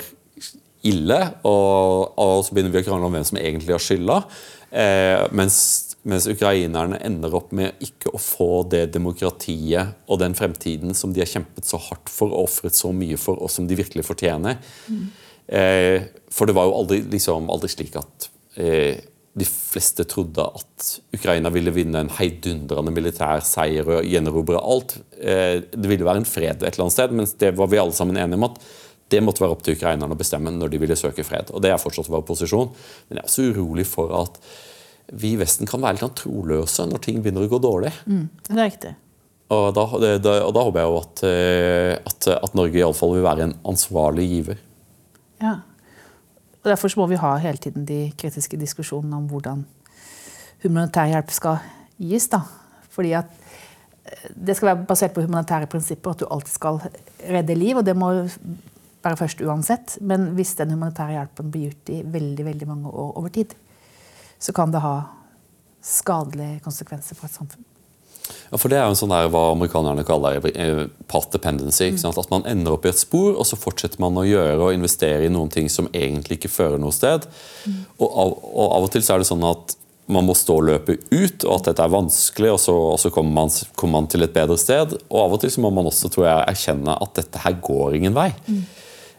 ille, 0.88 1.18
og, 1.42 2.14
og, 2.14 2.44
så 2.46 2.54
begynner 2.54 2.72
vi 2.72 2.84
å 2.84 2.86
krangle 2.86 3.10
om 3.10 3.18
hvem 3.18 3.26
som 3.26 3.40
egentlig 3.40 3.74
har 3.74 3.82
skylda. 3.82 4.22
Eh, 4.68 5.26
mens 5.36 5.88
mens 6.08 6.28
ukrainerne 6.30 7.00
ender 7.04 7.34
opp 7.36 7.50
med 7.56 7.82
ikke 7.84 8.12
å 8.14 8.20
få 8.22 8.62
det 8.70 8.86
demokratiet 8.94 9.96
og 10.08 10.20
den 10.22 10.36
fremtiden 10.38 10.94
som 10.96 11.12
de 11.12 11.20
har 11.20 11.28
kjempet 11.28 11.68
så 11.68 11.80
hardt 11.88 12.08
for 12.12 12.32
og 12.32 12.46
ofret 12.46 12.76
så 12.78 12.92
mye 12.94 13.18
for, 13.20 13.40
og 13.42 13.50
som 13.52 13.66
de 13.68 13.76
virkelig 13.76 14.06
fortjener. 14.06 14.60
Mm. 14.88 15.02
Eh, 15.58 16.06
for 16.32 16.48
det 16.48 16.54
var 16.56 16.68
jo 16.68 16.76
aldri, 16.78 17.02
liksom, 17.12 17.50
aldri 17.52 17.70
slik 17.72 17.98
at 18.00 18.28
eh, 18.60 19.02
de 19.38 19.46
fleste 19.46 20.04
trodde 20.08 20.42
at 20.42 20.88
Ukraina 21.14 21.50
ville 21.54 21.72
vinne 21.74 22.00
en 22.02 22.12
heidundrende 22.16 22.92
militær 22.94 23.42
seier 23.46 23.86
og 23.86 24.06
gjenerobre 24.06 24.60
alt. 24.60 24.96
Eh, 25.20 25.60
det 25.68 25.90
ville 25.90 26.06
være 26.06 26.22
en 26.22 26.28
fred 26.28 26.62
et 26.62 26.72
eller 26.72 26.86
annet 26.86 26.96
sted, 26.96 27.14
men 27.14 27.28
det 27.42 27.52
var 27.58 27.70
vi 27.70 27.80
alle 27.80 27.96
sammen 27.96 28.18
enige 28.18 28.40
om 28.40 28.48
at 28.48 28.60
det 29.12 29.22
måtte 29.24 29.40
være 29.40 29.54
opp 29.56 29.62
til 29.64 29.78
ukrainerne 29.78 30.12
å 30.12 30.20
bestemme 30.20 30.52
når 30.52 30.72
de 30.72 30.80
ville 30.82 30.96
søke 30.98 31.24
fred. 31.24 31.52
Og 31.54 31.62
Det 31.64 31.72
er 31.72 31.80
fortsatt 31.80 32.10
vår 32.12 32.26
posisjon. 32.28 32.72
Men 33.08 33.18
jeg 33.18 33.24
er 33.24 33.30
også 33.30 33.46
urolig 33.54 33.86
for 33.88 34.12
at 34.18 34.40
vi 35.16 35.32
i 35.32 35.40
Vesten 35.40 35.68
kan 35.68 35.80
være 35.80 35.96
litt 35.96 36.04
sånn 36.04 36.18
troløse 36.18 36.84
når 36.88 37.04
ting 37.04 37.22
begynner 37.24 37.46
å 37.46 37.52
gå 37.52 37.60
dårlig. 37.64 37.92
Mm, 38.04 38.26
det 38.50 38.58
er 38.58 38.66
riktig. 38.66 38.94
Og 39.56 39.70
da, 39.72 39.84
da, 40.20 40.34
og 40.44 40.52
da 40.52 40.64
håper 40.66 40.82
jeg 40.82 40.90
jo 40.90 40.98
at, 40.98 41.22
eh, 41.24 41.94
at, 42.10 42.28
at 42.34 42.56
Norge 42.58 42.76
iallfall 42.76 43.14
vil 43.16 43.24
være 43.24 43.46
en 43.46 43.56
ansvarlig 43.70 44.26
giver. 44.28 44.60
Ja. 45.40 45.54
Og 46.62 46.70
Derfor 46.70 46.92
må 46.98 47.06
vi 47.06 47.20
ha 47.20 47.36
hele 47.42 47.60
tiden 47.62 47.86
de 47.86 48.12
kritiske 48.18 48.58
diskusjonene 48.60 49.16
om 49.16 49.28
hvordan 49.30 49.64
humanitær 50.64 51.10
hjelp 51.12 51.30
skal 51.30 51.60
gis. 51.98 52.28
Da. 52.32 52.42
Fordi 52.90 53.12
at 53.18 53.30
eh, 54.04 54.32
det 54.34 54.56
skal 54.56 54.72
være 54.72 54.88
basert 54.88 55.14
på 55.14 55.22
humanitære 55.22 55.70
prinsipper, 55.70 56.16
at 56.16 56.24
du 56.24 56.26
alltid 56.30 56.54
skal 56.54 56.82
redde 57.28 57.54
liv. 57.54 57.76
og 57.76 57.86
det 57.86 57.96
må 57.96 58.10
være 59.04 59.16
først 59.16 59.40
uansett. 59.40 59.98
Men 60.00 60.32
hvis 60.34 60.56
den 60.58 60.74
humanitære 60.74 61.16
hjelpen 61.16 61.50
blir 61.50 61.70
gjort 61.70 61.94
i 61.94 62.02
veldig, 62.18 62.44
veldig 62.44 62.68
mange 62.68 62.90
år 62.90 63.16
over 63.22 63.28
tid, 63.28 63.54
så 64.38 64.52
kan 64.52 64.72
det 64.72 64.82
ha 64.82 65.00
skadelige 65.82 66.60
konsekvenser 66.60 67.16
for 67.16 67.26
et 67.26 67.38
samfunn. 67.38 67.64
Ja, 68.50 68.58
for 68.58 68.72
Det 68.72 68.78
er 68.78 68.86
jo 68.88 68.96
sånn 68.96 69.12
der, 69.12 69.28
hva 69.32 69.50
amerikanerne 69.52 70.04
kaller 70.08 70.38
eh, 70.50 70.84
path 71.10 71.32
dependency. 71.34 71.90
Mm. 71.92 72.00
At 72.08 72.30
man 72.32 72.46
ender 72.48 72.76
opp 72.76 72.86
i 72.88 72.92
et 72.92 73.00
spor, 73.00 73.34
og 73.36 73.44
så 73.48 73.58
fortsetter 73.60 74.00
man 74.02 74.16
å 74.16 74.26
gjøre 74.26 74.56
og 74.62 74.76
investere 74.76 75.26
i 75.26 75.32
noen 75.32 75.52
ting 75.52 75.68
som 75.72 75.90
egentlig 75.92 76.40
ikke 76.40 76.52
fører 76.52 76.80
noe 76.80 76.94
sted. 76.94 77.28
Mm. 77.66 77.82
Og, 77.98 78.08
av, 78.08 78.32
og, 78.38 78.64
av, 78.68 78.86
og 78.86 78.90
til 78.94 79.04
så 79.04 79.14
er 79.16 79.22
det 79.22 79.28
sånn 79.30 79.44
at 79.48 79.76
man 80.08 80.24
må 80.24 80.32
stå 80.36 80.54
og 80.56 80.68
løpe 80.70 80.96
ut, 81.10 81.44
og 81.44 81.52
at 81.58 81.68
dette 81.68 81.84
er 81.84 81.92
vanskelig, 81.92 82.52
og 82.54 82.60
så, 82.62 82.74
og 82.94 83.00
så 83.00 83.10
kommer, 83.12 83.34
man, 83.42 83.52
kommer, 83.76 83.98
man, 83.98 84.08
til 84.08 84.24
et 84.24 84.32
bedre 84.32 84.56
sted. 84.60 84.96
Og 85.10 85.18
av 85.20 85.36
og 85.36 85.42
til 85.42 85.52
så 85.52 85.64
må 85.64 85.72
man 85.74 85.90
også 85.90 86.08
tror 86.12 86.30
jeg, 86.30 86.46
erkjenne 86.54 86.96
at 86.96 87.18
dette 87.20 87.42
her 87.44 87.58
går 87.64 87.98
ingen 87.98 88.16
vei. 88.16 88.30
Mm. 88.48 88.62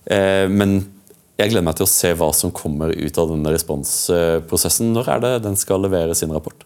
Eh, 0.09 0.45
men 0.49 0.80
jeg 1.39 1.53
gleder 1.53 1.67
meg 1.69 1.77
til 1.77 1.86
å 1.86 1.91
se 1.91 2.15
hva 2.17 2.32
som 2.36 2.51
kommer 2.55 2.91
ut 2.91 3.21
av 3.21 3.30
denne 3.32 3.53
responsprosessen. 3.53 4.89
Når 4.95 5.13
er 5.13 5.23
det 5.23 5.34
den 5.45 5.55
skal 5.59 5.86
levere 5.86 6.17
sin 6.17 6.34
rapport? 6.36 6.65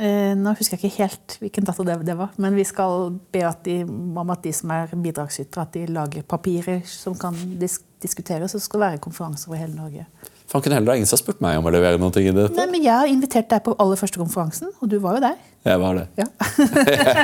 Eh, 0.00 0.32
nå 0.38 0.54
husker 0.56 0.78
jeg 0.78 0.88
ikke 0.88 1.02
helt 1.02 1.36
hvilken 1.42 1.66
dato 1.68 1.84
det, 1.84 1.98
det 2.08 2.16
var, 2.16 2.30
men 2.40 2.54
vi 2.56 2.64
skal 2.64 3.10
be 3.32 3.42
at 3.44 3.60
de, 3.66 3.82
om 3.84 4.32
at 4.32 4.40
de 4.46 4.52
som 4.56 4.72
er 4.72 4.94
bidragsytere, 4.96 5.66
at 5.66 5.76
de 5.76 5.84
lager 5.92 6.24
papirer 6.24 6.80
som 6.88 7.16
kan 7.18 7.36
disk 7.60 7.84
diskuteres. 8.00 8.54
Og 8.54 8.62
skal 8.64 8.80
være 8.80 8.98
konferanser 9.02 9.50
over 9.50 9.60
hele 9.60 9.76
Norge. 9.76 10.06
Fanken 10.50 10.72
heller, 10.72 10.88
det 10.88 10.94
er 10.94 11.00
ingen 11.02 11.10
som 11.10 11.18
har 11.18 11.22
spurt 11.22 11.42
meg 11.44 11.58
om 11.60 11.68
å 11.68 11.72
levere 11.74 12.00
noe 12.00 12.10
i 12.16 12.32
dette. 12.32 12.56
Nei, 12.56 12.66
men 12.72 12.82
Jeg 12.82 12.96
har 12.96 13.10
invitert 13.10 13.50
deg 13.52 13.62
på 13.66 13.74
aller 13.78 13.98
første 14.00 14.18
konferansen, 14.18 14.72
og 14.80 14.90
du 14.90 14.98
var 14.98 15.18
jo 15.18 15.24
der. 15.28 15.36
Jeg 15.68 15.80
var 15.82 15.98
det. 15.98 16.06
Ja. 16.18 16.26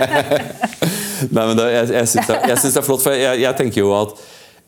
Nei, 1.35 1.45
men 1.49 1.55
det, 1.59 1.67
jeg, 1.73 1.89
jeg 1.97 2.11
syns 2.13 2.29
det, 2.29 2.37
det, 2.45 2.59
er 2.77 2.87
flott, 2.87 3.03
for 3.03 3.17
jeg, 3.17 3.41
jeg 3.43 3.59
tenker 3.59 3.83
jo 3.83 3.95
at 3.97 4.13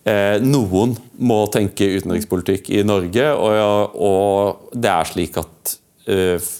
eh, 0.08 0.38
noen 0.42 0.96
må 1.20 1.42
tenke 1.54 1.90
utenrikspolitikk 2.00 2.72
i 2.74 2.82
Norge, 2.88 3.28
og, 3.36 4.00
og 4.08 4.74
det 4.74 4.90
er 4.94 5.12
slik 5.12 5.38
at 5.44 5.76
eh, 6.10 6.50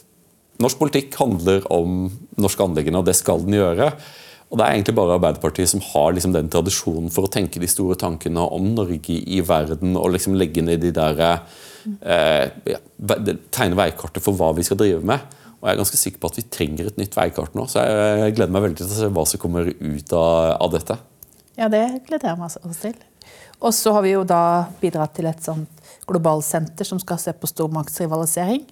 Norsk 0.58 0.80
politikk 0.80 1.14
handler 1.20 1.66
om 1.70 2.08
norske 2.40 2.64
anliggender, 2.64 3.02
og 3.02 3.06
det 3.06 3.16
skal 3.18 3.44
den 3.44 3.58
gjøre. 3.58 3.92
Og 4.48 4.56
Det 4.56 4.64
er 4.64 4.74
egentlig 4.74 4.94
bare 4.96 5.16
Arbeiderpartiet 5.18 5.68
som 5.68 5.82
har 5.84 6.14
liksom 6.16 6.32
den 6.32 6.48
tradisjonen 6.48 7.10
for 7.12 7.28
å 7.28 7.32
tenke 7.32 7.60
de 7.60 7.68
store 7.68 7.98
tankene 8.00 8.40
om 8.40 8.70
Norge 8.74 9.18
i 9.20 9.42
verden 9.44 9.96
og 10.00 10.14
liksom 10.14 10.38
legge 10.40 10.64
ned 10.64 10.80
de 10.80 10.92
der 10.96 11.20
eh, 12.00 12.48
Tegne 13.52 13.76
veikartet 13.76 14.24
for 14.24 14.38
hva 14.38 14.54
vi 14.56 14.64
skal 14.64 14.80
drive 14.80 15.04
med. 15.04 15.36
Og 15.58 15.68
Jeg 15.68 15.74
er 15.74 15.82
ganske 15.82 16.00
sikker 16.00 16.22
på 16.22 16.30
at 16.32 16.38
vi 16.38 16.46
trenger 16.54 16.88
et 16.88 16.98
nytt 17.00 17.16
veikart 17.18 17.54
nå, 17.58 17.66
så 17.68 17.82
jeg, 17.82 18.18
jeg 18.22 18.34
gleder 18.38 18.54
meg 18.54 18.64
veldig 18.64 18.80
til 18.80 18.88
å 18.88 18.96
se 18.96 19.12
hva 19.14 19.24
som 19.28 19.42
kommer 19.42 19.68
ut 19.68 20.16
av, 20.16 20.56
av 20.64 20.74
dette. 20.74 20.96
Ja, 21.58 21.68
det 21.68 21.84
gleder 22.06 22.30
jeg 22.30 22.38
meg 22.38 22.48
også 22.48 22.74
til. 22.86 22.96
Og 23.58 23.74
så 23.74 23.92
har 23.92 24.04
vi 24.06 24.14
jo 24.14 24.22
da 24.26 24.68
bidratt 24.80 25.16
til 25.18 25.26
et 25.28 25.42
sånt 25.42 25.90
globalsenter 26.08 26.86
som 26.86 27.00
skal 27.02 27.18
se 27.20 27.34
på 27.34 27.50
stormaktsrivalisering. 27.50 28.62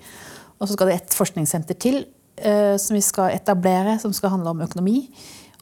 Og 0.56 0.68
så 0.68 0.76
skal 0.76 0.90
det 0.90 0.98
et 1.00 1.16
forskningssenter 1.16 1.78
til 1.80 2.02
uh, 2.40 2.76
som 2.80 2.96
vi 2.96 3.04
skal 3.04 3.34
etablere, 3.36 3.98
som 4.02 4.14
skal 4.16 4.32
handle 4.34 4.54
om 4.54 4.64
økonomi. 4.64 5.04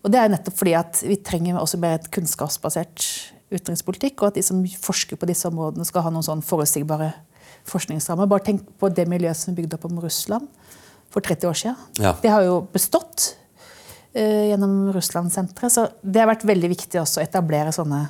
Og 0.04 0.12
det 0.12 0.20
er 0.20 0.32
nettopp 0.32 0.58
fordi 0.60 0.74
at 0.76 1.00
vi 1.06 1.16
trenger 1.24 1.58
også 1.60 1.80
mer 1.80 1.98
et 1.98 2.10
kunnskapsbasert 2.12 3.06
utenrikspolitikk, 3.54 4.18
og 4.20 4.30
at 4.30 4.38
de 4.38 4.44
som 4.44 4.60
forsker 4.80 5.18
på 5.20 5.28
disse 5.28 5.48
områdene, 5.48 5.86
skal 5.86 6.04
ha 6.06 6.12
noen 6.12 6.26
sånn 6.26 6.42
forutsigbare 6.44 7.12
forskningsrammer. 7.68 8.28
Bare 8.28 8.44
tenk 8.50 8.66
på 8.80 8.90
det 8.92 9.06
miljøet 9.10 9.38
som 9.38 9.52
er 9.52 9.62
bygd 9.62 9.78
opp 9.78 9.86
om 9.88 10.02
Russland 10.02 10.50
for 11.14 11.24
30 11.24 11.48
år 11.48 11.58
siden. 11.60 11.80
Ja. 12.02 12.12
Det 12.20 12.32
har 12.32 12.44
jo 12.44 12.58
bestått 12.74 13.30
uh, 14.16 14.44
gjennom 14.50 14.92
Russlandsenteret. 14.94 15.72
Så 15.72 15.86
det 16.02 16.22
har 16.22 16.30
vært 16.32 16.46
veldig 16.48 16.72
viktig 16.74 17.00
også 17.00 17.22
å 17.22 17.24
etablere 17.24 17.72
sånne 17.74 18.04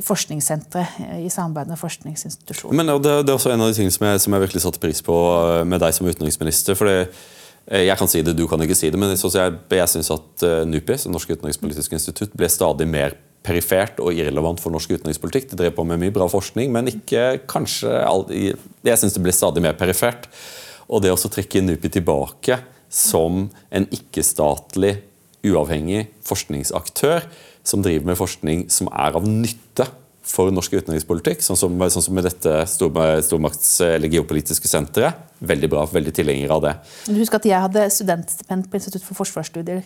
forskningssentre 0.00 0.86
i 1.20 1.30
samarbeid 1.32 1.72
med 1.72 1.80
forskningsinstitusjoner. 1.80 2.76
Men 2.78 2.94
det, 3.02 3.18
det, 3.26 3.32
er 3.32 3.36
også 3.36 3.52
en 3.52 3.64
av 3.64 3.70
de 3.70 3.76
tingene 3.76 3.94
som 3.94 4.06
jeg, 4.08 4.22
som 4.24 4.36
jeg 4.36 4.44
virkelig 4.46 4.64
satte 4.64 4.82
pris 4.82 5.02
på 5.04 5.18
eh, 5.36 5.62
med 5.68 5.82
deg 5.82 5.96
som 5.96 6.08
utenriksminister. 6.08 6.78
fordi 6.78 6.96
eh, 7.02 7.84
jeg 7.84 7.98
kan 8.00 8.10
si 8.10 8.24
det, 8.24 8.36
du 8.38 8.46
kan 8.50 8.62
ikke 8.64 8.78
si 8.78 8.90
det, 8.92 9.00
men 9.00 9.12
jeg, 9.12 9.58
jeg 9.76 9.92
syns 9.96 10.12
at 10.14 10.46
NUPIS, 10.70 11.08
Norsk 11.12 11.36
utenrikspolitisk 11.36 11.98
institutt, 11.98 12.34
ble 12.38 12.50
stadig 12.52 12.88
mer 12.88 13.18
perifert 13.42 14.00
og 14.02 14.14
irrelevant 14.14 14.60
for 14.62 14.74
norsk 14.74 14.94
utenrikspolitikk. 14.94 15.50
De 15.50 15.58
drev 15.58 15.74
på 15.76 15.84
med 15.86 16.00
mye 16.00 16.14
bra 16.14 16.28
forskning, 16.30 16.70
men 16.74 16.90
ikke 16.92 17.42
kanskje 17.50 17.90
Jeg 18.86 18.98
syns 19.00 19.16
det 19.16 19.22
ble 19.24 19.34
stadig 19.34 19.62
mer 19.64 19.74
perifert. 19.78 20.28
Og 20.88 21.02
det 21.02 21.12
å 21.12 21.16
trekke 21.18 21.62
NUPI 21.64 21.90
tilbake 21.98 22.60
som 22.92 23.48
en 23.72 23.88
ikke-statlig, 23.90 25.00
uavhengig 25.42 26.04
forskningsaktør 26.22 27.24
som 27.64 27.82
driver 27.84 28.10
med 28.10 28.18
forskning 28.18 28.64
som 28.72 28.90
er 28.90 29.18
av 29.18 29.26
nytte 29.28 29.86
for 30.32 30.52
norsk 30.54 30.76
utenrikspolitikk, 30.78 31.42
sånn 31.42 31.58
som, 31.58 31.80
sånn 31.90 32.04
som 32.06 32.14
med 32.14 32.28
dette 32.28 32.62
stormakts- 32.70 33.80
eller 33.84 34.12
geopolitiske 34.12 34.70
senteret. 34.70 35.18
Veldig 35.42 35.70
bra, 35.72 35.82
veldig 35.90 36.14
tilhenger 36.14 36.54
av 36.54 36.62
det. 36.62 36.74
Du 37.08 37.18
husker 37.18 37.40
at 37.40 37.48
Jeg 37.50 37.66
hadde 37.66 37.88
studentstipend 37.90 38.68
på 38.70 38.78
Institutt 38.78 39.06
for 39.06 39.18
forsvarsstudier 39.18 39.82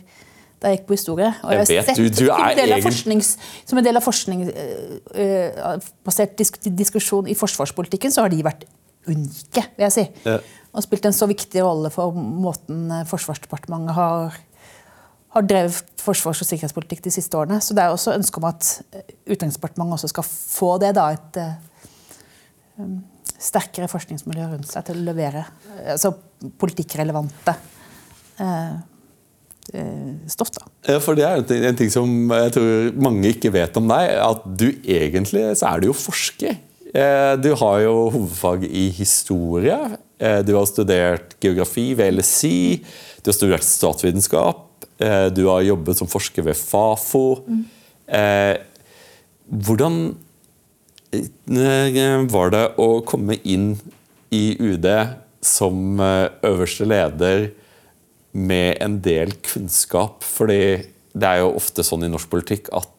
da 0.61 0.69
jeg 0.73 0.79
gikk 0.79 0.87
på 0.89 0.97
historie. 0.97 1.29
Og 1.45 1.53
jeg, 1.53 1.67
jeg 1.75 1.85
vet, 1.85 1.97
du, 1.97 2.03
du 2.09 2.27
er 2.33 2.57
egen... 2.65 3.23
Som 3.23 3.79
en 3.81 3.85
del 3.85 3.97
av 3.99 4.03
forskningsbasert 4.05 6.41
øh, 6.41 6.43
øh, 6.47 6.47
diskusjon 6.79 7.27
i 7.29 7.35
forsvarspolitikken, 7.37 8.13
så 8.13 8.21
har 8.25 8.31
de 8.33 8.45
vært 8.45 8.65
unike, 9.07 9.63
vil 9.77 9.85
jeg 9.85 9.93
si. 9.95 10.05
Ja. 10.25 10.39
Og 10.77 10.83
spilt 10.85 11.07
en 11.09 11.17
så 11.17 11.27
viktig 11.29 11.63
rolle 11.65 11.91
for 11.93 12.13
måten 12.17 13.05
Forsvarsdepartementet 13.09 13.95
har 13.97 14.35
har 15.37 15.45
drevet 15.45 15.97
forsvars- 16.01 16.41
og 16.43 16.49
sikkerhetspolitikk 16.49 17.05
de 17.05 17.13
siste 17.15 17.37
årene. 17.39 17.61
Så 17.63 17.77
det 17.77 17.85
er 17.85 17.93
også 17.93 18.15
ønske 18.17 18.41
om 18.41 18.49
at 18.49 18.71
eh, 18.95 19.15
Utenriksdepartementet 19.27 19.99
også 19.99 20.13
skal 20.13 20.27
få 20.31 20.73
det, 20.83 20.93
da, 20.97 21.11
et 21.13 21.39
uh, 21.43 22.99
sterkere 23.43 23.89
forskningsmiljø 23.91 24.51
rundt 24.55 24.71
seg 24.71 24.87
til 24.87 25.01
å 25.01 25.07
levere 25.09 25.43
altså 25.93 26.13
politikkrelevante 26.61 27.57
uh, 28.41 28.77
stoff. 30.31 30.53
da. 30.55 30.69
Ja, 30.87 31.01
for 31.03 31.19
Det 31.19 31.27
er 31.27 31.41
en 31.41 31.49
ting, 31.49 31.65
en 31.67 31.79
ting, 31.81 31.91
som 31.91 32.31
jeg 32.31 32.53
tror 32.55 33.01
mange 33.03 33.33
ikke 33.35 33.51
vet 33.53 33.77
om 33.81 33.91
deg. 33.91 34.13
At 34.23 34.47
du 34.47 34.69
egentlig 34.71 35.43
så 35.59 35.73
er 35.73 35.83
du 35.83 35.89
jo 35.91 35.97
forsker. 35.97 36.61
Du 37.43 37.49
har 37.61 37.81
jo 37.83 37.97
hovedfag 38.15 38.63
i 38.65 38.85
historie. 38.95 39.75
Du 40.47 40.53
har 40.55 40.69
studert 40.71 41.35
geografi 41.43 41.91
ved 41.99 42.15
LSI. 42.15 42.79
Du 43.27 43.33
har 43.33 43.37
studert 43.37 43.67
statsvitenskap. 43.67 44.63
Eh, 44.99 45.27
du 45.33 45.45
har 45.51 45.65
jobbet 45.67 45.99
som 45.99 46.09
forsker 46.09 46.47
ved 46.47 46.57
Fafo. 46.57 47.43
Mm. 47.47 47.65
hvordan 49.47 49.95
eh, 51.11 52.27
var 52.31 52.53
det 52.55 52.65
å 52.79 53.01
komme 53.07 53.35
inn 53.43 53.73
i 54.31 54.57
UD 54.59 54.87
som 55.43 55.99
øverste 55.99 56.87
leder 56.87 57.49
med 58.33 58.77
en 58.81 59.01
del 59.03 59.35
kunnskap? 59.43 60.23
Fordi 60.25 60.61
det 61.17 61.29
er 61.29 61.43
jo 61.43 61.57
ofte 61.59 61.85
sånn 61.87 62.07
i 62.07 62.13
norsk 62.13 62.31
politikk 62.31 62.71
at 62.77 62.93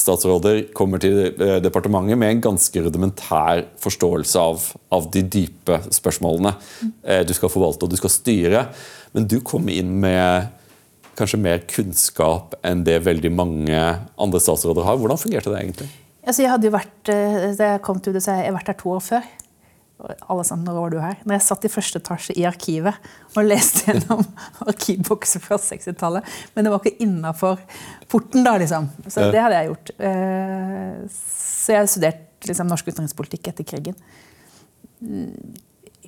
statsråder 0.00 0.66
kommer 0.76 1.00
til 1.00 1.32
departementet 1.64 2.18
med 2.20 2.34
en 2.34 2.42
ganske 2.44 2.82
rudimentær 2.84 3.62
forståelse 3.80 4.42
av, 4.44 4.66
av 4.92 5.08
de 5.12 5.22
dype 5.24 5.78
spørsmålene. 5.88 6.52
Du 7.26 7.32
skal 7.34 7.50
forvalte 7.50 7.88
og 7.88 7.94
du 7.94 7.96
skal 7.98 8.12
styre, 8.12 8.64
men 9.16 9.26
du 9.26 9.38
kom 9.40 9.72
inn 9.72 9.96
med 10.04 10.52
kanskje 11.20 11.40
mer 11.40 11.60
kunnskap 11.70 12.56
enn 12.66 12.84
det 12.86 13.00
veldig 13.04 13.32
mange 13.34 13.80
andre 14.20 14.40
statsråder 14.42 14.86
har. 14.86 14.98
Hvordan 15.00 15.20
fungerte 15.20 15.52
det 15.52 15.60
egentlig? 15.62 15.90
Altså, 16.20 16.42
jeg 16.44 16.52
hadde 16.52 16.68
jo 16.68 16.74
vært, 16.74 17.12
eh, 17.12 17.52
da 17.56 17.74
jeg 17.74 17.84
kom 17.86 18.00
til 18.00 18.14
UD, 18.14 18.22
så 18.24 18.40
jeg 18.40 18.56
vært 18.56 18.72
her 18.72 18.80
to 18.80 18.96
år 18.96 19.04
før. 19.04 19.30
alle 20.32 20.44
sa, 20.48 20.56
når 20.56 20.76
var 20.78 20.90
du 20.90 20.98
her? 20.98 21.16
Når 21.28 21.34
jeg 21.34 21.44
satt 21.44 21.64
i 21.64 21.68
første 21.68 22.00
etasje 22.00 22.34
i 22.40 22.46
arkivet 22.48 22.94
og 23.36 23.44
leste 23.44 23.90
gjennom 23.90 24.22
arkivbokser 24.70 25.42
fra 25.44 25.58
60-tallet. 25.60 26.24
Men 26.54 26.64
det 26.64 26.72
var 26.72 26.80
ikke 26.80 27.04
innafor 27.04 27.60
porten, 28.08 28.40
da, 28.46 28.56
liksom. 28.56 28.88
Så 29.06 29.28
det 29.28 29.42
hadde 29.44 29.58
jeg 29.58 29.68
gjort. 29.74 29.92
Eh, 30.08 31.04
så 31.12 31.76
jeg 31.76 31.84
studerte 31.84 31.92
studert 31.92 32.48
liksom, 32.48 32.70
norsk 32.72 32.88
utenrikspolitikk 32.88 33.52
etter 33.52 33.68
krigen. 33.68 33.98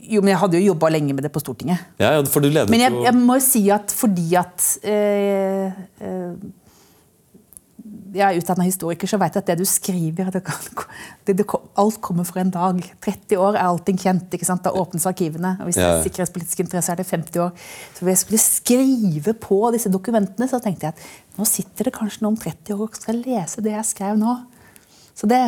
Jo, 0.03 0.23
men 0.23 0.33
jeg 0.33 0.41
hadde 0.43 0.59
jo 0.59 0.73
jobba 0.73 0.91
lenge 0.91 1.15
med 1.15 1.23
det 1.23 1.31
på 1.35 1.43
Stortinget. 1.43 1.85
Ja, 2.01 2.17
for 2.27 2.43
du 2.43 2.49
ledet 2.51 2.71
Men 2.73 2.83
jeg, 2.83 2.97
jeg 3.07 3.15
må 3.15 3.39
jo 3.39 3.45
si 3.45 3.63
at 3.71 3.95
fordi 3.95 4.35
at 4.39 4.67
øh, 4.83 5.71
øh, 6.03 6.35
jeg 8.13 8.27
er 8.27 8.39
utdanna 8.39 8.67
historiker, 8.67 9.09
så 9.09 9.19
vet 9.21 9.37
jeg 9.37 9.43
at 9.43 9.51
det 9.53 9.57
du 9.63 9.65
skriver 9.69 10.31
det 10.35 10.43
kan, 10.45 10.89
det, 11.27 11.37
det, 11.39 11.47
Alt 11.79 12.01
kommer 12.05 12.27
for 12.29 12.41
en 12.43 12.51
dag. 12.53 12.83
30 13.05 13.39
år 13.41 13.57
er 13.57 13.65
allting 13.65 13.99
kjent. 13.99 14.37
Da 14.65 14.73
åpnes 14.77 15.07
arkivene. 15.09 15.57
og 15.59 15.69
Hvis 15.69 15.81
det 15.81 15.87
er 15.87 16.03
sikkerhetspolitisk 16.05 16.61
interesse, 16.61 16.93
er 16.93 17.01
det 17.01 17.07
50 17.09 17.37
år. 17.41 17.53
Så 17.95 18.05
hvis 18.05 18.13
jeg 18.13 18.23
skulle 18.25 18.43
skrive 18.43 19.35
på 19.35 19.61
disse 19.73 19.93
dokumentene, 19.93 20.49
så 20.49 20.61
tenkte 20.61 20.91
jeg 20.91 20.97
at 20.97 21.39
nå 21.39 21.49
sitter 21.49 21.89
det 21.89 21.95
kanskje 21.97 22.27
noen 22.27 22.37
om 22.37 22.43
30 22.43 22.75
år 22.77 22.89
og 22.91 23.01
skal 23.01 23.23
lese 23.25 23.65
det 23.65 23.73
jeg 23.73 23.89
skrev 23.95 24.21
nå. 24.21 24.37
Så 25.17 25.29
det, 25.29 25.41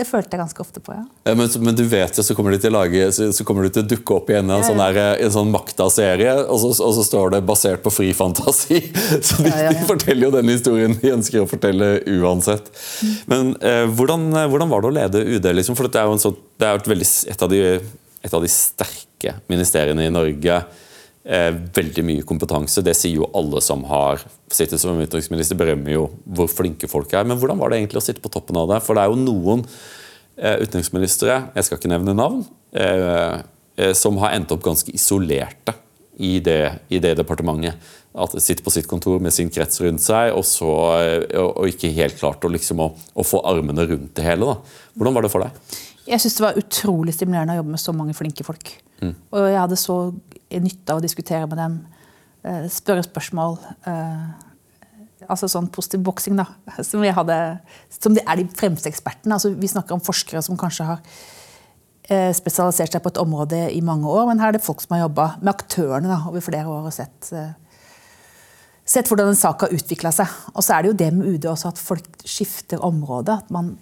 det 0.00 0.06
følte 0.08 0.34
jeg 0.34 0.40
ganske 0.40 0.62
ofte 0.64 0.80
på, 0.82 0.94
ja. 0.96 1.34
Men, 1.36 1.50
men 1.62 1.76
du 1.78 1.82
vet 1.92 2.16
jo, 2.18 2.24
så 2.24 2.34
kommer 2.38 2.54
du 2.56 2.58
til 2.62 2.72
å 2.72 2.78
lage 2.80 3.06
Så, 3.12 3.26
så 3.36 3.44
kommer 3.46 3.66
du 3.68 3.72
til 3.76 3.84
å 3.84 3.88
dukke 3.90 4.16
opp 4.16 4.30
igjen 4.32 4.48
i 4.48 4.54
en, 4.56 4.64
sånn, 4.66 4.80
der, 4.80 4.98
en 5.20 5.34
sånn 5.34 5.52
Makta-serie, 5.52 6.32
og, 6.46 6.56
så- 6.62 6.72
og 6.88 6.94
så 6.96 7.04
står 7.06 7.34
det 7.36 7.42
'basert 7.46 7.82
på 7.84 7.92
fri 7.92 8.10
fantasi'. 8.16 8.80
Så 9.28 9.42
de, 9.44 9.52
Ja, 9.52 9.62
ja, 9.68 9.72
de 9.76 9.84
forteller 9.88 10.26
jo 10.26 10.32
den 10.38 10.48
historien 10.54 10.96
de 11.02 11.12
ønsker 11.14 11.44
å 11.44 11.48
fortelle 11.50 11.90
uansett. 12.18 12.70
Men 13.30 13.54
eh, 13.60 13.86
hvordan, 13.86 14.28
eh, 14.32 14.48
hvordan 14.50 14.72
var 14.72 14.80
det 14.84 14.90
å 14.90 14.96
lede 14.98 15.24
UD? 15.36 15.50
Liksom? 15.60 15.76
For 15.78 15.86
det 15.88 16.00
er 16.00 16.08
jo, 16.08 16.16
en 16.18 16.24
sånn, 16.26 16.36
det 16.58 16.66
er 16.70 16.80
et, 16.80 16.88
veldig, 16.96 17.08
et, 17.34 17.42
av 17.46 17.50
de, 17.52 17.60
et 18.24 18.34
av 18.34 18.42
de 18.44 18.50
sterke 18.52 19.36
ministeriene 19.52 20.06
i 20.08 20.12
Norge. 20.14 20.62
Eh, 21.20 21.50
veldig 21.52 22.02
mye 22.08 22.24
kompetanse. 22.24 22.80
Det 22.80 22.94
sier 22.96 23.18
jo 23.18 23.26
alle 23.36 23.60
som 23.60 23.82
har 23.90 24.22
sittet 24.48 24.80
som 24.80 24.96
utenriksminister, 24.96 25.58
berømmer 25.58 25.92
jo 25.92 26.06
hvor 26.24 26.48
flinke 26.48 26.88
folk 26.88 27.12
er. 27.12 27.26
Men 27.28 27.36
hvordan 27.36 27.60
var 27.60 27.70
det 27.70 27.82
egentlig 27.82 28.00
å 28.00 28.06
sitte 28.06 28.24
på 28.24 28.32
toppen 28.32 28.56
av 28.56 28.70
det? 28.70 28.78
For 28.86 28.96
det 28.96 29.04
er 29.04 29.12
jo 29.12 29.20
noen 29.20 29.66
eh, 30.40 30.56
utenriksministre, 30.64 31.36
jeg 31.52 31.66
skal 31.66 31.76
ikke 31.76 31.92
nevne 31.92 32.16
navn, 32.16 32.40
eh, 32.72 33.36
eh, 33.76 33.92
som 33.92 34.16
har 34.22 34.32
endt 34.32 34.56
opp 34.56 34.64
ganske 34.64 34.96
isolerte 34.96 35.76
i 36.16 36.38
det, 36.44 36.62
i 36.88 37.02
det 37.04 37.12
departementet. 37.20 37.92
At 38.16 38.32
de 38.32 38.40
sitter 38.40 38.64
på 38.64 38.72
sitt 38.72 38.88
kontor 38.88 39.20
med 39.20 39.36
sin 39.36 39.52
krets 39.52 39.84
rundt 39.84 40.02
seg, 40.02 40.32
og, 40.32 40.48
så, 40.48 40.72
og, 40.72 41.52
og 41.52 41.68
ikke 41.68 41.92
helt 42.00 42.16
klart 42.16 42.48
å, 42.48 42.54
liksom, 42.56 42.80
å, 42.80 42.90
å 42.96 43.28
få 43.28 43.44
armene 43.46 43.84
rundt 43.92 44.16
det 44.16 44.24
hele. 44.24 44.48
Da. 44.48 44.80
Hvordan 44.96 45.20
var 45.20 45.28
det 45.28 45.34
for 45.36 45.44
deg? 45.44 45.78
Jeg 46.08 46.24
syns 46.24 46.40
det 46.40 46.48
var 46.48 46.58
utrolig 46.58 47.12
stimulerende 47.14 47.54
å 47.54 47.60
jobbe 47.60 47.76
med 47.76 47.84
så 47.84 47.92
mange 47.94 48.16
flinke 48.16 48.44
folk. 48.48 48.72
Og 49.04 49.44
jeg 49.44 49.60
hadde 49.60 49.78
så 49.78 50.02
nytte 50.58 50.92
av 50.92 51.00
å 51.00 51.04
diskutere 51.04 51.46
med 51.46 51.60
dem, 51.60 51.76
eh, 52.42 52.66
spørre 52.68 53.04
spørsmål. 53.06 53.58
eh, 53.86 54.30
altså 55.28 55.46
sånn 55.52 55.68
positiv 55.70 56.02
boksing, 56.02 56.36
da. 56.36 56.46
Som, 56.86 57.02
hadde, 57.02 57.60
som 57.92 58.14
de 58.16 58.22
er 58.26 58.40
de 58.40 58.48
fremste 58.56 58.88
ekspertene. 58.88 59.36
Altså, 59.36 59.52
vi 59.54 59.68
snakker 59.68 59.94
om 59.94 60.00
forskere 60.00 60.42
som 60.42 60.56
kanskje 60.58 60.88
har 60.88 61.02
eh, 62.08 62.32
spesialisert 62.34 62.92
seg 62.92 63.02
på 63.04 63.12
et 63.12 63.20
område 63.20 63.66
i 63.70 63.82
mange 63.84 64.08
år, 64.08 64.26
men 64.26 64.40
her 64.40 64.50
er 64.50 64.58
det 64.58 64.64
folk 64.64 64.80
som 64.80 64.96
har 64.96 65.04
jobba 65.04 65.34
med 65.42 65.52
aktørene 65.52 66.10
da, 66.10 66.22
over 66.26 66.40
flere 66.40 66.66
år 66.66 66.88
og 66.88 66.96
sett 66.96 67.30
sett 68.90 69.06
hvordan 69.06 69.30
en 69.30 69.38
sak 69.38 69.60
har 69.62 69.74
utvikla 69.76 70.10
seg. 70.10 70.30
Og 70.54 70.64
så 70.66 70.74
er 70.74 70.82
det 70.82 70.90
jo 70.90 70.98
det 70.98 71.10
med 71.14 71.28
UD 71.30 71.46
også, 71.52 71.70
at 71.70 71.78
folk 71.78 72.24
skifter 72.26 72.82
område. 72.82 73.36
At 73.38 73.52
man 73.54 73.76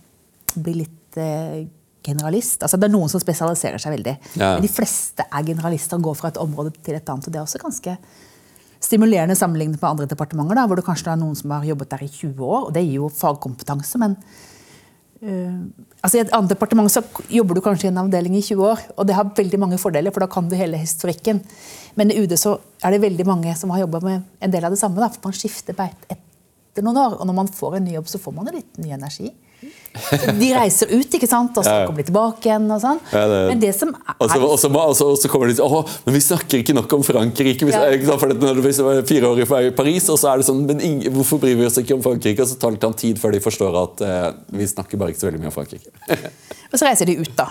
blir 0.53 0.83
litt 0.83 1.17
generalist. 2.05 2.63
Altså 2.63 2.79
Det 2.79 2.89
er 2.89 2.95
noen 2.95 3.11
som 3.11 3.23
spesialiserer 3.23 3.83
seg 3.83 3.95
veldig. 3.97 4.17
Ja. 4.39 4.55
Men 4.57 4.65
de 4.65 4.73
fleste 4.73 5.27
er 5.27 5.47
generalister 5.47 5.99
og 5.99 6.11
går 6.11 6.19
fra 6.21 6.33
et 6.33 6.41
område 6.43 6.73
til 6.79 6.99
et 6.99 7.09
annet. 7.09 7.27
og 7.27 7.33
Det 7.33 7.41
er 7.41 7.47
også 7.47 7.63
ganske 7.63 7.97
stimulerende 8.81 9.37
sammenlignet 9.37 9.81
med 9.81 9.91
andre 9.91 10.07
departementer, 10.07 10.55
da, 10.55 10.67
hvor 10.67 10.79
det 10.79 10.87
kanskje 10.87 11.11
er 11.13 11.19
noen 11.19 11.35
som 11.39 11.51
har 11.51 11.67
jobbet 11.67 11.91
der 11.91 12.05
i 12.05 12.13
20 12.13 12.45
år. 12.45 12.69
og 12.69 12.73
Det 12.75 12.85
gir 12.85 13.01
jo 13.01 13.11
fagkompetanse, 13.11 13.99
men 13.99 14.15
uh, 15.23 15.59
altså 16.03 16.19
I 16.19 16.23
et 16.23 16.33
annet 16.37 16.55
departement 16.55 16.93
så 16.93 17.03
jobber 17.29 17.59
du 17.59 17.63
kanskje 17.65 17.89
i 17.89 17.91
en 17.91 17.99
avdeling 18.05 18.39
i 18.39 18.45
20 18.45 18.63
år, 18.71 18.87
og 18.97 19.09
det 19.09 19.19
har 19.19 19.35
veldig 19.35 19.59
mange 19.59 19.81
fordeler, 19.83 20.15
for 20.15 20.23
da 20.23 20.31
kan 20.31 20.49
du 20.49 20.57
hele 20.57 20.79
historikken. 20.79 21.43
Men 21.99 22.15
i 22.15 22.21
UD 22.23 22.37
så 22.39 22.55
er 22.85 22.95
det 22.95 23.03
veldig 23.03 23.27
mange 23.27 23.57
som 23.59 23.75
har 23.75 23.83
jobba 23.83 24.01
med 24.05 24.23
en 24.41 24.55
del 24.55 24.65
av 24.65 24.75
det 24.75 24.79
samme. 24.79 25.03
Da, 25.03 25.11
for 25.11 25.27
man 25.27 25.37
skifter 25.37 25.75
beit 25.75 26.07
etter 26.07 26.87
noen 26.87 27.03
år, 27.03 27.19
og 27.19 27.27
når 27.27 27.39
man 27.43 27.51
får 27.51 27.81
en 27.81 27.89
ny 27.89 27.99
jobb, 27.99 28.09
så 28.15 28.23
får 28.23 28.39
man 28.39 28.47
en 28.47 28.61
litt 28.61 28.79
ny 28.79 28.95
energi. 28.95 29.33
De 30.39 30.49
reiser 30.55 30.91
ut, 30.93 31.15
ikke 31.19 31.29
sant, 31.29 31.57
og 31.59 31.65
så 31.65 31.71
Ja, 31.71 31.81
ja. 31.81 31.87
kommer 31.89 32.03
de 32.03 32.07
tilbake 32.11 32.47
igjen. 32.47 32.67
og 32.71 32.81
sånn. 32.81 33.01
Ja, 33.13 33.27
det- 33.29 33.49
Men 33.49 33.61
det 33.61 33.75
som 33.75 33.89
er 33.95 34.15
Og 34.21 34.31
så, 34.31 35.29
kommer 35.29 35.49
de 35.49 35.55
til 35.55 35.65
å, 35.65 35.83
men 36.07 36.15
vi 36.15 36.21
snakker 36.21 36.63
ikke 36.63 36.75
nok 36.75 36.93
om 36.93 37.03
Frankrike. 37.03 37.65
Vi, 37.67 37.73
Ja. 37.73 37.81
ikke 37.91 38.07
sant, 38.07 38.21
for 38.21 38.29
når 38.29 38.55
du 38.55 38.63
var 38.63 39.03
fire 39.03 39.27
år 39.27 39.67
i 39.67 39.71
Paris, 39.71 40.09
og 40.09 40.19
så 40.19 40.33
er 40.33 40.37
det 40.39 40.47
sånn 40.47 40.67
Men 40.67 40.81
ingen, 40.81 41.13
hvorfor 41.13 41.39
bryr 41.41 41.57
vi 41.57 41.65
oss 41.67 41.79
ikke 41.79 41.95
om 41.95 42.03
Frankrike? 42.03 42.41
Og 42.41 42.47
så 42.49 42.59
tar 42.59 42.71
det 42.71 42.83
litt 42.83 42.97
tid 42.97 43.19
før 43.19 43.33
de 43.33 43.41
forstår 43.41 43.83
at 43.83 44.01
eh, 44.03 44.33
vi 44.53 44.65
snakker 44.67 44.99
bare 44.99 45.11
ikke 45.11 45.21
så 45.21 45.31
veldig 45.31 45.41
mye 45.41 45.47
om 45.47 45.53
Frankrike. 45.53 45.89
Og 46.73 46.79
så 46.79 46.87
reiser 46.87 47.07
de 47.07 47.17
ut, 47.19 47.35
da. 47.37 47.49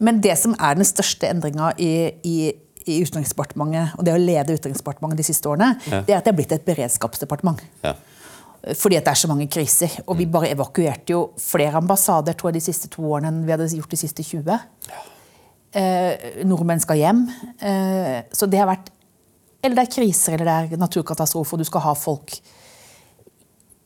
Men 0.00 0.20
det 0.20 0.36
som 0.38 0.54
er 0.58 0.74
den 0.74 0.84
største 0.84 1.28
endringa 1.28 1.72
i, 1.78 2.12
i, 2.24 2.52
i 2.86 3.02
Utenriksdepartementet, 3.04 3.98
og 3.98 4.04
det 4.04 4.14
å 4.14 4.18
lede 4.18 4.54
Utenriksdepartementet 4.58 5.16
de 5.16 5.22
siste 5.26 5.44
årene, 5.50 5.76
det 6.06 6.10
er 6.14 6.16
at 6.20 6.24
det 6.24 6.32
er 6.32 6.36
blitt 6.38 6.52
et 6.52 6.64
beredskapsdepartement. 6.64 7.60
Ja. 7.84 7.94
Fordi 8.74 8.98
det 8.98 9.12
er 9.12 9.18
så 9.18 9.28
mange 9.30 9.46
kriser. 9.52 9.92
Og 10.06 10.16
vi 10.18 10.26
bare 10.26 10.50
evakuerte 10.50 11.14
jo 11.14 11.20
flere 11.38 11.78
ambassader 11.78 12.34
tror 12.34 12.50
jeg, 12.50 12.58
de 12.58 12.66
siste 12.66 12.90
to 12.90 13.04
årene 13.06 13.30
enn 13.30 13.44
vi 13.46 13.54
hadde 13.54 13.68
gjort 13.76 13.92
de 13.94 14.00
siste 14.00 14.24
20. 14.26 14.58
Eh, 15.76 16.42
nordmenn 16.48 16.82
skal 16.82 16.98
hjem. 16.98 17.24
Eh, 17.60 18.24
så 18.34 18.48
det 18.50 18.62
har 18.62 18.70
vært 18.70 18.92
Eller 19.64 19.80
det 19.80 19.86
er 19.86 19.94
kriser 19.96 20.34
eller 20.36 20.46
det 20.46 20.76
er 20.76 20.78
naturkatastrofer, 20.78 21.56
og 21.56 21.58
du 21.58 21.66
skal 21.66 21.82
ha 21.82 21.92
folk 21.98 22.36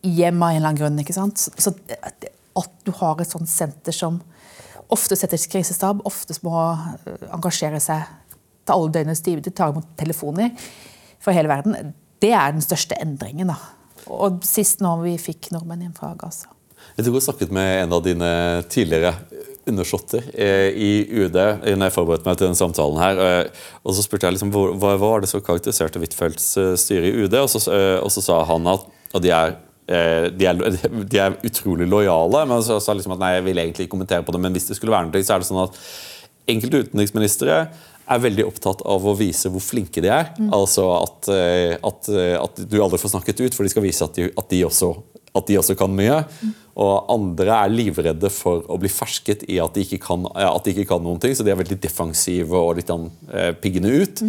hjem 0.05 0.43
av 0.43 0.51
en 0.51 0.57
eller 0.57 0.69
annen 0.69 0.81
grunn. 0.81 0.99
ikke 1.01 1.15
sant? 1.17 1.39
Så 1.41 1.73
at 2.59 2.75
du 2.85 2.91
har 2.99 3.21
et 3.21 3.31
sånt 3.31 3.49
senter 3.49 3.95
som 3.95 4.19
ofte 4.91 5.17
setter 5.17 5.41
krisestab, 5.53 6.03
ofte 6.05 6.37
må 6.45 6.53
eh, 6.75 7.29
engasjere 7.33 7.81
seg 7.81 8.03
til 8.67 8.75
alle 8.75 8.93
døgnets 8.93 9.25
tider, 9.25 9.41
de 9.41 9.55
tar 9.55 9.73
imot 9.73 9.89
telefoner 9.97 10.53
fra 11.21 11.33
hele 11.37 11.49
verden, 11.49 11.95
det 12.21 12.33
er 12.37 12.53
den 12.53 12.65
største 12.65 12.99
endringen. 13.01 13.53
da. 13.53 13.80
Og 14.11 14.43
sist 14.47 14.83
nå 14.85 14.97
vi 15.05 15.15
fikk 15.21 15.53
nordmenn 15.55 15.87
hjem 15.87 15.95
fra 15.97 16.15
Gaza. 16.19 16.51
Jeg 16.97 17.07
tror 17.07 17.17
jeg 17.17 17.27
snakket 17.29 17.53
med 17.55 17.85
en 17.85 17.95
av 17.97 18.03
dine 18.05 18.31
tidligere 18.73 19.15
undersåtter 19.69 20.25
eh, 20.35 20.71
i 20.75 20.91
UD 21.11 21.37
når 21.37 21.85
jeg 21.87 21.95
forberedte 21.95 22.27
meg 22.27 22.39
til 22.39 22.49
denne 22.49 22.59
samtalen. 22.59 23.01
her, 23.01 23.21
eh, 23.25 23.65
og 23.85 23.95
Så 23.95 24.05
spurte 24.05 24.27
jeg 24.27 24.37
liksom, 24.37 24.53
hva, 24.53 24.95
var 25.01 25.23
det 25.23 25.31
som 25.31 25.43
karakteriserte 25.45 26.01
Huitfeldts 26.03 26.49
eh, 26.61 26.77
styre 26.81 27.11
i 27.11 27.25
UD, 27.25 27.37
og 27.39 27.51
så, 27.53 27.63
eh, 27.75 27.99
og 28.01 28.11
så 28.13 28.25
sa 28.25 28.41
han 28.49 28.67
at, 28.73 28.87
at 29.15 29.25
de, 29.25 29.33
er, 29.37 29.59
eh, 29.87 30.29
de, 30.35 30.49
er, 30.49 30.81
de 31.13 31.23
er 31.23 31.39
utrolig 31.47 31.89
lojale. 31.89 32.45
Men 32.51 32.65
så 32.67 32.81
sa 32.83 32.97
liksom 32.97 33.15
at 33.17 33.23
nei, 33.23 33.35
jeg 33.37 33.47
vil 33.51 33.63
egentlig 33.63 33.87
ikke 33.87 33.97
kommentere 33.99 34.27
på 34.27 34.35
det, 34.35 34.43
men 34.43 34.57
hvis 34.57 34.71
det 34.73 34.81
skulle 34.81 34.97
være 34.97 35.11
noe, 35.11 35.23
så 35.25 35.37
er 35.37 35.45
det 35.45 35.51
sånn 35.51 35.65
at 35.67 35.79
enkelte 36.51 36.85
utenriksministre 36.87 37.63
er 38.11 38.23
veldig 38.25 38.47
opptatt 38.49 38.83
av 38.89 39.05
å 39.07 39.17
vise 39.19 39.51
hvor 39.53 39.63
flinke 39.65 40.03
de 40.03 40.11
er. 40.13 40.33
Altså 40.53 40.87
at, 40.97 41.31
eh, 41.33 41.77
at, 41.77 42.11
eh, 42.11 42.37
at 42.41 42.63
du 42.67 42.81
aldri 42.83 43.01
får 43.01 43.15
snakket 43.15 43.45
ut, 43.45 43.57
for 43.57 43.67
de 43.67 43.73
skal 43.73 43.87
vise 43.87 44.05
at 44.05 44.19
de, 44.19 44.29
at 44.31 44.51
de, 44.51 44.65
også, 44.67 44.93
at 45.37 45.47
de 45.47 45.59
også 45.61 45.77
kan 45.79 45.95
mye. 45.95 46.21
Og 46.81 47.11
andre 47.13 47.57
er 47.57 47.75
livredde 47.75 48.31
for 48.33 48.65
å 48.71 48.79
bli 48.81 48.91
fersket 48.93 49.45
i 49.51 49.59
at 49.63 49.75
de 49.77 49.85
ikke 49.87 50.01
kan, 50.07 50.25
at 50.35 50.65
de 50.65 50.75
ikke 50.75 50.89
kan 50.95 51.03
noen 51.05 51.21
ting, 51.23 51.35
så 51.37 51.47
de 51.47 51.53
er 51.53 51.61
veldig 51.61 51.81
defensive 51.83 52.57
og 52.57 52.79
litt 52.79 52.93
an, 52.95 53.11
eh, 53.33 53.53
piggende 53.59 53.93
ut. 54.03 54.25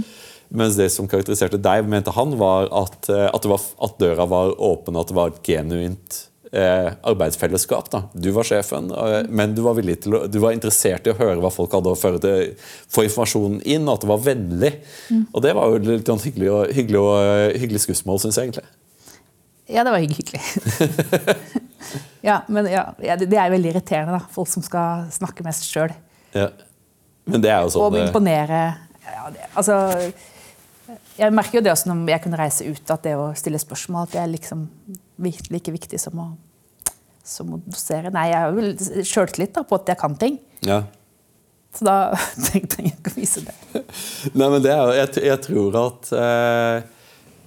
Mens 0.51 0.75
det 0.75 0.89
som 0.91 1.07
karakteriserte 1.07 1.61
deg, 1.61 1.87
mente 1.87 2.11
han, 2.11 2.35
var 2.39 2.67
at, 2.75 3.07
eh, 3.09 3.29
at, 3.29 3.41
det 3.43 3.53
var, 3.53 3.63
at 3.87 3.97
døra 4.01 4.27
var 4.27 4.57
åpen, 4.59 4.99
at 4.99 5.11
det 5.11 5.17
var 5.17 5.37
genuint 5.47 6.25
arbeidsfellesskap. 6.51 7.89
Da. 7.91 8.03
Du 8.13 8.31
var 8.35 8.43
sjefen, 8.43 8.91
eh, 8.91 9.21
men 9.29 9.55
du 9.55 9.61
var, 9.63 9.79
til 9.79 10.17
å, 10.17 10.25
du 10.27 10.39
var 10.43 10.55
interessert 10.55 11.07
i 11.07 11.13
å 11.13 11.17
høre 11.17 11.39
hva 11.39 11.51
folk 11.53 11.71
hadde 11.77 11.93
å 11.93 11.99
føre 11.99 12.19
til, 12.23 12.53
få 12.91 13.05
informasjonen 13.07 13.61
inn, 13.63 13.87
og 13.87 13.95
at 13.95 14.03
det 14.03 14.11
var 14.11 14.25
vennlig. 14.25 14.71
Og 15.31 15.39
det 15.45 15.53
var 15.55 15.71
jo 15.71 15.81
litt 15.85 16.11
sånn 16.11 16.23
hyggelig, 16.25 16.49
og, 16.51 16.73
hyggelig, 16.75 16.99
og, 16.99 17.13
eh, 17.23 17.59
hyggelig 17.61 17.85
skussmål, 17.85 18.19
syns 18.23 18.39
jeg 18.39 18.49
egentlig. 18.49 18.67
Ja, 19.71 19.85
det 19.87 19.93
var 19.93 20.03
hyggelig. 20.03 20.41
ja, 22.29 22.41
men 22.51 22.67
ja, 22.67 22.83
det 22.99 23.29
er 23.31 23.53
veldig 23.53 23.71
irriterende, 23.71 24.19
da. 24.19 24.35
Folk 24.35 24.51
som 24.51 24.65
skal 24.65 25.07
snakke 25.15 25.45
mest 25.47 25.69
sjøl. 25.69 25.93
Ja. 26.35 26.49
Men 27.31 27.43
det 27.43 27.53
er 27.53 27.63
jo 27.63 27.71
sånn 27.71 27.85
Og 27.85 27.95
imponere. 28.01 28.65
Ja, 29.05 29.29
det, 29.31 29.47
altså, 29.55 29.77
jeg 31.15 31.35
merker 31.35 31.59
jo 31.59 31.63
det 31.63 31.71
også 31.71 31.91
når 31.91 32.11
jeg 32.11 32.23
kunne 32.25 32.39
reise 32.39 32.67
ut, 32.67 32.83
at 32.91 33.07
det 33.07 33.15
å 33.19 33.29
stille 33.37 33.61
spørsmål 33.61 34.09
at 34.09 34.19
er 34.19 34.31
liksom 34.31 34.65
like 35.21 35.73
viktig 35.73 35.99
som 36.01 36.19
å, 36.21 36.29
som 37.23 37.53
å 37.55 37.61
dosere. 37.65 38.11
Nei, 38.13 38.29
jeg 38.31 38.41
har 38.45 38.57
vel 38.57 39.05
sjøltillit 39.07 39.61
på 39.61 39.79
at 39.79 39.93
jeg 39.93 40.01
kan 40.01 40.17
ting. 40.19 40.41
ja. 40.65 40.83
Så 41.71 41.85
da 41.87 41.97
trenger 42.47 42.81
jeg 42.83 42.95
ikke 42.97 43.13
å 43.13 43.15
vise 43.15 43.43
det. 43.45 43.53
Nei, 44.37 44.47
men 44.47 44.57
det 44.63 44.73
er, 44.73 44.89
jeg, 44.97 45.21
jeg 45.29 45.39
tror 45.45 45.77
at 45.79 46.09
eh, 46.19 46.89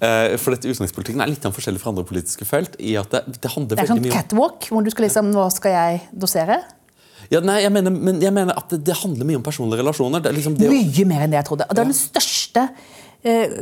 eh, 0.01 0.37
For 0.41 0.55
dette 0.55 0.71
utenrikspolitikken 0.71 1.21
er 1.21 1.29
litt 1.29 1.45
forskjellig 1.45 1.83
fra 1.83 1.93
andre 1.93 2.07
politiske 2.09 2.49
felt. 2.49 2.79
i 2.81 2.95
at 3.01 3.13
Det, 3.13 3.37
det 3.37 3.53
handler 3.53 3.77
Det 3.77 3.85
er 3.85 3.93
sånn 3.93 4.09
catwalk, 4.09 4.71
hvor 4.73 4.87
du 4.87 4.89
skal 4.95 5.09
liksom 5.09 5.29
Nå 5.35 5.45
skal 5.53 5.77
jeg 5.77 6.01
dosere. 6.25 6.63
Ja, 7.33 7.41
nei, 7.41 7.61
jeg 7.65 7.73
mener, 7.73 7.93
men 7.93 8.21
jeg 8.21 8.33
mener 8.37 8.57
at 8.59 8.73
det, 8.73 8.83
det 8.85 8.97
handler 9.01 9.29
mye 9.29 9.39
om 9.41 9.45
personlige 9.45 9.81
relasjoner. 9.81 10.25
Det 10.25 10.33
liksom 10.37 10.59
det, 10.61 10.69
Mye 10.73 11.07
mer 11.09 11.25
enn 11.25 11.33
det 11.33 11.41
jeg 11.41 11.49
trodde. 11.49 11.69
Og 11.69 11.77
det 11.77 11.85
er 11.85 11.89
den 11.89 11.97
største 11.97 12.67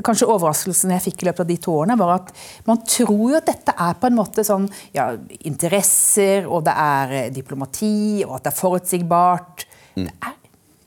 kanskje 0.03 0.27
overraskelsen 0.27 0.91
jeg 0.97 1.05
fikk 1.05 1.23
i 1.23 1.29
løpet 1.29 1.45
av 1.45 1.51
de 1.51 1.57
to 1.63 1.75
årene, 1.79 1.97
var 2.01 2.17
at 2.17 2.31
man 2.67 2.81
tror 2.83 3.25
jo 3.31 3.39
at 3.39 3.47
dette 3.47 3.75
er 3.79 3.99
på 4.01 4.09
en 4.09 4.17
måte 4.19 4.45
sånn 4.47 4.67
ja, 4.95 5.13
interesser, 5.47 6.49
og 6.49 6.65
det 6.67 6.75
er 6.85 7.17
eh, 7.19 7.29
diplomati, 7.35 8.25
og 8.27 8.39
at 8.39 8.49
det 8.49 8.53
er 8.53 8.59
forutsigbart. 8.59 9.67
Det 9.95 10.09
er 10.11 10.39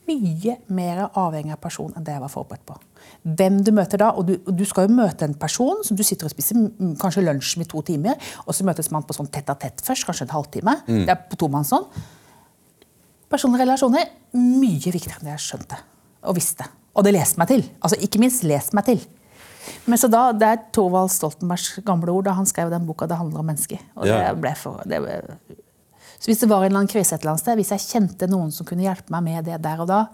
mye 0.06 0.58
mer 0.76 1.06
avhengig 1.08 1.54
av 1.56 1.62
person 1.62 1.96
enn 1.96 2.04
det 2.06 2.14
jeg 2.14 2.22
var 2.22 2.30
forberedt 2.30 2.66
på. 2.68 2.76
Hvem 3.26 3.58
du 3.66 3.72
møter 3.74 4.02
da, 4.02 4.12
og 4.14 4.28
du, 4.28 4.36
og 4.38 4.52
du 4.54 4.64
skal 4.68 4.86
jo 4.86 4.98
møte 5.00 5.26
en 5.26 5.34
person 5.40 5.80
som 5.86 5.98
du 5.98 6.04
sitter 6.06 6.28
og 6.28 6.34
spiser 6.34 6.60
mm, 6.60 6.94
kanskje 7.00 7.24
lunsj 7.24 7.56
med 7.62 7.70
to 7.72 7.82
timer, 7.86 8.20
og 8.44 8.54
så 8.54 8.66
møtes 8.68 8.92
man 8.94 9.06
på 9.06 9.16
sånn 9.16 9.32
tett 9.32 9.50
a 9.50 9.56
tett 9.58 9.82
først, 9.82 10.06
kanskje 10.06 10.28
en 10.28 10.36
halvtime. 10.36 10.78
Det 10.86 11.16
er 11.16 11.26
på 11.26 11.40
tomannshånd. 11.40 11.88
Personlige 13.32 13.66
relasjoner 13.66 14.12
mye 14.38 14.92
viktigere 14.94 15.18
enn 15.18 15.30
det 15.30 15.38
jeg 15.38 15.46
skjønte 15.48 15.80
og 16.26 16.36
visste. 16.38 16.66
Og 16.96 17.04
det 17.04 17.12
leste 17.12 17.40
meg 17.40 17.50
til. 17.52 17.62
Altså 17.84 18.00
Ikke 18.00 18.20
minst 18.22 18.46
lest 18.48 18.74
meg 18.76 18.88
til. 18.88 19.04
Men 19.86 19.98
så 20.00 20.08
da, 20.10 20.30
Det 20.32 20.48
er 20.48 20.64
Thorvald 20.72 21.12
Stoltenbergs 21.12 21.80
gamle 21.86 22.10
ord 22.14 22.24
da 22.24 22.34
han 22.38 22.46
skrev 22.46 22.70
den 22.70 22.86
boka 22.86 23.06
'Det 23.06 23.18
handler 23.18 23.40
om 23.40 23.46
mennesker'. 23.50 23.82
Og 23.96 24.06
Ja. 24.06 24.32
det 24.32 24.40
ble 24.40 24.54
for, 24.54 24.82
det 24.86 25.00
ble, 25.02 25.20
så 26.18 26.30
hvis 26.30 26.40
det 26.40 26.48
var 26.48 26.64
en 26.64 26.70
eller 26.70 26.82
annen 26.82 26.90
krise 26.90 27.14
et 27.14 27.22
eller 27.22 27.34
annet 27.34 27.44
sted, 27.44 27.58
hvis 27.60 27.72
jeg 27.74 27.86
kjente 27.86 28.28
noen 28.30 28.52
som 28.54 28.66
kunne 28.66 28.82
hjelpe 28.82 29.12
meg 29.14 29.22
med 29.22 29.44
det 29.44 29.60
der 29.62 29.82
og 29.84 29.86
da, 29.86 30.06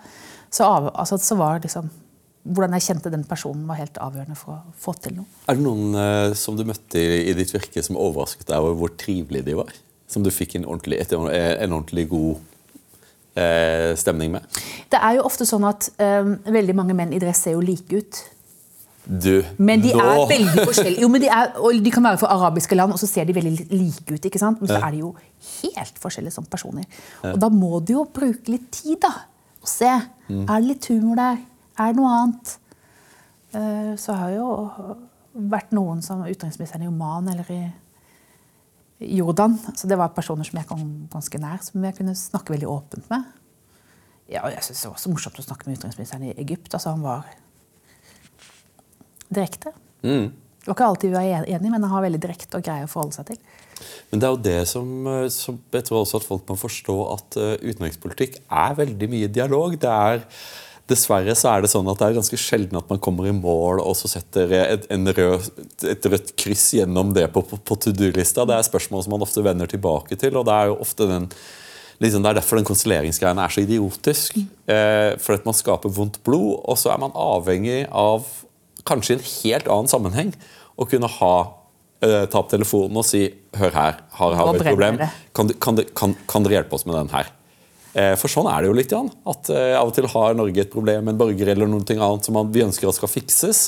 så, 0.52 0.66
av, 0.66 0.90
altså, 0.94 1.18
så 1.18 1.38
var 1.38 1.62
liksom 1.64 1.90
Hvordan 2.42 2.72
jeg 2.74 2.82
kjente 2.82 3.10
den 3.12 3.22
personen, 3.22 3.68
var 3.68 3.76
helt 3.78 3.94
avgjørende 4.02 4.34
for 4.34 4.56
å 4.56 4.72
få 4.74 4.96
til 4.98 5.12
noe. 5.14 5.28
Er 5.46 5.54
det 5.54 5.62
noen 5.62 5.94
eh, 5.94 6.32
som 6.34 6.56
du 6.58 6.64
møtte 6.66 6.98
i, 6.98 7.20
i 7.30 7.34
ditt 7.38 7.52
virke 7.54 7.84
som 7.86 7.94
overrasket 7.94 8.48
deg 8.48 8.58
over 8.58 8.74
hvor 8.80 8.90
trivelige 8.98 9.46
de 9.46 9.54
var? 9.60 9.70
Som 10.10 10.24
du 10.26 10.30
fikk 10.34 10.56
en 10.58 10.66
ordentlig, 10.66 10.98
et, 10.98 11.14
en 11.14 11.76
ordentlig 11.76 12.08
god 12.10 12.40
stemning 13.96 14.32
med? 14.34 14.44
Det 14.92 14.98
er 15.00 15.16
jo 15.18 15.22
ofte 15.28 15.46
sånn 15.48 15.64
at 15.68 15.88
eh, 16.02 16.26
veldig 16.52 16.74
mange 16.76 16.94
menn 16.98 17.12
i 17.16 17.18
dress 17.22 17.42
ser 17.46 17.54
jo 17.56 17.60
like 17.64 17.96
ut. 18.02 18.20
Du, 19.02 19.42
Men 19.58 19.80
de 19.82 19.90
nå- 19.96 20.02
er 20.04 20.20
veldig 20.30 20.64
forskjellige. 20.68 21.00
Jo, 21.02 21.08
men 21.10 21.20
de, 21.24 21.28
er, 21.32 21.56
og 21.58 21.74
de 21.82 21.90
kan 21.90 22.04
være 22.06 22.20
fra 22.20 22.28
arabiske 22.36 22.76
land, 22.78 22.92
og 22.94 23.00
så 23.02 23.08
ser 23.10 23.24
de 23.26 23.34
veldig 23.34 23.66
like 23.72 24.04
ut. 24.14 24.24
ikke 24.28 24.38
sant? 24.38 24.60
Men 24.62 24.68
så 24.70 24.78
er 24.78 24.90
de 24.94 25.00
jo 25.02 25.14
helt 25.62 25.98
forskjellige 25.98 26.36
som 26.36 26.44
personer. 26.46 26.84
Og 27.32 27.40
da 27.42 27.48
må 27.50 27.80
du 27.82 27.94
jo 27.96 28.04
bruke 28.14 28.52
litt 28.52 28.68
tid 28.76 29.00
da, 29.02 29.10
og 29.62 29.68
se. 29.70 29.90
Er 30.30 30.52
det 30.60 30.68
litt 30.68 30.86
humor 30.92 31.18
der? 31.18 31.40
Er 31.80 31.90
det 31.90 31.98
noe 31.98 32.12
annet? 32.20 32.54
Uh, 33.52 33.92
Så 34.00 34.14
har 34.16 34.30
jo 34.36 34.46
vært 35.34 35.72
noen 35.74 36.02
som 36.04 36.22
utenriksministeren 36.22 36.84
i 36.84 36.88
Oman 36.92 37.28
eller 37.32 37.48
i 37.52 37.60
Jordan. 39.08 39.58
Så 39.76 39.88
det 39.90 39.98
var 40.00 40.12
personer 40.16 40.46
som 40.48 40.58
jeg 40.60 40.68
kom 40.68 40.82
ganske 41.12 41.40
nær, 41.42 41.62
som 41.64 41.84
jeg 41.84 41.96
kunne 41.98 42.14
snakke 42.18 42.54
veldig 42.54 42.68
åpent 42.70 43.08
med. 43.12 43.30
Ja, 44.32 44.46
jeg 44.48 44.62
synes 44.64 44.82
Det 44.82 44.90
var 44.92 45.00
så 45.02 45.12
morsomt 45.12 45.40
å 45.40 45.44
snakke 45.44 45.68
med 45.68 45.78
utenriksministeren 45.78 46.28
i 46.30 46.36
Egypt. 46.40 46.72
altså 46.72 46.94
Han 46.94 47.02
var 47.04 47.26
direkte. 49.32 49.72
Mm. 50.02 50.32
Det 50.62 50.70
var 50.70 50.76
ikke 50.76 50.88
alltid 50.92 51.10
vi 51.10 51.16
var 51.16 51.26
enige, 51.42 51.70
men 51.70 51.82
han 51.82 51.90
har 51.90 52.04
veldig 52.04 52.20
direkte 52.22 52.58
og 52.58 52.64
greie 52.66 52.86
å 52.86 52.90
forholde 52.90 53.16
seg 53.16 53.32
til. 53.32 53.38
Men 54.10 54.20
det 54.20 54.26
er 54.26 54.34
jo 54.34 54.42
det 54.46 54.60
som, 54.70 54.90
eh, 55.10 55.28
som 55.34 55.58
jeg 55.72 55.86
tror 55.88 56.02
også 56.02 56.20
at 56.20 56.26
folk 56.28 56.44
må 56.46 56.58
forstå 56.60 56.96
at 57.16 57.38
eh, 57.40 57.64
utenrikspolitikk 57.66 58.38
er 58.46 58.76
veldig 58.78 59.08
mye 59.10 59.30
dialog. 59.32 59.74
Det 59.82 59.90
er, 59.90 60.22
dessverre 60.90 61.34
så 61.38 61.48
er 61.52 61.62
det 61.64 61.70
sånn 61.72 61.86
at 61.88 62.00
det 62.00 62.08
er 62.08 62.16
ganske 62.18 62.38
sjelden 62.40 62.76
at 62.80 62.88
man 62.90 62.98
kommer 63.02 63.28
i 63.30 63.32
mål 63.36 63.80
og 63.84 63.94
så 63.96 64.10
setter 64.10 64.50
et, 64.58 64.86
en 64.92 65.06
rød, 65.14 65.46
et 65.88 66.08
rødt 66.10 66.32
kryss 66.40 66.72
gjennom 66.76 67.12
det 67.16 67.28
på, 67.32 67.42
på, 67.46 67.56
på 67.62 67.76
to 67.80 67.92
do-lista. 67.96 68.44
Det 68.48 68.56
er 68.58 68.66
spørsmål 68.66 69.04
som 69.06 69.14
man 69.14 69.24
ofte 69.24 69.44
vender 69.46 69.70
tilbake 69.70 70.18
til. 70.20 70.36
og 70.36 70.46
det 70.48 70.56
er 70.58 70.72
jo 70.72 70.78
ofte 70.82 71.06
den 71.08 71.28
liksom, 72.02 72.22
Det 72.24 72.30
er 72.32 72.38
derfor 72.40 72.58
den 72.58 72.66
konsuleringsgreien 72.66 73.38
er 73.38 73.52
så 73.54 73.62
idiotisk. 73.62 74.36
Eh, 74.66 75.12
for 75.22 75.38
at 75.38 75.44
man 75.46 75.54
skaper 75.54 75.92
vondt 75.94 76.18
blod, 76.26 76.58
og 76.66 76.76
så 76.80 76.90
er 76.92 76.98
man 77.04 77.14
avhengig 77.14 77.84
av 77.88 78.26
kanskje 78.88 79.14
i 79.14 79.18
en 79.20 79.26
helt 79.30 79.68
annen 79.70 79.90
sammenheng 79.92 80.32
å 80.74 80.88
kunne 80.90 81.06
ha 81.20 81.34
eh, 82.02 82.24
ta 82.26 82.40
opp 82.42 82.50
telefonen 82.50 82.98
og 82.98 83.06
si 83.06 83.28
Hør 83.54 83.70
her, 83.76 84.00
har, 84.18 84.34
jeg 84.34 84.58
et 84.58 84.66
problem? 84.72 84.98
Kan, 85.36 85.46
du- 85.46 85.54
kan, 85.62 85.78
du- 85.78 85.86
kan, 85.94 86.16
kan 86.26 86.42
dere 86.42 86.58
hjelpe 86.58 86.74
oss 86.74 86.86
med 86.88 86.96
den 86.98 87.12
her? 87.14 87.30
Eh, 87.94 88.14
For 88.16 88.32
sånn 88.32 88.48
er 88.48 88.62
det 88.62 88.70
jo 88.70 88.76
litt. 88.76 88.92
Jan, 88.94 89.10
at 89.28 89.50
eh, 89.52 89.74
Av 89.78 89.90
og 89.90 89.94
til 89.96 90.08
har 90.08 90.36
Norge 90.38 90.64
et 90.64 90.72
problem 90.72 91.04
med 91.04 91.14
en 91.14 91.20
borger 91.20 91.52
eller 91.52 91.68
noe 91.68 91.82
annet 91.84 92.24
som 92.28 92.38
vi 92.52 92.64
ønsker 92.64 92.88
at 92.88 92.96
skal 92.96 93.12
fikses. 93.12 93.64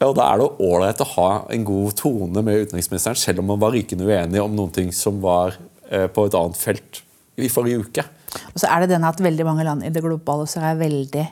Ja, 0.00 0.08
og 0.10 0.16
Da 0.18 0.28
er 0.32 0.38
det 0.42 0.50
ålreit 0.62 1.00
å 1.02 1.08
ha 1.16 1.30
en 1.54 1.64
god 1.66 1.96
tone 1.98 2.42
med 2.42 2.66
utenriksministeren, 2.68 3.18
selv 3.18 3.42
om 3.42 3.50
man 3.50 3.58
var 3.62 3.74
rykende 3.74 4.06
uenig 4.06 4.42
om 4.42 4.54
noen 4.54 4.72
ting 4.74 4.92
som 4.94 5.20
var 5.22 5.56
eh, 5.90 6.06
på 6.06 6.26
et 6.26 6.34
annet 6.38 6.58
felt 6.58 7.02
i 7.38 7.50
forrige 7.50 7.82
uke. 7.86 8.04
Og 8.52 8.60
så 8.60 8.68
er 8.70 8.82
det 8.84 8.90
denne 8.92 9.08
at 9.10 9.22
veldig 9.22 9.46
mange 9.46 9.64
land 9.66 9.86
i 9.86 9.90
det 9.94 10.02
globale 10.04 10.46
så 10.50 10.60
er 10.62 10.78
veldig 10.82 11.24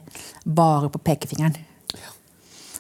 bare 0.47 0.91
på 0.91 1.03
pekefingeren. 1.03 1.59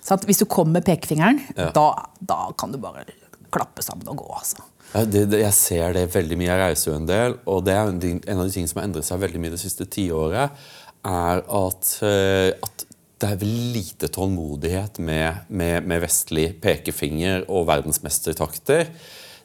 Sant? 0.07 0.23
Hvis 0.27 0.39
du 0.39 0.47
kommer 0.47 0.79
med 0.79 0.87
pekefingeren, 0.87 1.41
Ja. 1.57 1.71
da, 1.75 1.87
da 2.23 2.53
kan 2.59 2.71
du 2.73 2.79
bare 2.79 3.03
klappe 3.51 3.83
sammen 3.83 4.07
og 4.09 4.17
gå. 4.23 4.29
altså. 4.39 4.63
Ja, 4.95 5.05
det, 5.05 5.27
det, 5.33 5.43
jeg 5.43 5.57
ser 5.57 5.97
det 5.97 6.07
veldig 6.15 6.39
mye. 6.41 6.51
Jeg 6.51 6.63
reiser 6.63 6.91
jo 6.91 6.97
en 7.01 7.09
del, 7.09 7.39
og 7.45 7.65
det 7.67 7.75
er 7.77 7.91
en, 7.91 8.01
en 8.01 8.41
av 8.41 8.47
de 8.47 8.55
tingene 8.55 8.71
som 8.71 8.81
har 8.81 8.89
endret 8.89 9.09
seg 9.09 9.23
veldig 9.23 9.43
mye 9.43 9.55
det 9.55 9.63
siste 9.63 9.89
tiåret, 9.93 10.67
er 11.07 11.43
at, 11.45 11.93
eh, 12.07 12.51
at 12.55 12.87
det 13.21 13.29
er 13.29 13.39
vel 13.41 13.55
lite 13.77 14.11
tålmodighet 14.13 14.99
med, 15.05 15.47
med, 15.49 15.87
med 15.89 16.03
vestlig 16.05 16.51
pekefinger 16.63 17.47
og 17.49 17.69
verdensmestertakter. 17.71 18.91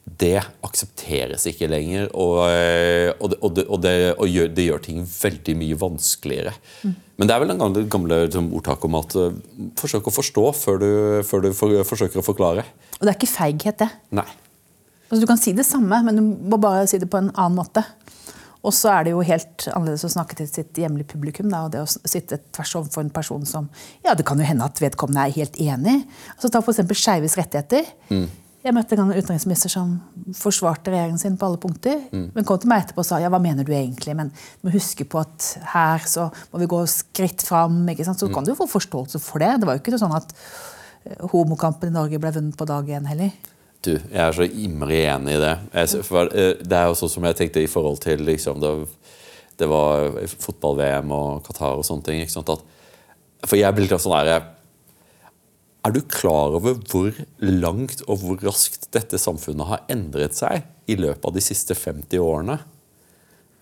Det 0.01 0.39
aksepteres 0.65 1.45
ikke 1.51 1.69
lenger, 1.69 2.07
og, 2.17 2.39
eh, 2.49 3.11
og, 3.19 3.31
det, 3.31 3.37
og, 3.39 3.53
det, 3.55 3.65
og, 3.67 3.81
det, 3.83 3.93
gjør, 4.33 4.51
det 4.57 4.65
gjør 4.65 4.83
ting 4.87 5.05
veldig 5.05 5.57
mye 5.61 5.79
vanskeligere. 5.83 6.55
Men 7.21 7.29
det 7.29 7.35
er 7.35 7.43
vel 7.43 7.53
en 7.53 7.61
gamle, 7.61 7.83
gamle 7.91 8.21
liksom, 8.25 8.47
ordtaket 8.57 8.87
om 8.89 8.97
at 8.97 9.17
eh, 9.21 9.41
forsøk 9.77 10.09
å 10.09 10.15
forstå 10.15 10.45
før 10.57 10.81
du, 10.81 10.91
før 11.27 11.45
du 11.45 11.51
for, 11.55 11.75
forsøker 11.91 12.23
å 12.23 12.25
forklare. 12.25 12.65
Og 12.97 13.05
det 13.05 13.13
er 13.13 13.19
ikke 13.19 13.35
feighet, 13.35 13.83
det. 13.83 13.91
Nei. 14.19 14.29
Altså, 15.11 15.21
du 15.25 15.27
kan 15.27 15.39
si 15.41 15.51
det 15.51 15.67
samme, 15.67 15.97
men 16.07 16.15
du 16.15 16.23
må 16.23 16.57
bare 16.61 16.87
si 16.87 16.97
det 17.01 17.09
på 17.11 17.19
en 17.19 17.33
annen 17.35 17.59
måte. 17.59 17.83
Og 18.61 18.73
så 18.77 18.91
er 18.93 19.07
det 19.07 19.13
jo 19.15 19.23
helt 19.25 19.65
annerledes 19.73 20.05
å 20.05 20.11
snakke 20.13 20.37
til 20.37 20.47
sitt 20.47 20.77
hjemlige 20.77 21.09
publikum. 21.15 21.49
Da, 21.51 21.65
og 21.65 21.73
det 21.73 21.81
å 21.81 21.89
sitte 21.89 22.37
tvers 22.53 22.75
overfor 22.77 23.03
en 23.03 23.13
person 23.13 23.45
som 23.49 23.67
Ja, 24.05 24.13
det 24.15 24.25
kan 24.29 24.39
jo 24.39 24.45
hende 24.45 24.67
at 24.67 24.79
vedkommende 24.81 25.25
er 25.25 25.35
helt 25.39 25.57
enig. 25.59 26.03
Altså, 26.35 26.51
ta 26.53 26.61
f.eks. 26.61 26.83
skeives 27.01 27.37
rettigheter. 27.41 27.89
Jeg 28.61 28.75
møtte 28.77 28.93
en 28.93 28.99
gang 29.01 29.11
en 29.11 29.17
utenriksminister 29.25 29.73
som 29.73 29.95
forsvarte 30.37 30.93
regjeringen 30.93 31.17
sin 31.17 31.37
på 31.41 31.47
alle 31.47 31.57
punkter. 31.57 32.03
Men 32.13 32.45
kom 32.45 32.59
til 32.61 32.69
meg 32.69 32.83
etterpå 32.83 33.01
og 33.01 33.07
sa 33.07 33.17
ja, 33.23 33.31
hva 33.33 33.41
mener 33.41 33.65
du 33.65 33.73
egentlig? 33.73 34.13
Men 34.15 34.29
du 34.29 34.67
må 34.67 34.75
huske 34.75 35.07
på 35.09 35.23
at 35.23 35.47
her 35.73 36.05
så 36.05 36.27
må 36.53 36.61
vi 36.61 36.69
gå 36.69 36.83
skritt 36.85 37.41
fram. 37.41 37.81
Ikke 37.89 38.05
sant? 38.05 38.21
Så 38.21 38.29
kan 38.29 38.45
du 38.45 38.53
jo 38.53 38.59
få 38.61 38.69
forståelse 38.69 39.19
for 39.25 39.41
det. 39.41 39.55
Det 39.57 39.69
var 39.69 39.79
jo 39.79 39.81
ikke 39.81 39.97
sånn 39.97 40.13
at 40.13 40.35
eh, 40.37 41.17
homokampen 41.33 41.89
i 41.89 41.97
Norge 41.97 42.21
ble 42.21 42.35
vunnet 42.37 42.59
på 42.59 42.69
dag 42.69 42.93
én 42.93 43.09
heller. 43.09 43.33
Du, 43.81 43.95
jeg 43.95 44.21
er 44.21 44.35
så 44.37 44.45
innmari 44.45 44.99
enig 45.09 45.39
i 45.39 45.41
det. 45.41 45.53
Jeg, 45.73 46.03
for, 46.05 46.29
eh, 46.37 46.53
det 46.61 46.77
er 46.77 46.89
jo 46.91 46.97
sånn 46.99 47.13
som 47.15 47.25
jeg 47.25 47.37
tenkte 47.39 47.63
i 47.63 47.69
forhold 47.71 47.97
til 48.03 48.21
liksom, 48.27 48.59
det, 48.61 48.73
det 49.57 49.69
var 49.69 50.19
fotball-VM 50.29 51.13
og 51.15 51.41
Qatar 51.47 51.79
og 51.79 51.87
sånne 51.87 52.05
ting. 52.05 52.21
At, 52.21 52.51
for 53.47 53.57
jeg 53.57 53.77
blir 53.77 53.89
litt 53.89 54.03
sånn 54.03 54.17
der, 54.27 54.49
Er 55.81 55.91
du 55.95 56.01
klar 56.05 56.53
over 56.53 56.75
hvor 56.77 57.15
langt 57.41 58.03
og 58.05 58.21
hvor 58.21 58.37
raskt 58.45 58.91
dette 58.93 59.17
samfunnet 59.17 59.65
har 59.65 59.81
endret 59.89 60.37
seg 60.37 60.61
i 60.85 60.93
løpet 60.99 61.25
av 61.25 61.33
de 61.33 61.41
siste 61.41 61.73
50 61.73 62.21
årene? 62.21 62.59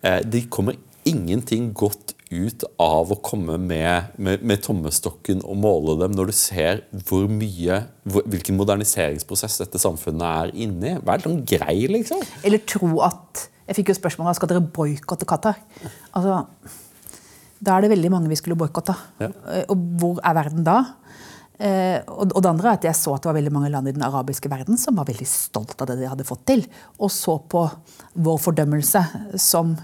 Eh, 0.03 0.19
Det 0.27 0.49
kommer 0.51 0.75
ingenting 1.07 1.71
godt 1.73 2.18
ut 2.29 2.63
av 2.81 3.09
å 3.09 3.17
komme 3.25 3.55
med, 3.57 4.11
med, 4.21 4.43
med 4.45 4.61
tommestokken 4.61 5.41
og 5.41 5.57
måle 5.57 5.95
dem 6.03 6.13
når 6.13 6.29
du 6.29 6.35
ser 6.37 6.83
hvor 7.09 7.25
mye, 7.31 7.81
hvor, 8.05 8.25
hvilken 8.29 8.59
moderniseringsprosess 8.59 9.57
dette 9.63 9.81
samfunnet 9.81 10.25
er 10.27 10.53
inne 10.65 10.91
i. 10.91 10.99
Vær 11.05 11.25
sånn 11.25 11.41
grei, 11.49 11.79
liksom. 11.89 12.21
Eller 12.45 12.61
tro 12.69 12.99
at 13.05 13.47
Jeg 13.69 13.77
fikk 13.77 13.91
jo 13.91 13.99
spørsmål 13.99 14.29
om 14.31 14.37
skal 14.37 14.49
dere 14.49 14.65
boikotte 14.65 15.27
Qatar. 15.29 15.57
Altså, 16.17 16.39
da 17.59 17.75
er 17.75 17.85
det 17.85 17.91
veldig 17.91 18.09
mange 18.13 18.31
vi 18.31 18.37
skulle 18.39 18.57
boikotta. 18.57 18.95
Ja. 19.21 19.29
Eh, 19.51 19.65
Og 19.69 19.83
hvor 19.99 20.21
er 20.25 20.37
verden 20.37 20.63
da? 20.65 20.79
Eh, 21.59 21.99
og 22.07 22.31
og 22.31 22.41
det 22.41 22.49
andre 22.49 22.69
er 22.71 22.77
at 22.79 22.85
Jeg 22.87 22.95
så 22.95 23.13
at 23.13 23.21
det 23.23 23.29
var 23.29 23.35
veldig 23.35 23.51
mange 23.51 23.69
land 23.73 23.89
i 23.91 23.93
den 23.95 24.05
arabiske 24.05 24.49
verden 24.49 24.77
som 24.79 24.95
var 24.95 25.09
veldig 25.09 25.27
stolt 25.27 25.75
av 25.81 25.89
det 25.89 25.99
de 25.99 26.07
hadde 26.07 26.27
fått 26.27 26.45
til. 26.47 26.63
Og 26.97 27.11
så 27.11 27.35
på 27.51 27.65
vår 28.15 28.39
fordømmelse 28.39 29.01
som, 29.37 29.75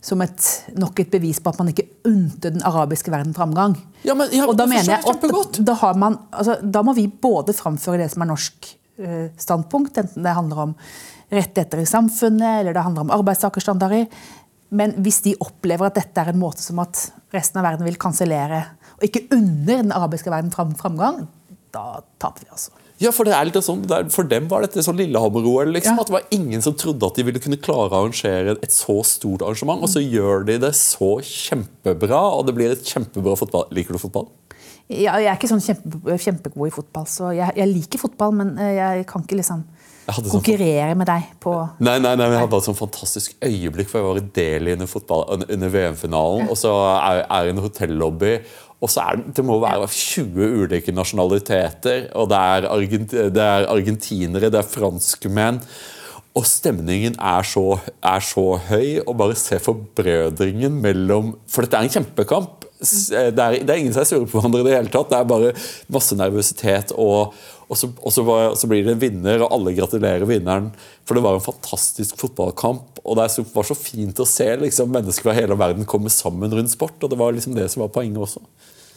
som 0.00 0.22
et, 0.24 0.46
nok 0.80 1.00
et 1.02 1.10
bevis 1.12 1.38
på 1.44 1.52
at 1.52 1.58
man 1.60 1.68
ikke 1.72 1.84
unte 2.08 2.50
den 2.54 2.62
arabiske 2.64 3.12
verden 3.12 3.34
framgang. 3.36 3.74
Ja, 4.06 4.14
men- 4.16 4.32
ja, 4.32 4.46
og 4.48 4.56
da 4.56 4.64
mener 4.66 4.84
jeg 4.96 5.04
at 5.04 5.64
da, 5.66 5.74
har 5.74 5.94
man, 6.00 6.18
altså, 6.32 6.56
da 6.62 6.82
må 6.82 6.94
vi 6.96 7.06
både 7.06 7.52
framføre 7.52 7.98
det 8.04 8.10
som 8.14 8.22
er 8.24 8.30
norsk 8.32 8.70
eh, 8.98 9.28
standpunkt, 9.36 9.98
enten 10.00 10.22
det 10.24 10.34
handler 10.36 10.62
om 10.68 10.74
rettigheter 11.30 11.82
i 11.82 11.86
samfunnet 11.88 12.60
eller 12.62 12.72
det 12.74 12.82
handler 12.82 13.06
om 13.06 13.10
arbeidstakerstandarder. 13.20 14.06
Men 14.70 14.92
hvis 15.02 15.20
de 15.22 15.34
opplever 15.42 15.86
at 15.90 15.94
dette 15.98 16.20
er 16.22 16.32
en 16.32 16.40
måte 16.40 16.62
som 16.64 16.78
at 16.82 17.10
resten 17.34 17.60
av 17.60 17.66
verden 17.68 17.84
vil 17.86 17.98
kansellere, 18.00 18.64
og 18.96 19.04
ikke 19.06 19.26
under 19.36 19.82
den 19.82 19.92
arabiske 19.92 20.30
verden 20.32 20.50
fram, 20.54 20.72
framgang, 20.78 21.26
da 21.74 22.00
taper 22.18 22.44
vi 22.46 22.50
altså. 22.54 22.72
Ja, 23.00 23.10
For 23.16 23.24
det 23.24 23.32
er 23.32 23.46
litt 23.48 23.54
sånn, 23.64 23.82
for 24.12 24.28
dem 24.28 24.46
var 24.50 24.60
dette 24.66 24.82
sånn 24.84 24.98
Lillehammer-OL. 25.00 25.72
Liksom, 25.72 25.96
Ja. 25.96 26.00
at 26.02 26.06
Det 26.10 26.12
var 26.18 26.26
ingen 26.36 26.60
som 26.62 26.74
trodde 26.74 27.06
at 27.06 27.14
de 27.16 27.22
ville 27.24 27.40
kunne 27.40 27.56
klare 27.56 27.88
å 27.90 28.04
arrangere 28.04 28.58
et 28.62 28.70
så 28.70 28.98
stort 29.04 29.40
arrangement. 29.40 29.80
Og 29.82 29.88
så 29.88 30.02
gjør 30.04 30.44
de 30.44 30.58
det 30.58 30.72
så 30.76 31.16
kjempebra, 31.24 32.20
og 32.38 32.46
det 32.46 32.54
blir 32.54 32.70
et 32.72 32.84
kjempebra 32.84 33.36
fotball. 33.40 33.66
Liker 33.72 33.92
du 33.96 33.98
fotball? 33.98 34.28
Ja, 34.90 35.14
jeg 35.22 35.26
er 35.30 35.36
ikke 35.38 35.48
sånn 35.48 35.62
kjempe, 35.62 36.18
kjempegod 36.18 36.66
i 36.66 36.70
fotball, 36.74 37.04
så 37.06 37.30
jeg, 37.34 37.54
jeg 37.56 37.68
liker 37.72 37.98
fotball, 38.02 38.32
men 38.34 38.58
eh, 38.58 38.74
jeg 38.74 39.06
kan 39.06 39.22
ikke 39.22 39.36
liksom 39.38 39.62
sånn 40.10 40.30
konkurrere 40.32 40.96
med 40.98 41.06
deg 41.06 41.22
på 41.38 41.52
Nei, 41.78 41.98
nei, 42.02 42.16
nei, 42.16 42.26
men 42.26 42.32
jeg 42.34 42.40
hadde 42.42 42.58
et 42.58 42.66
sånn 42.66 42.74
fantastisk 42.80 43.36
øyeblikk, 43.46 43.86
for 43.88 44.00
jeg 44.00 44.08
var 44.08 44.18
i 44.18 44.24
Delhi 44.34 44.72
under, 44.74 44.86
fotball- 44.90 45.46
under 45.46 45.68
VM-finalen, 45.70 46.50
og 46.50 46.56
så 46.58 46.72
er 46.98 47.20
jeg 47.22 47.46
i 47.46 47.52
en 47.54 47.62
hotellobby, 47.62 48.32
og 48.80 48.88
så 48.88 49.04
er 49.04 49.20
det, 49.20 49.34
det 49.36 49.44
må 49.44 49.58
være 49.60 49.88
20 49.92 50.64
ulike 50.64 50.92
nasjonaliteter, 50.96 52.08
og 52.16 52.30
det 52.32 52.40
er, 52.40 52.68
Argent, 52.72 53.12
det 53.12 53.44
er 53.44 53.68
argentinere, 53.68 54.48
det 54.52 54.62
er 54.62 54.68
franskmenn, 54.68 55.60
og 56.36 56.46
stemningen 56.46 57.16
er 57.18 57.44
så, 57.46 57.64
er 58.06 58.22
så 58.24 58.44
høy, 58.68 59.00
og 59.02 59.16
bare 59.18 59.36
se 59.38 59.58
forbrødringen 59.60 60.78
mellom 60.82 61.34
For 61.50 61.66
dette 61.66 61.80
er 61.80 61.88
en 61.88 61.94
kjempekamp. 61.96 62.68
Det 62.80 63.18
er, 63.18 63.58
det 63.58 63.72
er 63.72 63.80
ingen 63.80 63.92
som 63.92 64.04
er 64.04 64.08
sure 64.08 64.28
på 64.30 64.38
hverandre 64.38 64.62
i 64.62 64.68
det 64.68 64.76
hele 64.76 64.92
tatt. 64.94 65.10
Det 65.10 65.18
er 65.18 65.26
bare 65.28 65.50
masse 65.92 66.16
nervøsitet. 66.16 66.94
Og, 66.94 67.34
og, 67.66 67.74
så, 67.76 67.90
og 67.98 68.14
så, 68.14 68.24
var, 68.24 68.54
så 68.56 68.70
blir 68.70 68.86
det 68.86 68.94
en 68.94 69.02
vinner, 69.02 69.42
og 69.42 69.50
alle 69.58 69.74
gratulerer 69.76 70.24
vinneren. 70.30 70.70
For 71.02 71.18
det 71.18 71.26
var 71.26 71.36
en 71.36 71.44
fantastisk 71.44 72.16
fotballkamp. 72.22 72.89
Og 73.04 73.16
det 73.16 73.26
var 73.54 73.66
så 73.66 73.76
fint 73.78 74.20
å 74.20 74.28
se 74.28 74.46
liksom, 74.60 74.90
mennesker 74.92 75.28
fra 75.28 75.36
hele 75.36 75.56
verden 75.58 75.88
komme 75.88 76.12
sammen 76.12 76.52
rundt 76.52 76.72
sport. 76.72 76.98
Og 77.00 77.12
det 77.12 77.18
var 77.20 77.34
liksom 77.36 77.56
det 77.56 77.68
som 77.72 77.84
var 77.84 77.92
poenget 77.94 78.20
også. 78.20 78.42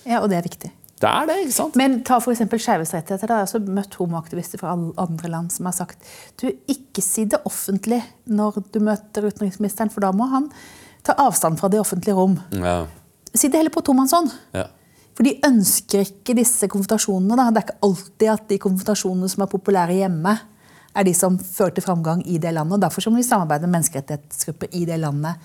Ja, 0.03 0.19
og 0.19 0.29
det 0.31 0.39
er 0.39 0.47
viktig. 0.47 0.71
Det 1.03 1.09
er 1.09 1.27
det, 1.27 1.35
ikke 1.43 1.55
sant? 1.55 1.77
Men 1.79 1.97
ta 2.07 2.19
f.eks. 2.21 2.43
skeives 2.47 2.93
rettigheter. 2.95 3.27
Da. 3.27 3.41
Jeg 3.41 3.47
har 3.47 3.49
også 3.49 3.75
møtt 3.75 3.97
homoaktivister 3.99 4.61
fra 4.61 4.75
andre 4.75 5.31
land 5.31 5.51
som 5.51 5.67
har 5.67 5.75
sagt 5.75 6.13
du, 6.39 6.47
ikke 6.71 7.03
si 7.03 7.25
det 7.27 7.41
offentlig 7.47 7.99
når 8.29 8.61
du 8.71 8.79
møter 8.83 9.27
utenriksministeren, 9.27 9.91
for 9.91 10.05
da 10.05 10.13
må 10.15 10.29
han 10.31 10.47
ta 11.03 11.17
avstand 11.19 11.59
fra 11.59 11.67
det 11.71 11.81
offentlige 11.81 12.15
rom. 12.15 12.37
Ja. 12.55 12.85
Si 13.33 13.49
det 13.51 13.59
heller 13.59 13.73
på 13.73 13.83
tomannshånd. 13.83 14.31
Ja. 14.55 14.69
For 15.13 15.27
de 15.27 15.35
ønsker 15.45 16.05
ikke 16.05 16.35
disse 16.37 16.69
konfrontasjonene. 16.71 17.35
Da. 17.37 17.49
Det 17.51 17.61
er 17.61 17.67
ikke 17.67 17.89
alltid 17.89 18.31
at 18.33 18.47
de 18.49 18.59
konfrontasjonene 18.63 19.29
som 19.33 19.43
er 19.43 19.51
populære 19.51 19.97
hjemme, 19.99 20.37
er 20.95 21.03
de 21.07 21.13
som 21.17 21.37
fører 21.39 21.73
til 21.75 21.85
framgang 21.85 22.21
i 22.29 22.37
det 22.37 22.53
landet. 22.53 22.77
og 22.77 22.81
Derfor 22.81 23.01
så 23.01 23.09
må 23.11 23.17
vi 23.17 23.25
samarbeide 23.27 23.67
med 23.67 23.79
menneskerettighetsgrupper 23.79 24.67
i 24.71 24.85
det 24.85 24.99
landet 25.01 25.35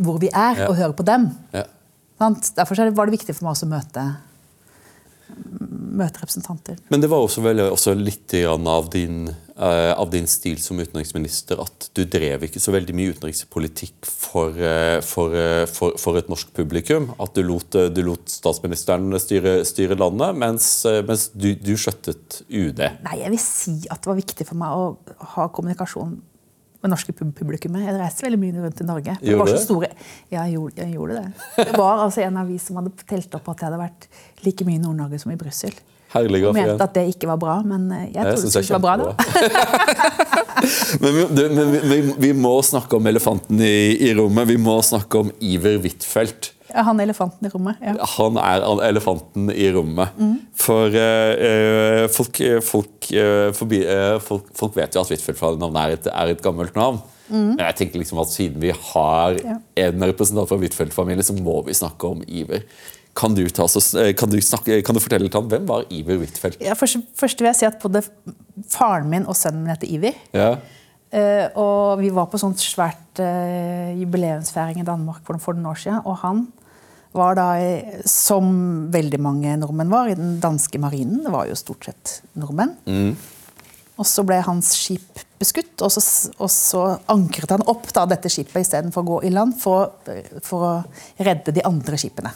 hvor 0.00 0.18
vi 0.18 0.30
er, 0.32 0.56
Ja. 0.56 0.68
og 0.68 0.76
høre 0.76 0.94
på 0.96 1.04
dem. 1.04 1.30
Ja. 1.52 1.64
Derfor 2.20 2.74
så 2.74 2.86
er 2.86 2.90
var 2.90 3.06
det 3.06 3.18
viktig 3.18 3.34
for 3.36 3.44
meg 3.44 3.52
også 3.52 3.66
å 3.66 3.72
møte, 3.74 4.16
møte 6.00 6.22
representanter. 6.22 6.78
Men 6.90 7.00
det 7.00 7.10
var 7.10 7.18
også, 7.24 7.42
vel, 7.44 7.60
også 7.70 7.94
litt 7.98 8.32
av 8.46 8.90
din, 8.90 9.28
av 9.60 10.08
din 10.12 10.24
stil 10.30 10.56
som 10.62 10.78
utenriksminister 10.80 11.58
at 11.60 11.90
du 11.96 12.04
drev 12.08 12.46
ikke 12.46 12.60
så 12.62 12.72
veldig 12.72 12.94
mye 12.96 13.12
utenrikspolitikk 13.12 14.06
for, 14.08 14.56
eh, 14.56 15.00
for, 15.04 15.34
eh, 15.36 15.66
for, 15.68 15.98
for 16.00 16.16
et 16.16 16.30
norsk 16.32 16.54
publikum. 16.56 17.10
At 17.20 17.34
du 17.36 17.42
lot, 17.44 17.74
eh, 17.76 17.90
du 17.92 18.00
lot 18.06 18.24
statsministeren 18.32 19.12
styre, 19.20 19.58
styre 19.68 19.98
landet, 20.00 20.38
mens, 20.40 20.70
eh, 20.88 21.02
mens 21.04 21.28
du, 21.34 21.50
du 21.60 21.74
skjøttet 21.76 22.40
UD. 22.48 22.80
Nei, 23.04 23.18
jeg 23.20 23.34
vil 23.36 23.42
si 23.44 23.76
at 23.92 24.00
det 24.00 24.12
var 24.14 24.20
viktig 24.22 24.48
for 24.48 24.60
meg 24.62 24.80
å 24.80 24.88
ha 25.36 25.48
kommunikasjon 25.52 26.16
med 26.80 26.94
norske 26.94 27.12
pub- 27.12 27.34
publikummet. 27.36 27.84
Jeg 27.84 27.98
reiste 28.00 28.24
veldig 28.24 28.40
mye 28.40 28.62
rundt 28.64 28.80
i 28.80 28.88
Norge. 28.88 29.18
Det 29.20 29.28
Gjorde 29.34 29.44
var 29.44 29.52
så 29.52 29.58
det? 29.58 29.64
store... 29.66 29.90
Ja, 30.32 30.46
jeg 30.48 30.54
gjorde, 30.56 30.80
jeg 30.86 30.94
gjorde 30.96 31.18
det. 31.20 31.48
Det 31.60 31.76
var 31.76 32.06
altså 32.06 32.24
en 32.24 32.40
avis 32.40 32.64
som 32.70 32.80
hadde 32.80 32.94
telt 33.04 33.34
opp 33.36 33.50
at 33.52 33.60
jeg 33.60 33.68
hadde 33.68 33.82
vært 33.84 34.08
like 34.46 34.64
mye 34.64 34.80
i 34.80 34.84
Nord-Norge 34.86 35.20
som 35.20 35.34
i 35.34 35.36
Brussel. 35.36 35.76
Herlig 36.10 36.42
Og 36.48 36.54
mente 36.56 36.82
at 36.82 36.94
det 36.96 37.04
ikke 37.12 37.28
var 37.30 37.38
bra, 37.38 37.56
men 37.62 37.84
eh, 37.94 38.06
jeg 38.14 38.24
trodde 38.26 38.48
jeg 38.48 38.54
det 38.54 38.62
ikke 38.64 38.78
var 38.78 38.86
bra. 38.86 38.94
da. 38.98 39.10
men 41.02 41.14
vi, 41.14 41.26
du, 41.36 41.42
men 41.54 41.76
vi, 41.86 41.98
vi, 42.24 42.30
må 42.34 42.56
snakke 42.66 42.98
om 42.98 43.06
elefanten 43.06 43.60
i, 43.62 43.94
i 44.08 44.14
rommet. 44.18 44.48
Vi 44.50 44.56
må 44.58 44.80
snakke 44.82 45.22
om 45.22 45.30
Iver 45.38 45.78
Huitfeldt. 45.84 46.50
Han 46.74 46.86
Han 46.86 47.00
elefanten 47.02 47.46
i 47.46 47.50
rommet. 47.50 47.78
Ja. 47.82 47.94
Han 48.16 48.36
er 48.42 48.66
elefanten 48.88 49.50
i 49.54 49.70
rommet. 49.74 50.18
For 50.58 50.90
eh, 50.94 51.46
eh, 51.46 52.04
folk, 52.14 52.42
folk, 52.66 53.10
uh, 53.14 53.50
forbi, 53.56 53.80
uh, 53.86 54.18
folk, 54.22 54.50
folk 54.58 54.76
vet 54.78 54.94
jo 54.94 55.02
at 55.02 55.10
Huitfeldt-navnet 55.14 55.80
er, 55.82 55.96
et- 55.98 56.12
er 56.12 56.34
et 56.34 56.42
gammelt 56.42 56.74
navn. 56.78 57.00
Men 57.30 57.60
jeg 57.62 57.76
tenker 57.78 58.00
liksom 58.02 58.18
at 58.18 58.32
siden 58.32 58.58
vi 58.58 58.72
har 58.74 59.36
Ja. 59.38 59.58
en 59.86 60.02
representant 60.02 60.48
fra 60.50 60.58
Huitfeldt-familien, 60.58 61.22
så 61.22 61.36
må 61.38 61.60
vi 61.66 61.76
snakke 61.78 62.08
om 62.10 62.24
Iver. 62.26 62.64
Kan 63.18 63.34
du, 63.34 63.42
ta, 63.50 63.66
eh, 63.98 64.12
kan, 64.14 64.30
du 64.30 64.38
snakke, 64.38 64.80
kan 64.86 64.94
du 64.94 65.02
fortelle 65.02 65.26
litt 65.26 65.36
om 65.38 65.48
hvem 65.50 65.64
var 65.66 65.88
Iver 65.90 66.20
Huitfeldt? 66.20 66.60
Ja, 66.62 66.76
først, 66.78 67.00
først 67.18 67.40
vil 67.40 67.50
jeg 67.50 67.58
si 67.58 67.66
at 67.66 67.80
både 67.82 68.04
faren 68.70 69.10
min 69.10 69.26
og 69.26 69.34
sønnen 69.38 69.64
min 69.64 69.72
heter 69.72 69.90
Iver. 69.90 70.20
Ja. 70.36 70.54
Uh, 71.10 71.46
og 71.58 71.98
vi 71.98 72.12
var 72.14 72.28
på 72.30 72.38
sånt 72.38 72.60
svært 72.62 73.18
uh, 73.18 73.90
jubileumsfeiring 73.98 74.78
i 74.78 74.86
Danmark 74.86 75.24
for, 75.26 75.40
for 75.42 75.58
noen 75.58 75.72
år 75.72 75.80
siden. 75.82 76.04
Og 76.06 76.20
han 76.22 76.44
var 77.10 77.34
da, 77.34 77.48
som 78.06 78.52
veldig 78.94 79.18
mange 79.18 79.56
nordmenn 79.58 79.90
var, 79.90 80.06
i 80.06 80.14
den 80.14 80.36
danske 80.42 80.78
marinen. 80.78 81.24
Det 81.24 81.32
var 81.34 81.48
jo 81.50 81.56
stort 81.58 81.88
sett 81.88 82.12
nordmenn. 82.38 82.76
Og 83.98 84.06
så 84.06 84.22
ble 84.24 84.38
hans 84.46 84.70
skip 84.78 85.24
beskutt, 85.40 85.74
og 85.82 85.90
så, 85.90 86.30
og 86.38 86.52
så 86.54 86.84
ankret 87.10 87.56
han 87.56 87.66
opp 87.68 87.90
da, 87.96 88.06
dette 88.06 88.30
skipet 88.30 88.62
istedenfor 88.62 89.02
å 89.02 89.08
gå 89.08 89.18
i 89.26 89.34
land 89.34 89.58
for, 89.58 89.96
for 90.46 90.68
å 90.68 90.70
redde 91.18 91.56
de 91.56 91.66
andre 91.66 91.98
skipene 91.98 92.30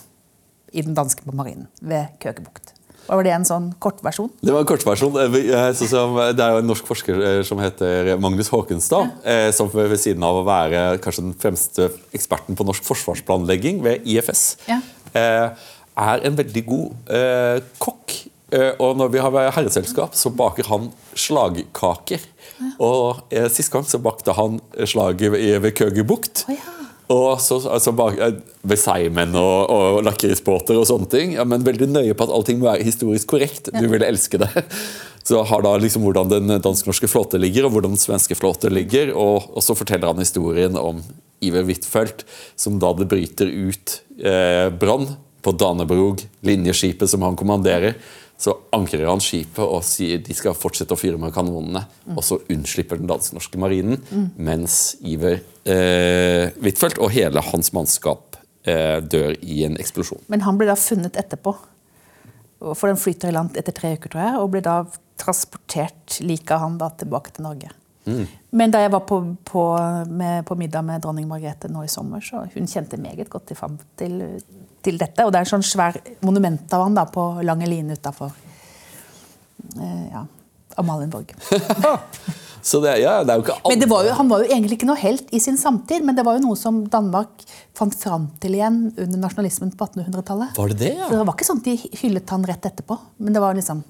i 0.75 0.83
den 0.83 0.95
danske 0.99 1.22
marinen 1.33 1.68
ved 1.81 2.11
Køkebukt. 2.22 2.75
Var 3.05 3.20
det 3.27 3.33
en 3.37 3.45
sånn 3.45 3.66
kortversjon? 3.85 4.31
Det 4.41 4.53
var 4.55 4.62
en 4.64 4.68
kortversjon. 4.68 5.16
Eh, 5.20 5.35
eh, 5.53 6.33
Det 6.33 6.41
er 6.45 6.55
jo 6.55 6.61
en 6.62 6.68
norsk 6.70 6.87
forsker 6.89 7.20
eh, 7.20 7.43
som 7.45 7.61
heter 7.61 8.14
Magnus 8.20 8.49
Håkenstad. 8.49 9.11
ja. 9.25 9.53
Som 9.53 9.68
ved 9.75 9.99
siden 10.01 10.25
av 10.25 10.41
å 10.41 10.45
være 10.47 10.99
kanskje 11.05 11.27
den 11.27 11.35
fremste 11.37 11.91
eksperten 12.16 12.57
på 12.57 12.64
norsk 12.64 12.85
forsvarsplanlegging 12.85 13.83
ved 13.85 14.07
IFS, 14.07 14.57
Ja. 14.68 14.81
er 15.14 16.25
en 16.25 16.37
veldig 16.37 16.64
god 16.66 16.95
kokk. 17.79 18.14
Og 18.79 18.97
når 18.97 19.09
vi 19.11 19.18
har 19.18 19.51
herreselskap, 19.51 20.14
så 20.14 20.31
baker 20.31 20.64
han 20.68 20.93
slagkaker. 21.14 22.20
Og 22.79 23.20
Sist 23.51 23.70
gang 23.70 23.85
så 23.85 23.99
bakte 23.99 24.33
han 24.33 24.61
slaget 24.87 25.33
ved 25.62 25.75
Køgebukt. 25.75 26.45
Oh, 26.49 26.55
ja. 26.55 26.84
Og 27.13 27.41
så, 27.45 27.59
altså, 27.69 27.93
eh, 28.17 28.77
seigmenn 28.81 29.35
og, 29.37 29.71
og 29.71 29.99
lakrisbåter 30.07 30.79
og 30.81 30.87
sånne 30.89 31.09
ting. 31.13 31.35
Ja, 31.37 31.45
men 31.49 31.67
veldig 31.67 31.91
nøye 31.93 32.15
på 32.17 32.25
at 32.25 32.33
allting 32.33 32.63
må 32.63 32.71
være 32.71 32.87
historisk 32.87 33.35
korrekt. 33.35 33.69
Du 33.75 33.85
ville 33.91 34.09
elske 34.09 34.41
det. 34.41 34.49
Så 35.29 35.43
har 35.49 35.65
da 35.65 35.75
liksom 35.81 36.05
hvordan 36.05 36.33
den 36.33 36.57
dansk-norske 36.61 37.09
flåte 37.09 37.41
ligger, 37.41 37.65
og 37.65 37.77
hvordan 37.77 37.95
den 37.95 38.01
svenske 38.01 38.37
flåte 38.37 38.69
ligger. 38.73 39.15
Og, 39.17 39.47
og 39.57 39.65
så 39.65 39.73
forteller 39.73 40.11
han 40.11 40.21
historien 40.21 40.77
om 40.77 40.99
Iver 41.41 41.65
Huitfeldt, 41.65 42.27
som 42.61 42.77
da 42.81 42.91
det 42.99 43.07
bryter 43.09 43.49
ut 43.49 43.95
eh, 44.21 44.69
brann 44.69 45.15
på 45.45 45.55
Danebrog, 45.57 46.21
linjeskipet 46.45 47.09
som 47.09 47.25
han 47.25 47.41
kommanderer. 47.41 47.97
Så 48.41 48.55
ankrer 48.74 49.07
han 49.07 49.22
skipet 49.22 49.62
og 49.62 49.85
sier 49.87 50.22
de 50.22 50.35
skal 50.37 50.57
fortsette 50.59 50.97
å 50.97 50.99
fyre 50.99 51.20
med 51.20 51.32
kanonene. 51.35 51.85
Og 52.16 52.22
så 52.26 52.41
unnslipper 52.51 52.99
den 53.01 53.11
dansk-norske 53.11 53.61
marinen, 53.62 54.01
mens 54.37 54.97
Iver 55.01 55.39
eh, 55.70 56.51
Huitfeldt 56.59 56.99
og 56.99 57.14
hele 57.14 57.45
hans 57.53 57.70
mannskap 57.76 58.41
eh, 58.66 58.99
dør 59.01 59.39
i 59.41 59.62
en 59.68 59.78
eksplosjon. 59.80 60.24
Men 60.32 60.45
han 60.49 60.59
ble 60.61 60.68
da 60.70 60.76
funnet 60.78 61.16
etterpå. 61.20 61.55
For 62.64 62.89
den 62.89 63.01
flyter 63.01 63.30
i 63.30 63.37
land 63.37 63.57
etter 63.61 63.74
tre 63.76 63.95
uker, 63.99 64.12
tror 64.12 64.24
jeg, 64.24 64.37
og 64.41 64.53
ble 64.55 64.62
da 64.64 64.76
transportert 65.20 66.18
like 66.24 66.59
han 66.59 66.78
da 66.80 66.91
tilbake 66.99 67.35
til 67.37 67.47
Norge. 67.47 67.72
Men 68.51 68.72
da 68.72 68.82
jeg 68.82 68.93
var 68.93 69.05
på, 69.09 69.18
på, 69.49 69.62
med, 70.12 70.45
på 70.45 70.57
middag 70.61 70.85
med 70.85 71.03
dronning 71.03 71.26
Margrethe 71.28 71.70
nå 71.72 71.87
i 71.87 71.91
sommer, 71.91 72.20
så 72.24 72.45
hun 72.53 72.68
kjente 72.68 73.01
meget 73.01 73.30
godt 73.32 73.49
til, 73.49 73.78
til, 73.99 74.18
til 74.85 75.01
dette. 75.01 75.24
Og 75.24 75.32
det 75.32 75.41
er 75.41 75.47
en 75.47 75.53
sånn 75.57 75.66
svær 75.66 75.99
monument 76.24 76.72
av 76.76 76.87
han 76.87 76.97
da 76.97 77.07
på 77.11 77.26
Lange 77.47 77.68
Line 77.70 77.97
utafor 77.99 78.32
eh, 79.80 80.07
ja, 80.12 80.24
Amalienborg. 80.80 81.35
Så 82.64 82.78
det, 82.80 82.95
ja, 83.03 83.18
det 83.20 83.28
er 83.28 83.41
jo 83.41 83.43
ikke 83.45 83.68
Men 83.68 83.80
det 83.82 83.87
var 83.91 84.07
jo, 84.07 84.12
han 84.16 84.28
var 84.30 84.41
jo 84.41 84.47
egentlig 84.49 84.78
ikke 84.78 84.87
noe 84.89 84.97
helt 84.97 85.32
i 85.37 85.41
sin 85.43 85.59
samtid, 85.61 86.01
men 86.07 86.16
det 86.16 86.24
var 86.24 86.39
jo 86.39 86.47
noe 86.47 86.57
som 86.57 86.78
Danmark 86.89 87.45
fant 87.76 87.93
fram 87.93 88.30
til 88.41 88.57
igjen 88.57 88.87
under 88.89 89.20
nasjonalismen 89.20 89.74
på 89.76 89.89
1800-tallet. 89.91 90.57
Var 90.57 90.72
det 90.72 90.78
det, 90.80 90.95
ja? 90.97 91.11
Så 91.11 91.18
det 91.18 91.26
var 91.28 91.37
ikke 91.37 91.49
sånn 91.51 91.61
at 91.61 91.68
de 91.68 91.99
hyllet 92.01 92.32
han 92.32 92.47
rett 92.49 92.70
etterpå, 92.70 92.97
men 93.20 93.37
det 93.37 93.45
var 93.45 93.59
liksom 93.59 93.85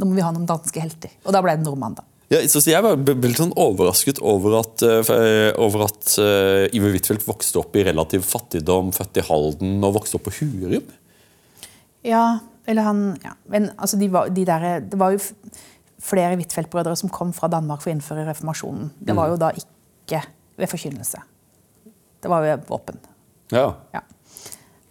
Nå 0.00 0.06
må 0.08 0.16
vi 0.16 0.22
ha 0.24 0.30
noen 0.32 0.46
danske 0.48 0.80
helter. 0.80 1.10
Og 1.28 1.34
da 1.36 1.42
ble 1.44 1.52
det 1.58 1.60
nordmann, 1.66 1.98
da. 1.98 2.06
Ja, 2.30 2.38
så 2.46 2.62
jeg 2.62 2.78
var 2.84 2.94
veldig 2.94 3.34
sånn 3.34 3.56
overrasket 3.58 4.20
over 4.22 4.60
at, 4.60 4.84
eh, 4.86 5.48
over 5.58 5.88
at 5.88 6.12
uh, 6.22 6.68
Iver 6.70 6.94
Huitfeldt 6.94 7.26
vokste 7.26 7.58
opp 7.58 7.74
i 7.74 7.82
relativ 7.88 8.22
fattigdom, 8.22 8.92
født 8.94 9.18
i 9.18 9.24
Halden 9.26 9.80
og 9.82 9.96
vokste 9.98 10.20
opp 10.20 10.28
på 10.28 10.36
Hurum. 10.38 10.86
Ja, 12.06 12.38
eller 12.70 12.86
han 12.86 13.02
ja. 13.24 13.34
Men 13.50 13.72
altså, 13.74 13.98
de 13.98 14.06
var, 14.14 14.30
de 14.30 14.46
der, 14.46 14.68
det 14.86 15.00
var 15.00 15.16
jo 15.16 15.18
flere 16.00 16.38
Huitfeldt-brødre 16.38 16.94
som 16.96 17.10
kom 17.12 17.34
fra 17.34 17.50
Danmark 17.50 17.82
for 17.82 17.90
å 17.90 17.96
innføre 17.96 18.28
reformasjonen. 18.30 18.94
Det 19.02 19.16
var 19.18 19.34
jo 19.34 19.40
da 19.40 19.50
ikke 19.58 20.22
ved 20.60 20.70
forkynnelse. 20.70 21.26
Det 22.22 22.30
var 22.30 22.46
ved 22.46 22.62
våpen. 22.70 23.02
Ja. 23.50 23.72
Ja. 23.90 24.06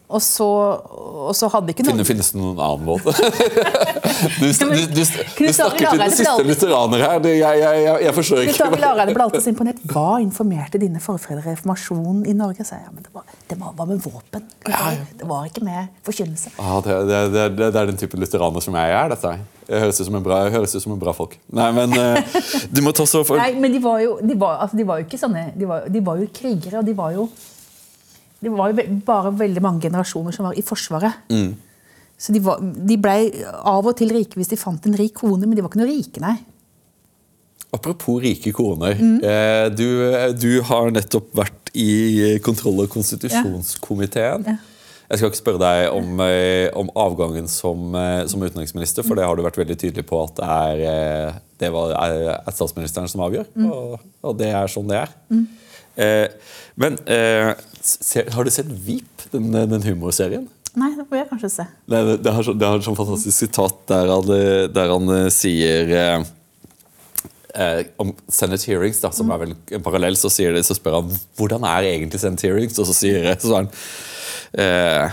Og 0.10 0.22
så, 0.26 0.46
og 1.30 1.36
så 1.38 1.46
hadde 1.54 1.70
ikke 1.70 1.84
noen 1.86 2.00
Finne, 2.00 2.06
finnes 2.08 2.32
det 2.34 2.40
noen 2.42 2.58
annen 2.58 2.86
måte? 2.88 3.14
Du, 4.20 4.44
du, 4.44 4.66
du, 4.92 5.00
du, 5.00 5.04
snakker 5.54 5.86
til 5.94 6.02
den 6.02 6.12
siste 6.12 6.44
lutheraner 6.44 7.04
her. 7.06 7.28
Jeg, 7.30 7.40
jeg, 7.40 7.60
jeg, 7.86 7.94
jeg 8.04 8.14
forstår 8.18 8.42
Knut 8.42 8.52
ikke. 8.52 8.66
Arild 8.68 8.86
Hareide 8.88 9.14
ble 9.16 9.26
alltid 9.26 9.44
så 9.46 9.52
imponert. 9.54 9.80
Hva 9.88 10.08
informerte 10.20 10.82
dine 10.82 11.00
forfedre 11.04 11.44
reformasjonen 11.46 12.26
i 12.28 12.34
Norge? 12.36 12.66
Så 12.68 12.76
jeg, 12.76 12.84
ja, 12.84 12.92
men 12.92 13.06
det 13.06 13.14
var, 13.16 13.30
det 13.48 13.58
var, 13.62 13.72
var 13.78 13.88
med 13.88 14.02
våpen. 14.04 14.50
Det 14.66 15.30
var 15.30 15.48
ikke 15.48 15.64
med 15.64 15.94
forkynnelse. 16.08 16.52
Ah, 16.60 16.82
det, 16.84 16.98
det, 17.08 17.46
det, 17.62 17.70
er 17.70 17.92
den 17.94 18.02
type 18.02 18.20
lutheraner 18.20 18.66
som 18.66 18.76
jeg 18.76 18.98
er. 18.98 19.14
dette. 19.14 19.34
Jeg 19.70 19.86
høres 19.86 20.02
ut 20.02 20.10
som 20.10 20.20
en 20.20 20.26
bra, 20.26 20.42
som 20.74 20.98
en 20.98 21.02
bra 21.06 21.14
folk. 21.16 21.38
Nei, 21.62 21.70
men 21.78 21.96
eh, 21.96 22.42
du 22.76 22.84
må 22.86 22.92
ta 22.98 23.06
så 23.08 23.24
for... 23.28 23.40
Nei, 23.40 23.54
men 23.62 23.72
de 23.76 23.80
var 23.84 24.02
jo, 24.04 24.18
de 24.20 24.36
var, 24.42 24.66
altså, 24.66 24.82
de 24.82 24.88
var 24.90 25.00
jo 25.00 25.08
ikke 25.08 25.22
sånne 25.22 25.52
De 25.56 25.70
var, 25.70 25.88
de 25.88 26.04
var 26.04 26.20
jo 26.20 26.28
krigere, 26.34 26.82
og 26.82 26.90
de 26.90 26.98
var 26.98 27.16
jo 27.16 27.30
Det 28.40 28.52
var 28.54 28.72
jo 28.72 28.86
bare 29.06 29.34
veldig 29.36 29.64
mange 29.64 29.84
generasjoner 29.88 30.36
som 30.36 30.48
var 30.48 30.56
i 30.60 30.64
Forsvaret. 30.64 31.26
Så 32.20 32.36
de, 32.36 32.42
var, 32.44 32.60
de 32.60 32.98
blei 33.00 33.30
av 33.48 33.88
og 33.88 33.96
til 34.00 34.12
rike 34.12 34.40
hvis 34.40 34.52
de 34.52 34.60
fant 34.60 34.88
en 34.88 34.98
rik 35.00 35.14
kone, 35.22 35.46
men 35.46 35.56
de 35.56 35.64
var 35.64 35.72
ikke 35.72 35.82
noe 35.82 35.92
rike, 35.92 36.24
nei. 36.24 36.36
Apropos 37.76 38.18
rike 38.24 38.52
koner. 38.56 38.98
Mm. 38.98 39.20
Eh, 39.24 39.68
du, 39.72 39.86
du 40.36 40.50
har 40.68 40.90
nettopp 40.92 41.30
vært 41.38 41.72
i 41.78 42.40
kontroll- 42.44 42.82
og 42.84 42.90
konstitusjonskomiteen. 42.92 44.48
Ja. 44.50 44.58
Jeg 45.10 45.18
skal 45.18 45.32
ikke 45.32 45.40
spørre 45.40 45.62
deg 45.62 45.94
om, 45.94 46.20
eh, 46.22 46.68
om 46.78 46.90
avgangen 46.98 47.48
som, 47.50 47.96
eh, 47.96 48.26
som 48.30 48.44
utenriksminister, 48.44 49.06
for 49.06 49.18
det 49.18 49.26
har 49.26 49.36
du 49.36 49.42
vært 49.42 49.58
veldig 49.58 49.78
tydelig 49.78 50.06
på 50.06 50.20
at 50.22 50.36
det 50.38 50.50
er, 50.50 50.84
eh, 50.86 51.40
det 51.58 51.72
var, 51.74 51.96
er, 51.98 52.42
er 52.46 52.54
statsministeren 52.54 53.10
som 53.10 53.24
avgjør. 53.26 53.48
Mm. 53.56 53.72
Og, 53.72 54.00
og 54.24 54.38
det 54.38 54.52
er 54.54 54.70
sånn 54.70 54.90
det 54.90 55.00
er. 55.02 55.16
Eh, 55.32 55.48
men 56.80 56.96
eh, 57.06 57.52
har 58.36 58.44
du 58.48 58.52
sett 58.54 58.70
Veep, 58.86 59.28
den, 59.34 59.52
den 59.52 59.84
humorserien? 59.84 60.48
Nei, 60.80 60.92
det 60.96 61.08
får 61.10 61.18
jeg 61.18 61.30
kanskje 61.32 61.50
se. 61.52 61.64
Det, 61.90 62.00
det, 62.08 62.18
det, 62.24 62.34
har, 62.36 62.44
så- 62.46 62.54
det 62.56 62.68
har 62.70 62.78
et 62.80 62.86
sånn 62.86 62.98
fantastisk 63.00 63.36
sitat 63.42 63.80
der 63.90 64.12
han, 64.14 64.30
eh, 64.36 64.66
der 64.72 64.92
han 64.94 65.10
eh, 65.16 65.30
sier 65.34 65.90
eh, 65.98 66.28
eh, 67.56 67.82
om 68.00 68.14
Senate 68.32 68.64
hearings, 68.70 69.00
da, 69.02 69.12
som 69.16 69.32
er 69.34 69.42
vel 69.42 69.56
en 69.76 69.84
parallell, 69.86 70.16
så, 70.20 70.30
det, 70.30 70.62
så 70.68 70.78
spør 70.78 71.00
han 71.02 71.10
hvordan 71.40 71.66
er 71.68 71.90
egentlig 71.94 72.22
Senate 72.22 72.46
hearings, 72.48 72.78
og 72.80 72.88
så 72.92 72.96
sier 73.02 73.32
så 73.42 73.56
han 73.62 73.72
eh, 74.54 75.10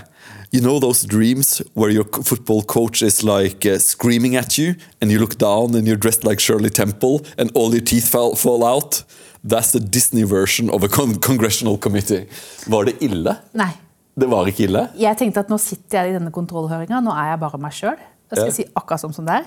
You 0.54 0.60
know 0.62 0.78
those 0.78 1.02
dreams 1.04 1.60
where 1.74 1.90
your 1.90 2.04
football 2.22 2.62
coach 2.62 3.02
is 3.02 3.24
like 3.26 3.66
uh, 3.66 3.78
screaming 3.82 4.36
at 4.36 4.56
you, 4.56 4.76
and 5.02 5.10
you 5.10 5.18
look 5.18 5.34
down 5.38 5.74
and 5.74 5.88
you're 5.88 5.98
dressed 5.98 6.22
like 6.24 6.38
Shirley 6.40 6.70
Temple, 6.70 7.24
and 7.36 7.50
all 7.54 7.72
your 7.74 7.82
teeth 7.84 8.08
fall, 8.08 8.36
fall 8.36 8.62
out? 8.64 9.02
That's 9.46 9.70
the 9.72 9.80
Disney 9.80 10.24
version 10.24 10.70
of 10.70 10.82
a 10.82 10.88
con 10.88 11.14
congressional 11.22 11.76
committee. 11.78 12.26
Var 12.66 12.84
det 12.88 12.96
ille? 13.06 13.36
Nei. 13.54 13.70
Det 14.18 14.26
var 14.32 14.48
ikke 14.48 14.64
ille? 14.66 14.86
Jeg 14.98 15.18
tenkte 15.20 15.42
at 15.44 15.50
nå 15.52 15.58
sitter 15.60 16.00
jeg 16.02 16.10
i 16.14 16.16
denne 16.18 16.32
kontrollhøringa, 16.32 17.02
nå 17.04 17.12
er 17.14 17.32
jeg 17.34 17.40
bare 17.42 17.58
meg 17.60 17.72
sjøl. 17.76 17.98
Jeg 18.30 18.38
skal 18.40 18.46
Ja. 18.48 18.54
si 18.56 18.64
akkurat 18.74 19.00
sånn 19.04 19.14
som 19.14 19.24
det 19.28 19.34
er. 19.34 19.44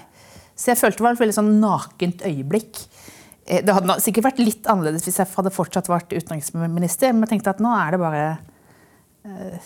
Så 0.56 0.68
jeg 0.72 0.78
følte 0.78 0.98
det 0.98 1.06
var 1.08 1.12
et 1.18 1.20
veldig 1.20 1.38
sånn 1.40 1.60
nakent 1.60 2.22
øyeblikk. 2.24 2.86
Eh, 3.48 3.62
Det 3.62 3.74
hadde 3.74 4.00
sikkert 4.00 4.24
vært 4.30 4.40
litt 4.46 4.64
annerledes 4.68 5.04
hvis 5.04 5.18
jeg 5.18 5.28
hadde 5.36 5.52
fortsatt 5.52 5.88
vært 5.90 6.14
utenriksminister, 6.14 7.12
men 7.14 7.22
jeg 7.26 7.30
tenkte 7.42 7.50
at 7.50 7.60
nå 7.60 7.72
er 7.88 7.92
det 7.92 8.00
bare 8.00 8.38
eh, 9.26 9.60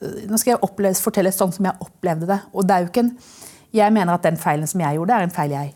Nå 0.00 0.38
skal 0.40 0.54
jeg 0.54 0.60
oppleve, 0.64 0.96
fortelle 0.96 1.28
sånn 1.30 1.52
som 1.52 1.66
jeg 1.66 1.74
opplevde 1.84 2.26
det. 2.26 2.40
Og 2.54 2.64
det 2.66 2.74
er 2.74 2.80
jo 2.86 2.88
ikke 2.88 3.04
en 3.04 3.18
Jeg 3.72 3.92
mener 3.92 4.14
at 4.14 4.22
den 4.22 4.36
feilen 4.36 4.66
som 4.66 4.80
jeg 4.80 4.96
gjorde, 4.96 5.10
er 5.14 5.22
en 5.22 5.30
feil 5.30 5.50
jeg 5.50 5.74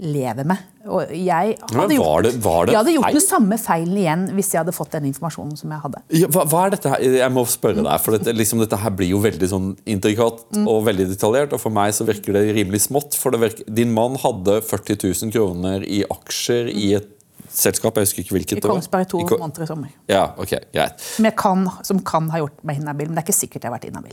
lever 0.00 0.44
med. 0.44 0.58
Og 0.86 1.08
jeg 1.10 1.56
hadde 1.58 1.88
det- 1.88 1.96
det 2.36 2.68
jeg 2.68 2.76
hadde 2.76 2.92
gjort 2.94 3.12
den 3.12 3.20
samme 3.24 3.56
feilen 3.58 3.96
igjen 3.96 4.28
hvis 4.36 4.52
jeg 4.52 4.60
hadde 4.60 4.74
fått 4.76 4.90
den 4.92 5.04
informasjonen 5.12 5.56
som 5.58 5.70
jeg 5.70 5.80
hadde. 5.80 6.02
Ja, 6.10 6.26
hva, 6.28 6.44
hva 6.46 6.66
er 6.66 6.70
dette 6.70 6.88
her? 6.90 6.98
Jeg 7.00 7.32
må 7.32 7.44
spørre 7.46 7.82
deg, 7.82 8.00
for 8.00 8.16
dette, 8.18 8.34
liksom, 8.36 8.60
dette 8.60 8.76
her 8.78 8.90
blir 8.90 9.08
jo 9.08 9.18
veldig 9.20 9.48
sånn 9.48 9.76
intrikat 9.86 10.44
Mm. 10.52 10.68
og 10.68 10.84
veldig 10.84 11.08
detaljert. 11.16 11.52
Og 11.52 11.60
for 11.60 11.70
meg 11.70 11.92
så 11.94 12.06
virker 12.06 12.32
det 12.32 12.54
rimelig 12.54 12.82
smått. 12.88 13.14
For 13.16 13.30
det 13.30 13.40
virker, 13.40 13.74
din 13.74 13.92
mann 13.92 14.16
hadde 14.16 14.60
40 14.62 14.96
000 15.02 15.32
kroner 15.32 15.82
i 15.82 16.04
aksjer 16.04 16.68
i 16.74 16.94
et 16.94 17.08
selskap, 17.50 17.94
jeg 17.94 18.04
husker 18.04 18.22
ikke 18.24 18.36
hvilket 18.36 18.58
I. 18.58 18.68
Kongsberg 18.68 19.08
to 19.08 19.18
måneder 19.38 19.62
i 19.62 19.66
sommer. 19.66 19.88
Ja, 20.08 20.32
ok, 20.36 20.58
greit. 20.74 21.00
Som, 21.00 21.24
jeg 21.24 21.36
kan, 21.36 21.68
som 21.82 21.98
kan 22.00 22.28
ha 22.30 22.38
gjort 22.38 22.62
meg 22.64 22.76
inhabil, 22.80 23.08
men 23.08 23.14
det 23.16 23.24
er 23.24 23.32
ikke 23.32 23.40
sikkert 23.48 23.62
jeg 23.62 23.70
har 23.70 23.78
vært 23.78 23.88
inhabil. 23.90 24.12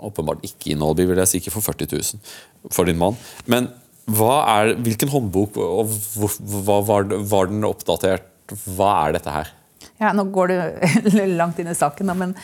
Åpenbart 0.00 0.42
ikke 0.42 0.72
inhabil, 0.72 1.08
vil 1.08 1.16
jeg 1.16 1.28
si, 1.28 1.38
ikke 1.40 1.52
for 1.52 1.60
40 1.72 1.86
000 1.92 2.70
for 2.70 2.84
din 2.86 2.96
mann. 2.96 3.16
Men 3.46 3.68
er, 4.04 4.74
hvilken 4.84 5.10
håndbok, 5.12 5.56
og 5.56 5.92
hvor, 6.16 6.34
hva 6.66 6.80
var, 6.84 7.48
den 7.48 7.64
oppdatert? 7.64 8.28
Hva 8.76 8.90
er 9.06 9.16
dette 9.16 9.32
her? 9.32 9.52
Ja, 10.00 10.12
nå 10.12 10.26
går 10.34 10.52
du 10.52 10.56
langt 11.40 11.60
inn 11.62 11.70
i 11.70 11.76
saken, 11.76 12.10
da, 12.10 12.16
men 12.18 12.34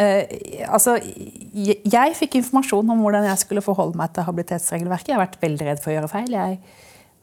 eh, 0.00 0.64
altså, 0.66 0.96
jeg, 0.98 1.78
jeg 1.86 2.16
fikk 2.18 2.40
informasjon 2.40 2.90
om 2.90 3.04
hvordan 3.04 3.28
jeg 3.28 3.44
skulle 3.44 3.64
forholde 3.64 3.98
meg 4.00 4.14
til 4.14 4.26
habilitetsregelverket. 4.26 5.12
Jeg 5.12 5.18
har 5.18 5.26
vært 5.26 5.40
veldig 5.44 5.70
redd 5.70 5.84
for 5.84 5.92
å 5.92 5.96
gjøre 5.98 6.10
feil. 6.10 6.34
Jeg, 6.34 6.58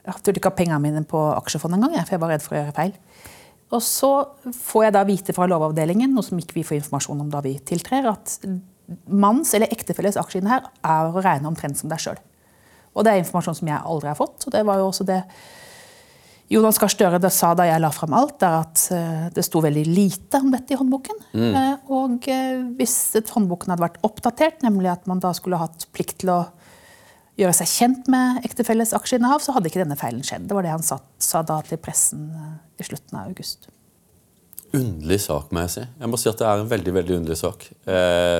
jeg 0.08 0.38
ikke 0.40 0.54
ha 0.54 0.58
pengene 0.58 0.82
mine 0.84 1.04
på 1.08 1.20
aksjefond 1.36 1.76
engang, 1.76 1.98
for 2.00 2.16
jeg 2.16 2.24
var 2.24 2.36
redd 2.36 2.46
for 2.46 2.56
å 2.56 2.62
gjøre 2.62 2.78
feil. 2.78 2.96
Og 3.72 3.84
så 3.84 4.12
får 4.56 4.88
jeg 4.88 4.96
da 4.96 5.06
vite 5.08 5.36
fra 5.36 5.48
Lovavdelingen, 5.48 6.12
noe 6.16 6.28
som 6.28 6.40
ikke 6.40 6.58
vi 6.60 6.66
får 6.68 6.82
informasjon 6.82 7.24
om 7.24 7.30
da 7.32 7.40
vi 7.44 7.56
tiltrer, 7.68 8.08
at 8.12 8.40
manns 9.08 9.54
eller 9.56 9.72
ektefelles 9.72 10.18
her 10.20 10.68
er 10.68 11.08
å 11.08 11.24
regne 11.24 11.48
omtrent 11.48 11.80
som 11.80 11.92
deg 11.92 12.02
sjøl. 12.04 12.20
Og 12.92 13.06
det 13.06 13.14
er 13.14 13.24
informasjon 13.24 13.58
som 13.62 13.72
jeg 13.72 13.80
aldri 13.94 14.12
har 14.12 14.20
fått. 14.20 14.46
og 14.46 14.54
det 14.56 14.64
var 14.68 14.82
jo 14.82 14.90
også 14.92 15.08
det 15.08 15.24
Jonas 16.52 16.76
Gahr 16.82 16.92
Støre 16.92 17.30
sa 17.32 17.54
da 17.56 17.64
jeg 17.64 17.80
la 17.80 17.94
fram 17.96 18.12
alt, 18.18 18.44
er 18.44 18.58
at 18.58 18.82
eh, 18.92 19.28
det 19.32 19.46
sto 19.48 19.62
veldig 19.64 19.86
lite 19.88 20.42
om 20.44 20.50
dette 20.52 20.76
i 20.76 20.80
håndboken. 20.80 21.22
Mm. 21.32 21.54
Og 21.96 22.28
eh, 22.28 22.58
hvis 22.76 22.96
håndboken 23.32 23.72
hadde 23.72 23.86
vært 23.86 24.02
oppdatert, 24.04 24.60
nemlig 24.66 24.92
at 24.92 25.08
man 25.08 25.24
da 25.24 25.32
skulle 25.38 25.62
hatt 25.62 25.88
plikt 25.96 26.20
til 26.26 26.34
å 26.34 26.42
gjøre 27.40 27.56
seg 27.56 27.72
kjent 27.72 28.10
med 28.12 28.44
ektefelles 28.48 28.92
aksjeinnehav, 28.98 29.40
så 29.40 29.56
hadde 29.56 29.72
ikke 29.72 29.84
denne 29.84 30.00
feilen 30.00 30.26
skjedd. 30.28 30.50
Det 30.50 30.58
var 30.58 30.68
det 30.68 30.74
han 30.74 30.84
sa, 30.84 31.00
sa 31.22 31.40
da 31.48 31.62
til 31.64 31.80
pressen 31.80 32.28
eh, 32.36 32.58
i 32.84 32.88
slutten 32.90 33.22
av 33.22 33.32
august. 33.32 33.72
Underlig 34.76 35.22
sak, 35.24 35.50
må 35.52 35.66
jeg 35.66 35.74
si. 35.74 35.86
Jeg 36.00 36.12
må 36.12 36.20
si 36.20 36.30
at 36.32 36.40
det 36.40 36.48
er 36.48 36.62
en 36.62 36.72
veldig 36.72 36.94
veldig 37.00 37.16
underlig 37.22 37.40
sak. 37.40 37.66
Eh, 37.92 38.40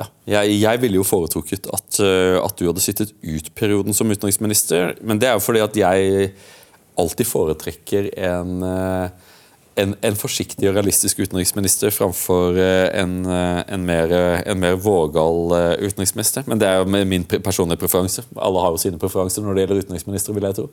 ja, 0.00 0.06
jeg, 0.32 0.54
jeg 0.62 0.80
ville 0.82 0.96
jo 1.00 1.04
foretrukket 1.06 1.66
at, 1.74 1.98
eh, 2.04 2.36
at 2.40 2.56
du 2.58 2.66
hadde 2.70 2.82
sittet 2.84 3.12
ut 3.20 3.50
perioden 3.58 3.96
som 3.96 4.08
utenriksminister, 4.10 4.94
men 5.04 5.20
det 5.20 5.28
er 5.28 5.36
jo 5.36 5.42
fordi 5.44 5.60
at 5.64 5.76
jeg 5.76 6.30
alltid 7.00 7.28
foretrekker 7.28 8.08
en, 8.30 8.56
eh, 8.64 9.28
en, 9.80 9.94
en 10.04 10.16
forsiktig 10.18 10.66
og 10.68 10.74
realistisk 10.76 11.20
utenriksminister 11.22 11.92
framfor 11.94 12.58
eh, 12.60 12.88
en, 13.00 13.14
en, 13.28 13.84
mer, 13.86 14.12
en 14.44 14.60
mer 14.60 14.76
vågal 14.82 15.54
utenriksminister. 15.84 16.44
Men 16.50 16.60
det 16.60 16.68
er 16.68 16.80
jo 16.82 16.88
min 17.08 17.24
personlige 17.30 17.80
preferanse. 17.80 18.24
Alle 18.36 18.64
har 18.64 18.74
jo 18.74 18.82
sine 18.82 19.00
preferanser 19.00 19.44
når 19.46 19.56
det 19.56 19.64
gjelder 19.66 19.84
utenriksministre, 19.86 20.36
vil 20.36 20.48
jeg 20.50 20.58
tro. 20.58 20.66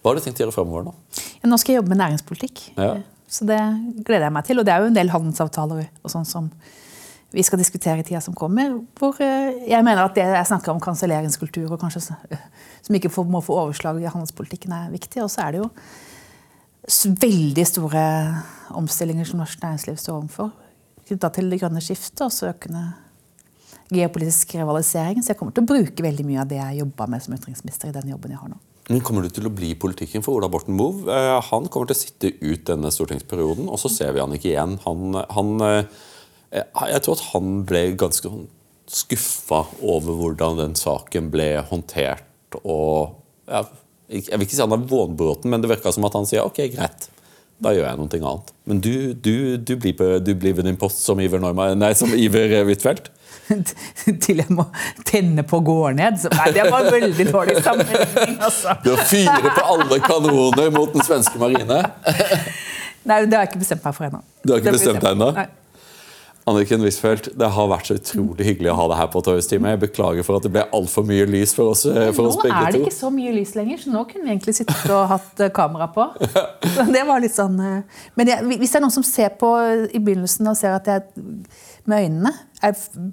Hva 0.00 0.12
har 0.12 0.20
du 0.20 0.24
tenkt 0.24 0.40
å 0.40 0.46
gjøre 0.46 0.56
fremover 0.56 0.88
nå? 0.88 0.96
Ja, 1.42 1.50
nå 1.50 1.58
skal 1.60 1.74
jeg 1.74 1.82
jobbe 1.82 1.92
med 1.96 2.02
næringspolitikk, 2.04 2.66
Ja. 2.78 2.94
så 3.28 3.44
det 3.48 3.60
gleder 4.06 4.28
jeg 4.28 4.36
meg 4.38 4.48
til. 4.48 4.60
Og 4.62 4.68
det 4.68 4.72
er 4.76 4.84
jo 4.84 4.90
en 4.92 4.98
del 5.00 5.12
handelsavtaler 5.12 5.88
og 6.04 6.12
sånn 6.12 6.28
som 6.28 6.50
vi 7.34 7.42
skal 7.42 7.58
diskutere 7.60 8.00
i 8.00 8.06
tida 8.06 8.20
som 8.22 8.34
kommer. 8.34 8.76
Hvor 8.98 9.18
eh, 9.24 9.62
jeg 9.68 9.84
mener 9.84 10.04
at 10.04 10.14
det 10.16 10.26
jeg 10.26 10.50
snakker 10.50 10.72
om 10.72 10.82
kanselleringskultur, 10.82 11.72
som 12.86 12.98
ikke 12.98 13.12
må 13.24 13.42
få 13.44 13.56
overslag 13.64 14.00
i 14.00 14.10
handelspolitikken, 14.10 14.72
er 14.72 14.92
viktig. 14.94 15.22
Og 15.24 15.30
så 15.32 15.46
er 15.46 15.56
det 15.56 15.64
jo 15.64 15.70
veldig 17.26 17.66
store 17.66 18.04
omstillinger 18.78 19.26
som 19.26 19.42
norsk 19.42 19.62
næringsliv 19.62 19.98
står 19.98 20.20
overfor. 20.20 20.54
Knytta 21.06 21.30
til 21.34 21.50
det 21.50 21.60
grønne 21.60 21.82
skiftet 21.82 22.22
og 22.26 22.48
økende 22.50 22.86
geopolitisk 23.92 24.54
rivalisering. 24.58 25.22
Så 25.22 25.32
jeg 25.32 25.38
kommer 25.40 25.54
til 25.54 25.66
å 25.66 25.70
bruke 25.70 26.06
veldig 26.06 26.26
mye 26.26 26.40
av 26.42 26.48
det 26.50 26.58
jeg 26.58 26.80
jobba 26.80 27.06
med 27.10 27.22
som 27.22 27.36
utenriksminister 27.36 27.90
i 27.90 27.94
den 27.94 28.10
jobben 28.14 28.34
jeg 28.34 28.42
har 28.42 28.50
nå. 28.50 28.58
Men 28.86 29.02
Kommer 29.02 29.26
du 29.26 29.32
til 29.34 29.48
å 29.48 29.54
bli 29.54 29.72
politikken 29.74 30.22
for 30.22 30.38
Ola 30.38 30.48
Borten 30.50 30.76
Moe? 30.78 31.06
Eh, 31.10 31.40
Han 31.50 31.66
kommer 31.66 31.90
til 31.90 31.96
å 31.96 32.02
sitte 32.04 32.30
ut 32.38 32.66
denne 32.68 32.92
stortingsperioden, 32.94 33.66
og 33.66 33.80
så 33.82 33.90
ser 33.90 34.12
vi 34.14 34.22
han 34.22 34.34
ikke 34.34 34.52
igjen. 34.52 34.78
Han, 34.84 35.16
han, 35.34 35.56
eh, 35.66 36.04
jeg 36.64 37.02
tror 37.04 37.18
at 37.18 37.26
han 37.32 37.58
ble 37.68 37.82
ganske 38.00 38.30
sånn 38.30 38.46
skuffa 38.86 39.64
over 39.82 40.14
hvordan 40.20 40.60
den 40.60 40.76
saken 40.78 41.30
ble 41.32 41.56
håndtert. 41.70 42.24
Og 42.62 43.16
ja, 43.50 43.64
Jeg 44.06 44.38
vil 44.38 44.46
ikke 44.46 44.54
si 44.54 44.62
han 44.62 44.70
er 44.70 44.86
vånbråten, 44.86 45.50
men 45.50 45.62
det 45.62 45.70
virka 45.72 45.90
som 45.90 46.06
at 46.06 46.14
han 46.14 46.28
sier 46.28 46.46
ok, 46.46 46.60
greit. 46.76 47.08
Da 47.58 47.72
gjør 47.72 47.88
jeg 47.88 47.98
noe 47.98 48.18
annet. 48.20 48.52
Men 48.68 48.80
du, 48.84 48.92
du, 49.14 49.56
du, 49.56 49.72
blir, 49.80 49.94
på, 49.96 50.06
du 50.22 50.34
blir 50.38 50.54
ved 50.54 50.68
din 50.68 50.76
post 50.78 51.00
som 51.02 51.18
Iver, 51.20 51.40
Norma, 51.42 51.72
nei, 51.74 51.90
som 51.96 52.12
Iver 52.14 52.52
eh, 52.52 52.66
Huitfeldt? 52.68 53.10
til 54.24 54.42
jeg 54.42 54.52
må 54.52 54.66
tenne 55.06 55.42
på 55.46 55.58
gården 55.64 55.98
ned. 56.02 56.20
Så, 56.20 56.30
nei, 56.36 56.50
det 56.54 56.66
var 56.70 56.86
veldig 56.92 57.26
dårlig 57.32 57.56
sammenligning. 57.64 58.38
Altså. 58.38 58.76
Du 58.84 58.92
fyrer 59.08 59.48
på 59.48 59.64
alle 59.74 60.00
kanoner 60.04 60.70
mot 60.74 60.92
den 60.94 61.06
svenske 61.06 61.40
marine. 61.40 61.82
Nei, 63.06 63.20
det 63.22 63.36
har 63.38 63.44
jeg 63.44 63.52
ikke 63.52 63.60
bestemt 63.62 63.84
meg 63.86 63.94
for 63.94 64.08
ennå. 64.08 64.18
Du 64.42 64.50
har 64.50 64.62
ikke 64.62 64.72
bestemt 64.74 64.98
deg 64.98 65.12
ennå? 65.14 65.28
Anniken 66.46 66.78
Huitfeldt, 66.84 67.32
det 67.34 67.46
har 67.56 67.66
vært 67.72 67.88
så 67.88 67.96
utrolig 67.98 68.44
hyggelig 68.46 68.70
å 68.70 68.76
ha 68.78 68.84
deg 68.92 69.00
her 69.00 69.08
på 69.10 69.22
Torgstime. 69.26 69.72
Jeg 69.72 69.80
beklager 69.82 70.26
for 70.26 70.38
at 70.38 70.44
det 70.46 70.52
ble 70.54 70.62
altfor 70.78 71.02
mye 71.08 71.24
lys 71.26 71.54
for 71.56 71.72
oss, 71.72 71.82
eh, 71.90 72.12
for 72.14 72.28
oss 72.30 72.38
Nå 72.38 72.46
er 72.52 72.70
det 72.70 72.84
ikke 72.84 72.94
så 72.94 73.10
mye 73.10 73.32
lys 73.34 73.56
lenger, 73.58 73.80
så 73.82 73.90
nå 73.90 74.04
kunne 74.06 74.28
vi 74.28 74.34
egentlig 74.36 74.54
sittet 74.60 74.92
og 74.94 75.08
hatt 75.10 75.42
eh, 75.42 75.50
kamera 75.56 75.88
på. 75.90 76.06
Det 76.94 77.02
var 77.08 77.24
litt 77.24 77.34
sånn... 77.34 77.58
eh, 77.58 78.04
Men 78.14 78.30
jeg, 78.30 78.46
hvis 78.62 78.76
det 78.76 78.78
er 78.78 78.84
noen 78.86 78.94
som 78.94 79.06
ser 79.06 79.34
på 79.40 79.50
i 79.90 79.98
begynnelsen 79.98 80.46
og 80.52 80.54
ser 80.60 80.76
at 80.78 80.86
jeg 80.86 81.02
med 81.90 82.06
øynene, 82.06 82.32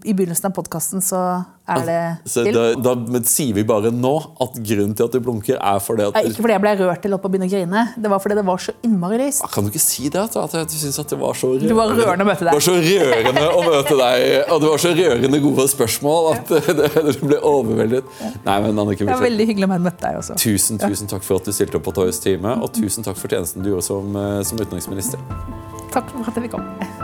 I 0.04 0.14
begynnelsen 0.16 0.48
av 0.50 0.54
podkasten 0.56 1.02
så 1.04 1.20
er 1.68 1.84
det 1.88 1.98
Så 2.32 2.44
til. 2.46 2.56
da, 2.56 2.94
da 2.96 3.20
sier 3.28 3.54
vi 3.54 3.64
bare 3.68 3.92
nå 3.94 4.14
at 4.42 4.56
grunnen 4.56 4.96
til 4.98 5.06
at 5.06 5.14
du 5.14 5.20
blunker, 5.24 5.60
er 5.60 5.82
fordi 5.84 6.08
at 6.08 6.18
Ikke 6.26 6.44
fordi 6.44 6.56
jeg 6.56 6.64
ble 6.64 6.74
rørt 6.80 7.04
til 7.04 7.16
opp 7.16 7.28
og 7.28 7.34
begynne 7.34 7.48
å 7.48 7.52
grine. 7.52 7.84
Det 8.00 8.12
var 8.12 8.24
fordi 8.24 8.38
det 8.40 8.46
var 8.48 8.64
så 8.64 8.74
innmari 8.88 9.20
lyst. 9.22 9.46
Kan 9.54 9.68
du 9.68 9.72
ikke 9.72 9.84
si 9.84 10.10
det? 10.10 10.24
At, 10.24 10.38
at 10.56 10.72
du 10.72 10.78
syns 10.80 10.98
det 10.98 11.20
var 11.20 11.38
så 11.38 11.52
rørende, 11.52 11.70
Det 11.70 11.78
var 11.78 11.94
rørende 11.94 12.26
å 12.26 12.30
møte 12.32 12.48
deg. 12.48 12.50
Det 12.50 12.58
var 12.58 12.66
så 12.68 12.78
rørende 12.80 13.46
å 13.52 13.64
møte 13.68 14.00
deg, 14.02 14.26
og 14.48 14.64
det 14.64 14.72
var 14.74 14.84
så 14.88 14.96
rørende 15.02 15.44
gode 15.46 15.68
spørsmål 15.76 16.32
at 16.34 16.54
det, 16.82 16.92
du 17.12 17.24
ble 17.28 17.40
overveldet. 17.54 18.12
Nei, 18.48 18.60
men 18.66 18.84
Annike 18.86 19.06
Det 19.06 19.14
var 19.14 19.28
veldig 19.28 19.50
hyggelig 19.54 19.70
å 19.70 19.74
møte 19.76 19.98
deg 20.08 20.20
også. 20.24 20.40
Tusen 20.44 20.82
tusen 20.82 21.12
takk 21.12 21.28
for 21.28 21.44
at 21.44 21.48
du 21.48 21.56
stilte 21.56 21.80
opp 21.80 21.88
på 21.88 21.96
Torjus 21.96 22.24
time, 22.24 22.58
og 22.64 22.74
tusen 22.76 23.06
takk 23.06 23.20
for 23.20 23.32
tjenesten 23.32 23.64
du 23.64 23.74
gjorde 23.76 23.88
som, 23.92 24.16
eh, 24.18 24.42
som 24.48 24.60
utenriksminister. 24.60 25.20
Takk 25.94 26.10
for 26.16 26.26
at 26.26 26.38
jeg 26.40 26.48
fikk 26.50 26.58
komme. 26.58 27.03